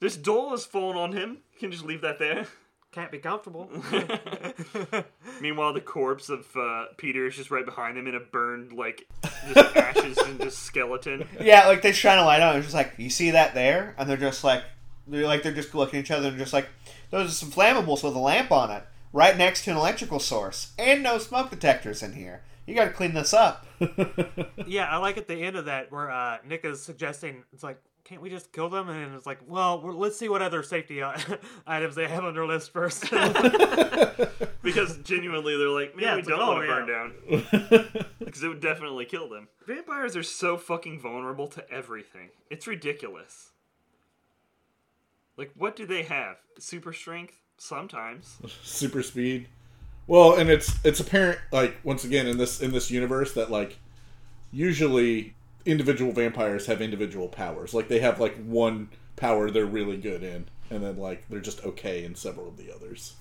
[0.00, 1.38] this doll is falling on him.
[1.54, 2.46] You can just leave that there.
[2.94, 3.68] Can't be comfortable.
[5.40, 9.08] Meanwhile, the corpse of uh, Peter is just right behind him in a burned, like,
[9.52, 11.26] just ashes and just skeleton.
[11.40, 12.54] Yeah, like they shine a light on.
[12.54, 14.62] it, It's just like you see that there, and they're just like
[15.08, 16.68] they're like they're just looking at each other and just like
[17.10, 20.72] those are some flammables with a lamp on it, right next to an electrical source,
[20.78, 22.42] and no smoke detectors in here.
[22.64, 23.66] You got to clean this up.
[24.66, 27.78] yeah, I like at the end of that where uh, Nick is suggesting it's like,
[28.04, 28.88] can't we just kill them?
[28.88, 31.18] And it's like, well, we're, let's see what other safety uh,
[31.66, 33.04] items they have on their list first.
[34.62, 37.42] Because genuinely, they're like, man, Yeah, we don't like, oh, want to yeah.
[37.60, 38.04] burn down.
[38.18, 39.48] Because it would definitely kill them.
[39.66, 42.30] Vampires are so fucking vulnerable to everything.
[42.48, 43.50] It's ridiculous.
[45.36, 46.36] Like, what do they have?
[46.58, 47.42] Super strength?
[47.58, 48.38] Sometimes.
[48.62, 49.48] super speed.
[50.06, 53.78] Well, and it's it's apparent like once again in this in this universe that like
[54.50, 55.34] usually
[55.66, 57.74] individual vampires have individual powers.
[57.74, 61.64] Like they have like one power they're really good in, and then like they're just
[61.64, 63.14] okay in several of the others.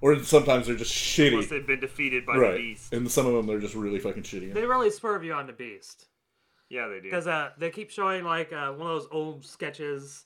[0.00, 1.48] Or sometimes they're just Unless shitty.
[1.48, 2.92] they've been defeated by the beast.
[2.92, 4.54] And some of them they're just really fucking shitty.
[4.54, 6.06] they really swerve you on the beast.
[6.68, 7.02] Yeah, they do.
[7.04, 10.24] Because uh, they keep showing like uh, one of those old sketches.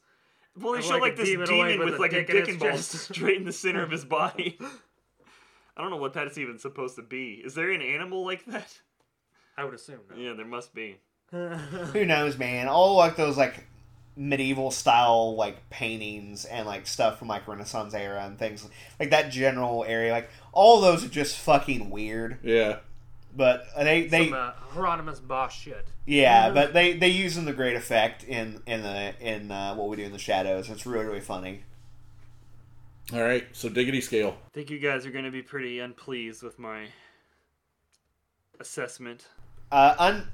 [0.60, 2.32] Well, they Of show like like, a this demon demon, with with, like dick a
[2.32, 4.58] in dick and balls straight in the center of his body.
[5.74, 7.40] I don't know what that's even supposed to be.
[7.42, 8.78] Is there an animal like that?
[9.56, 10.00] I would assume.
[10.10, 10.16] No.
[10.16, 10.98] Yeah, there must be.
[11.32, 12.68] Who knows, man?
[12.68, 13.64] All like those like
[14.14, 18.68] medieval style like paintings and like stuff from like Renaissance era and things
[19.00, 20.12] like that general area.
[20.12, 22.38] Like all those are just fucking weird.
[22.42, 22.80] Yeah.
[23.34, 25.86] But they they Some uh, Hieronymus Bosch shit.
[26.04, 29.88] yeah, but they they use them to great effect in in the in uh, what
[29.88, 30.68] we do in the shadows.
[30.68, 31.62] It's really really funny.
[33.10, 33.46] All right.
[33.52, 34.36] So diggity scale.
[34.46, 36.88] I think you guys are going to be pretty unpleased with my
[38.60, 39.26] assessment.
[39.70, 40.28] Uh, un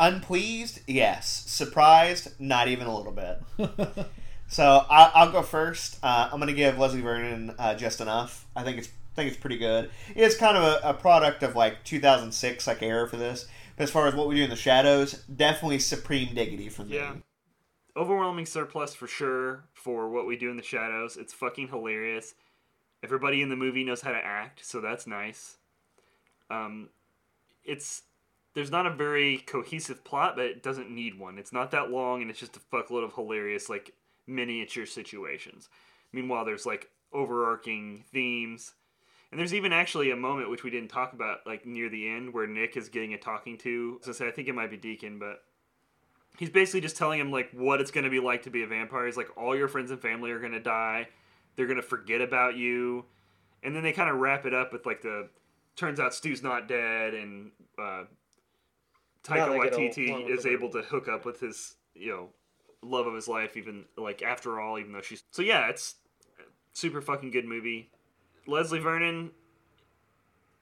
[0.00, 1.44] unpleased, yes.
[1.46, 3.40] Surprised, not even a little bit.
[4.48, 5.98] so I, I'll go first.
[6.02, 8.46] Uh, I'm going to give Leslie Vernon uh, just enough.
[8.56, 9.90] I think it's I think it's pretty good.
[10.14, 13.46] It's kind of a, a product of like 2006 like era for this.
[13.76, 16.88] But as far as what we do in the shadows, definitely supreme diggity from.
[16.88, 17.14] Yeah.
[17.96, 21.16] Overwhelming surplus for sure for what we do in the shadows.
[21.16, 22.34] It's fucking hilarious.
[23.02, 25.56] Everybody in the movie knows how to act, so that's nice.
[26.50, 26.90] Um,
[27.64, 28.02] it's
[28.54, 31.38] there's not a very cohesive plot, but it doesn't need one.
[31.38, 33.92] It's not that long, and it's just a fuckload of hilarious like
[34.26, 35.68] miniature situations.
[36.12, 38.72] Meanwhile, there's like overarching themes,
[39.30, 42.34] and there's even actually a moment which we didn't talk about, like near the end,
[42.34, 44.00] where Nick is getting a talking to.
[44.02, 45.42] So I I think it might be Deacon, but
[46.38, 48.66] he's basically just telling him like what it's going to be like to be a
[48.66, 49.06] vampire.
[49.06, 51.08] He's like all your friends and family are going to die.
[51.54, 53.04] They're going to forget about you.
[53.62, 55.28] And then they kind of wrap it up with like the
[55.76, 58.04] turns out Stu's not dead and uh
[59.24, 62.28] Taika Yeah, they get a- Waititi is able to hook up with his, you know,
[62.82, 65.96] love of his life even like after all even though she's So yeah, it's
[66.38, 66.42] a
[66.72, 67.90] super fucking good movie.
[68.46, 69.30] Leslie Vernon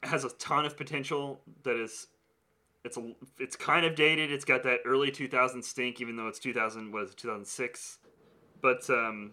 [0.02, 2.08] has a ton of potential that is
[2.84, 4.32] it's a it's kind of dated.
[4.32, 7.98] It's got that early 2000 stink, even though it's 2000 was 2006.
[8.60, 9.32] But um,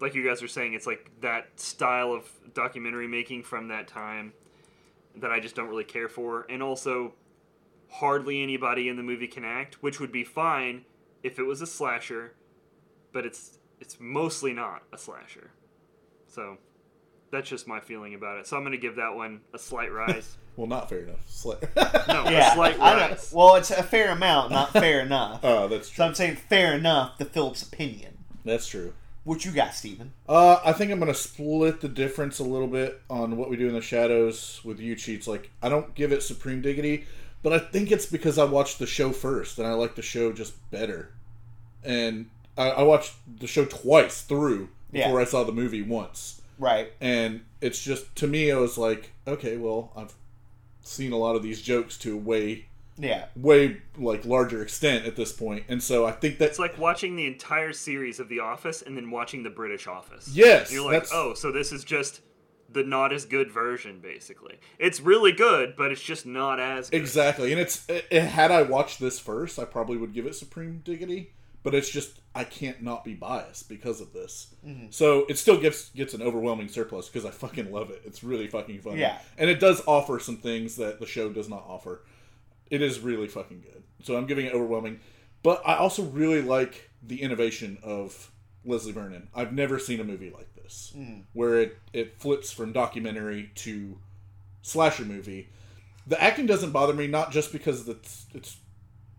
[0.00, 4.32] like you guys were saying, it's like that style of documentary making from that time
[5.16, 7.14] that I just don't really care for, and also
[7.92, 10.84] hardly anybody in the movie can act, which would be fine
[11.22, 12.34] if it was a slasher,
[13.12, 15.50] but it's it's mostly not a slasher.
[16.26, 16.56] So
[17.30, 18.46] that's just my feeling about it.
[18.46, 20.36] So I'm gonna give that one a slight rise.
[20.56, 21.26] Well, not fair enough.
[21.28, 21.60] Sli-
[22.08, 23.08] No, Yeah, a slight I know.
[23.10, 23.32] rise.
[23.34, 25.40] Well, it's a fair amount, not fair enough.
[25.42, 25.96] oh, that's true.
[26.04, 26.08] So.
[26.08, 28.18] I'm saying fair enough to Philip's opinion.
[28.44, 28.92] That's true.
[29.24, 30.12] What you got, Steven?
[30.28, 33.68] Uh, I think I'm gonna split the difference a little bit on what we do
[33.68, 35.26] in the shadows with you cheats.
[35.28, 37.06] Like, I don't give it supreme diggity,
[37.42, 40.32] but I think it's because I watched the show first and I like the show
[40.32, 41.10] just better.
[41.84, 45.22] And I, I watched the show twice through before Yeah.
[45.22, 46.92] I saw the movie once, Right.
[47.00, 50.12] and it's just to me, I was like, okay, well, I've
[50.82, 52.66] seen a lot of these jokes to a way,
[52.98, 53.26] Yeah.
[53.34, 57.16] way like larger extent at this point, and so I think that It's like watching
[57.16, 60.28] the entire series of The Office and then watching the British Office.
[60.32, 62.20] Yes, And you're like, oh, so this is just
[62.72, 64.58] the not as good version, basically.
[64.78, 67.00] It's really good, but it's just not as good.
[67.00, 70.34] Exactly, and it's it, it- had I watched this first, I probably would give it
[70.34, 71.32] supreme diggity.
[71.64, 74.52] But it's just I can't not be biased because of this.
[74.66, 74.86] Mm-hmm.
[74.90, 78.02] So it still gets gets an overwhelming surplus because I fucking love it.
[78.04, 78.98] It's really fucking funny.
[78.98, 79.18] Yeah.
[79.38, 82.02] and it does offer some things that the show does not offer.
[82.68, 83.84] It is really fucking good.
[84.02, 84.98] So I'm giving it overwhelming.
[85.44, 88.31] But I also really like the innovation of
[88.64, 89.28] Leslie Vernon.
[89.34, 91.20] I've never seen a movie like this hmm.
[91.32, 93.98] where it, it flips from documentary to
[94.62, 95.48] slasher movie.
[96.06, 98.56] The acting doesn't bother me not just because it's it's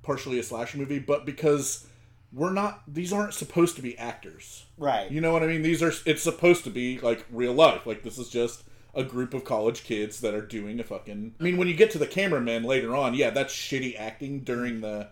[0.01, 1.87] partially a slasher movie, but because
[2.31, 4.65] we're not these aren't supposed to be actors.
[4.77, 5.09] Right.
[5.09, 5.61] You know what I mean?
[5.61, 7.85] These are it's supposed to be like real life.
[7.85, 8.63] Like this is just
[8.95, 11.91] a group of college kids that are doing a fucking I mean when you get
[11.91, 15.09] to the cameraman later on, yeah, that's shitty acting during the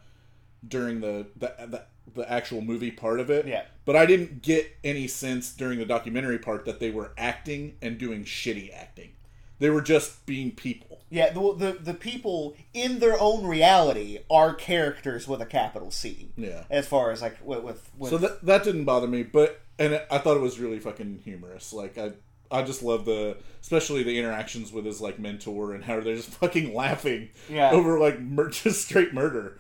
[0.68, 1.84] during the the the,
[2.16, 3.48] the actual movie part of it.
[3.48, 3.64] Yeah.
[3.86, 7.98] But I didn't get any sense during the documentary part that they were acting and
[7.98, 9.12] doing shitty acting.
[9.60, 11.02] They were just being people.
[11.10, 16.32] Yeah, the, the the people in their own reality are characters with a capital C.
[16.36, 16.64] Yeah.
[16.70, 20.02] As far as like with with, with So that that didn't bother me, but and
[20.10, 21.74] I thought it was really fucking humorous.
[21.74, 22.14] Like I
[22.50, 26.30] I just love the especially the interactions with his like mentor and how they're just
[26.42, 27.70] fucking laughing Yeah.
[27.72, 29.60] over like mur- just straight murder.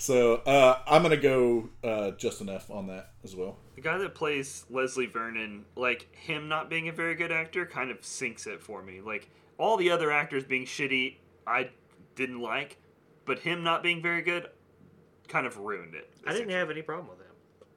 [0.00, 3.58] So uh, I'm gonna go uh, just enough on that as well.
[3.74, 7.90] The guy that plays Leslie Vernon, like him not being a very good actor, kind
[7.90, 9.00] of sinks it for me.
[9.00, 11.16] Like all the other actors being shitty,
[11.46, 11.70] I
[12.14, 12.76] didn't like,
[13.24, 14.48] but him not being very good,
[15.26, 16.08] kind of ruined it.
[16.26, 17.24] I didn't have any problem with him.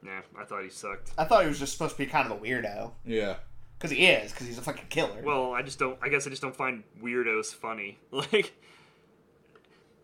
[0.04, 1.12] Nah, I thought he sucked.
[1.18, 3.36] I thought he was just supposed to be kind of a weirdo Yeah.
[3.78, 5.22] because he is because he's a fucking killer.
[5.24, 5.98] Well, I just don't.
[6.04, 7.98] I guess I just don't find weirdos funny.
[8.12, 8.54] Like,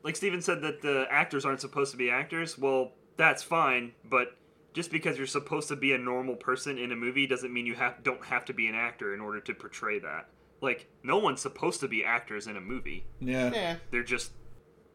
[0.08, 2.58] like Steven said that the actors aren't supposed to be actors.
[2.58, 4.38] Well, that's fine, but
[4.74, 7.76] just because you're supposed to be a normal person in a movie doesn't mean you
[7.76, 10.30] have don't have to be an actor in order to portray that.
[10.62, 13.06] Like, no one's supposed to be actors in a movie.
[13.20, 13.52] Yeah.
[13.54, 14.32] yeah, They're just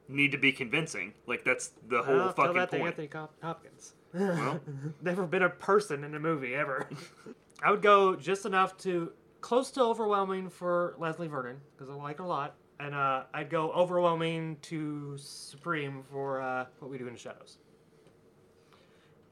[0.08, 1.12] need to be convincing.
[1.26, 2.88] Like that's the whole Well, tell fucking that to point.
[2.98, 3.92] Anthony Hop- Hopkins.
[4.14, 4.60] Well,
[5.02, 6.88] Never been a person in a movie ever.
[7.62, 9.12] I would go just enough to
[9.42, 13.48] close to overwhelming for Leslie Vernon because I like her a lot, and uh, I'd
[13.50, 17.58] go overwhelming to supreme for uh, what we do in the shadows.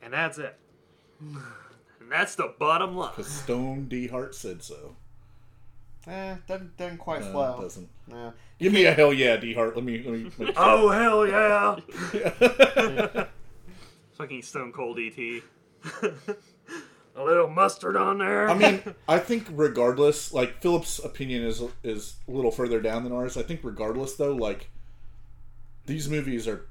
[0.02, 0.56] And that's it.
[1.20, 3.10] and that's the bottom line.
[3.16, 4.96] Because Stone D Hart said so.
[6.06, 7.58] eh, doesn't doesn't quite No, flow.
[7.60, 7.88] doesn't.
[8.08, 8.32] No.
[8.58, 9.74] Give me a hell yeah, D Hart.
[9.76, 10.30] Let me let me.
[10.38, 13.24] Make Oh hell yeah!
[14.12, 15.42] Fucking Stone Cold ET.
[17.16, 18.48] A little mustard on there.
[18.48, 23.12] I mean, I think regardless, like Philip's opinion is is a little further down than
[23.12, 23.36] ours.
[23.36, 24.70] I think regardless though, like
[25.86, 26.66] these movies are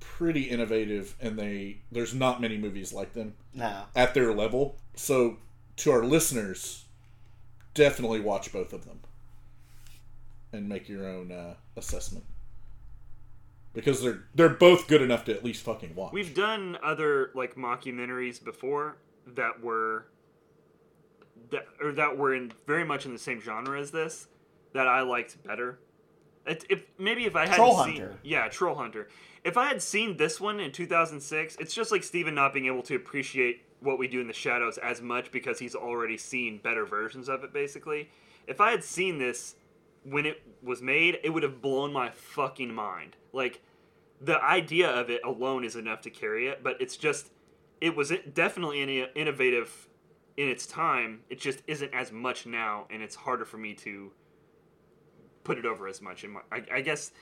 [0.00, 3.84] pretty innovative, and they there's not many movies like them No.
[3.94, 4.76] at their level.
[4.96, 5.38] So
[5.76, 6.84] to our listeners,
[7.74, 9.00] definitely watch both of them
[10.52, 12.24] and make your own uh, assessment
[13.74, 16.12] because they're they're both good enough to at least fucking watch.
[16.12, 18.96] We've done other like mockumentaries before
[19.34, 20.06] that were
[21.50, 24.26] that or that were in very much in the same genre as this
[24.72, 25.78] that I liked better.
[26.46, 28.16] It, if maybe if I had Troll seen, Hunter.
[28.22, 29.08] yeah, Troll Hunter.
[29.44, 32.82] If I had seen this one in 2006, it's just like Steven not being able
[32.82, 36.84] to appreciate what we do in the shadows as much because he's already seen better
[36.84, 37.52] versions of it.
[37.52, 38.10] Basically,
[38.46, 39.54] if I had seen this
[40.04, 43.16] when it was made, it would have blown my fucking mind.
[43.32, 43.60] Like
[44.20, 47.30] the idea of it alone is enough to carry it, but it's just
[47.80, 49.88] it was definitely innovative
[50.36, 51.20] in its time.
[51.30, 54.12] It just isn't as much now, and it's harder for me to
[55.44, 56.24] put it over as much.
[56.24, 57.12] In my, I, I guess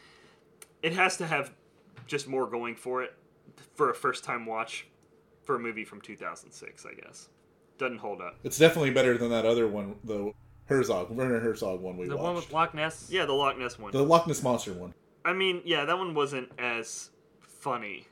[0.82, 1.52] it has to have
[2.06, 3.14] just more going for it
[3.74, 4.86] for a first time watch
[5.42, 6.86] for a movie from 2006.
[6.86, 7.28] I guess
[7.78, 8.36] doesn't hold up.
[8.42, 10.32] It's definitely better than that other one, the
[10.66, 12.24] Herzog, Werner Herzog one we the watched.
[12.24, 13.08] one with Loch Ness.
[13.10, 13.92] Yeah, the Loch Ness one.
[13.92, 14.94] the Loch Ness monster one.
[15.24, 17.10] I mean, yeah, that one wasn't as
[17.40, 18.06] funny,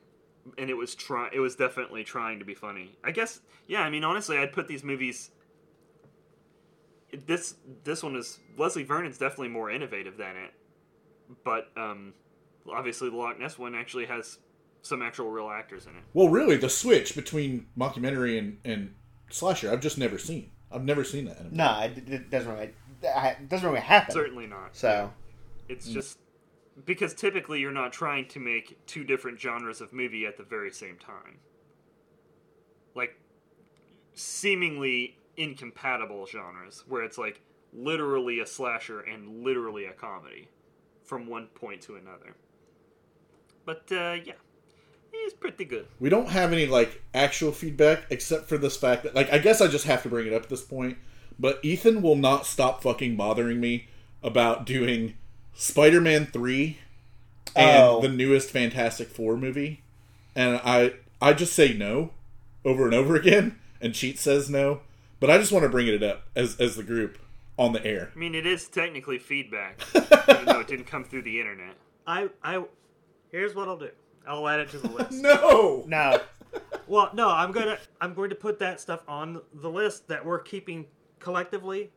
[0.59, 1.29] and it was try.
[1.33, 2.97] It was definitely trying to be funny.
[3.03, 3.41] I guess.
[3.66, 5.31] Yeah, I mean, honestly, I'd put these movies.
[7.27, 7.55] This
[7.85, 10.53] this one is Leslie Vernon's definitely more innovative than it,
[11.45, 12.12] but um,
[12.73, 14.39] obviously the Loch Ness one actually has
[14.83, 16.03] some actual real actors in it.
[16.12, 18.95] Well, really, the switch between mockumentary and, and
[19.31, 20.51] slasher, I've just never seen.
[20.71, 21.39] I've never seen that.
[21.39, 21.57] In a movie.
[21.57, 22.71] No, it, it doesn't really
[23.03, 24.12] it doesn't really happen.
[24.12, 24.77] Certainly not.
[24.77, 25.12] So
[25.69, 26.19] It's just
[26.84, 30.70] because typically you're not trying to make two different genres of movie at the very
[30.70, 31.38] same time.
[32.94, 33.18] Like
[34.14, 37.40] seemingly incompatible genres where it's like
[37.72, 40.48] literally a slasher and literally a comedy
[41.02, 42.36] from one point to another.
[43.64, 44.34] But uh, yeah,
[45.12, 45.86] it's pretty good.
[46.01, 49.60] We don't have any like actual feedback except for this fact that like I guess
[49.60, 50.98] I just have to bring it up at this point.
[51.38, 53.88] But Ethan will not stop fucking bothering me
[54.22, 55.14] about doing
[55.55, 56.78] Spider-Man 3
[57.56, 58.01] and Oh.
[58.01, 59.82] the newest Fantastic 4 movie.
[60.35, 62.10] And I I just say no
[62.64, 64.81] over and over again and Cheat says no.
[65.20, 67.18] But I just want to bring it up as as the group
[67.59, 68.10] on the air.
[68.14, 71.76] I mean, it is technically feedback, even though it didn't come through the internet.
[72.06, 72.64] I I
[73.31, 73.90] here's what I'll do.
[74.26, 75.12] I'll add it to the list.
[75.12, 75.85] No.
[75.86, 76.20] no,
[76.89, 80.40] Well, no, I'm gonna I'm going to put that stuff on the list that we're
[80.40, 80.86] keeping
[81.20, 81.90] collectively.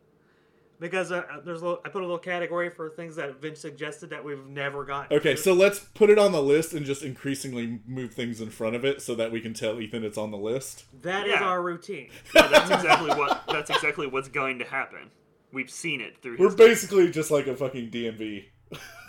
[0.79, 4.09] Because uh, there's a little, I put a little category for things that Vince suggested
[4.11, 5.17] that we've never gotten.
[5.17, 5.41] Okay, to.
[5.41, 8.85] so let's put it on the list and just increasingly move things in front of
[8.85, 10.85] it so that we can tell Ethan it's on the list.
[11.01, 11.43] that is Yeah.
[11.43, 12.09] our routine.
[12.35, 15.09] Yeah, that's exactly what that's exactly what's going to happen.
[15.51, 18.45] We've seen it through We're his basically just like a fucking DMV.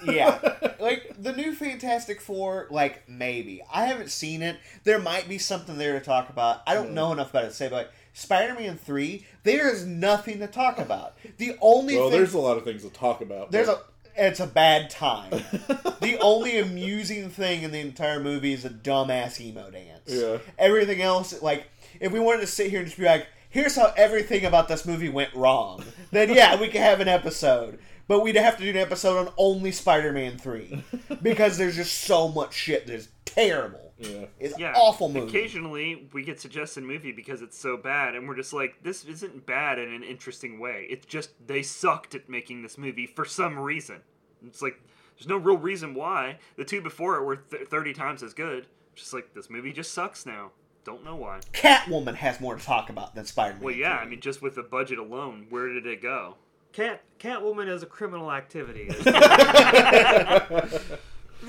[0.06, 0.38] yeah.
[0.78, 3.60] Like the new Fantastic Four, like maybe.
[3.72, 4.56] I haven't seen it.
[4.84, 6.62] There might be something there to talk about.
[6.66, 9.86] I don't know enough about it to say, but like Spider Man three, there is
[9.86, 11.16] nothing to talk about.
[11.38, 13.50] The only Well, thing there's a lot of things to talk about.
[13.52, 13.78] there's but-
[14.16, 15.30] a it's a bad time.
[16.00, 20.02] the only amusing thing in the entire movie is a dumbass emo dance.
[20.08, 20.38] Yeah.
[20.58, 21.68] Everything else, like,
[22.00, 24.84] if we wanted to sit here and just be like, here's how everything about this
[24.84, 27.78] movie went wrong, then yeah, we could have an episode.
[28.08, 30.82] But we'd have to do an episode on only Spider Man 3.
[31.22, 33.87] Because there's just so much shit that is terrible.
[33.98, 34.26] Yeah.
[34.38, 35.26] It's yeah, awful movie.
[35.26, 39.44] Occasionally, we get suggested movie because it's so bad, and we're just like, this isn't
[39.44, 40.86] bad in an interesting way.
[40.88, 44.00] It's just they sucked at making this movie for some reason.
[44.46, 44.80] It's like
[45.16, 46.38] there's no real reason why.
[46.56, 48.66] The two before it were th- thirty times as good.
[48.94, 50.52] Just like this movie just sucks now.
[50.84, 51.40] Don't know why.
[51.52, 53.62] Catwoman has more to talk about than Spider Man.
[53.62, 56.36] Well, yeah, I mean, just with the budget alone, where did it go?
[56.72, 58.88] Cat Catwoman is a criminal activity.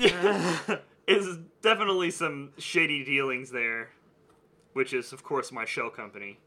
[1.10, 3.90] Is definitely some shady dealings there,
[4.74, 6.38] which is, of course, my shell company,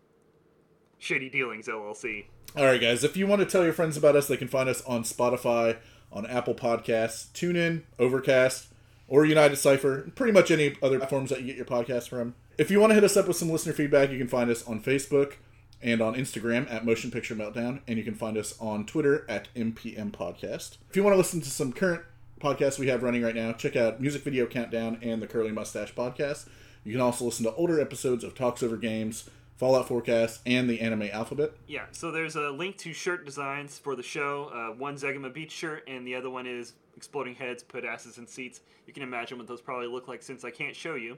[0.97, 2.27] Shady Dealings LLC.
[2.55, 3.03] All right, guys.
[3.03, 5.77] If you want to tell your friends about us, they can find us on Spotify,
[6.13, 8.67] on Apple Podcasts, TuneIn, Overcast,
[9.09, 12.33] or United Cipher, pretty much any other platforms that you get your podcast from.
[12.57, 14.65] If you want to hit us up with some listener feedback, you can find us
[14.65, 15.33] on Facebook
[15.81, 19.53] and on Instagram at Motion Picture Meltdown, and you can find us on Twitter at
[19.55, 20.77] MPM Podcast.
[20.89, 22.03] If you want to listen to some current
[22.43, 25.95] podcasts we have running right now, check out Music Video Countdown and the Curly Mustache
[25.95, 26.49] Podcast.
[26.83, 30.81] You can also listen to older episodes of Talks Over Games, Fallout Forecast, and the
[30.81, 31.53] Anime Alphabet.
[31.67, 34.51] Yeah, so there's a link to shirt designs for the show.
[34.53, 38.27] Uh, one Zegama Beach shirt, and the other one is Exploding Heads, Put Asses in
[38.27, 38.59] Seats.
[38.87, 41.15] You can imagine what those probably look like since I can't show you.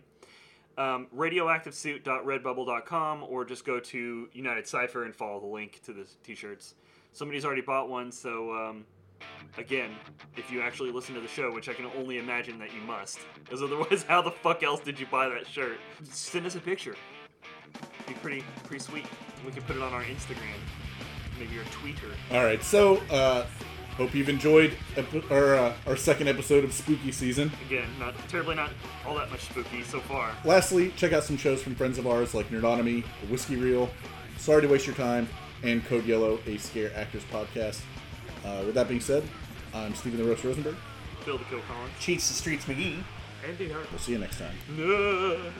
[0.77, 6.35] Um, radioactivesuit.redbubble.com, or just go to United Cipher and follow the link to the t
[6.35, 6.75] shirts.
[7.13, 8.85] Somebody's already bought one, so um,
[9.57, 9.91] again,
[10.37, 13.19] if you actually listen to the show, which I can only imagine that you must,
[13.43, 15.77] because otherwise, how the fuck else did you buy that shirt?
[16.03, 16.95] Send us a picture
[18.07, 19.05] be pretty pretty sweet.
[19.45, 20.57] We can put it on our Instagram,
[21.39, 22.07] maybe our Twitter.
[22.31, 23.45] All right, so uh,
[23.97, 27.51] hope you've enjoyed ep- our uh, our second episode of Spooky Season.
[27.67, 28.71] Again, not terribly not
[29.05, 30.31] all that much spooky so far.
[30.43, 33.89] Lastly, check out some shows from friends of ours like Nerdonomy, The Whiskey Reel,
[34.37, 35.27] Sorry to Waste Your Time,
[35.63, 37.81] and Code Yellow, a Scare Actors podcast.
[38.45, 39.23] Uh, with that being said,
[39.73, 40.75] I'm Stephen the Roast Rosenberg.
[41.25, 41.93] Bill the Kill Collins.
[41.99, 43.01] Cheats the Streets McGee.
[43.47, 43.89] Andy Hart.
[43.91, 44.55] We'll see you next time.
[44.77, 45.51] No.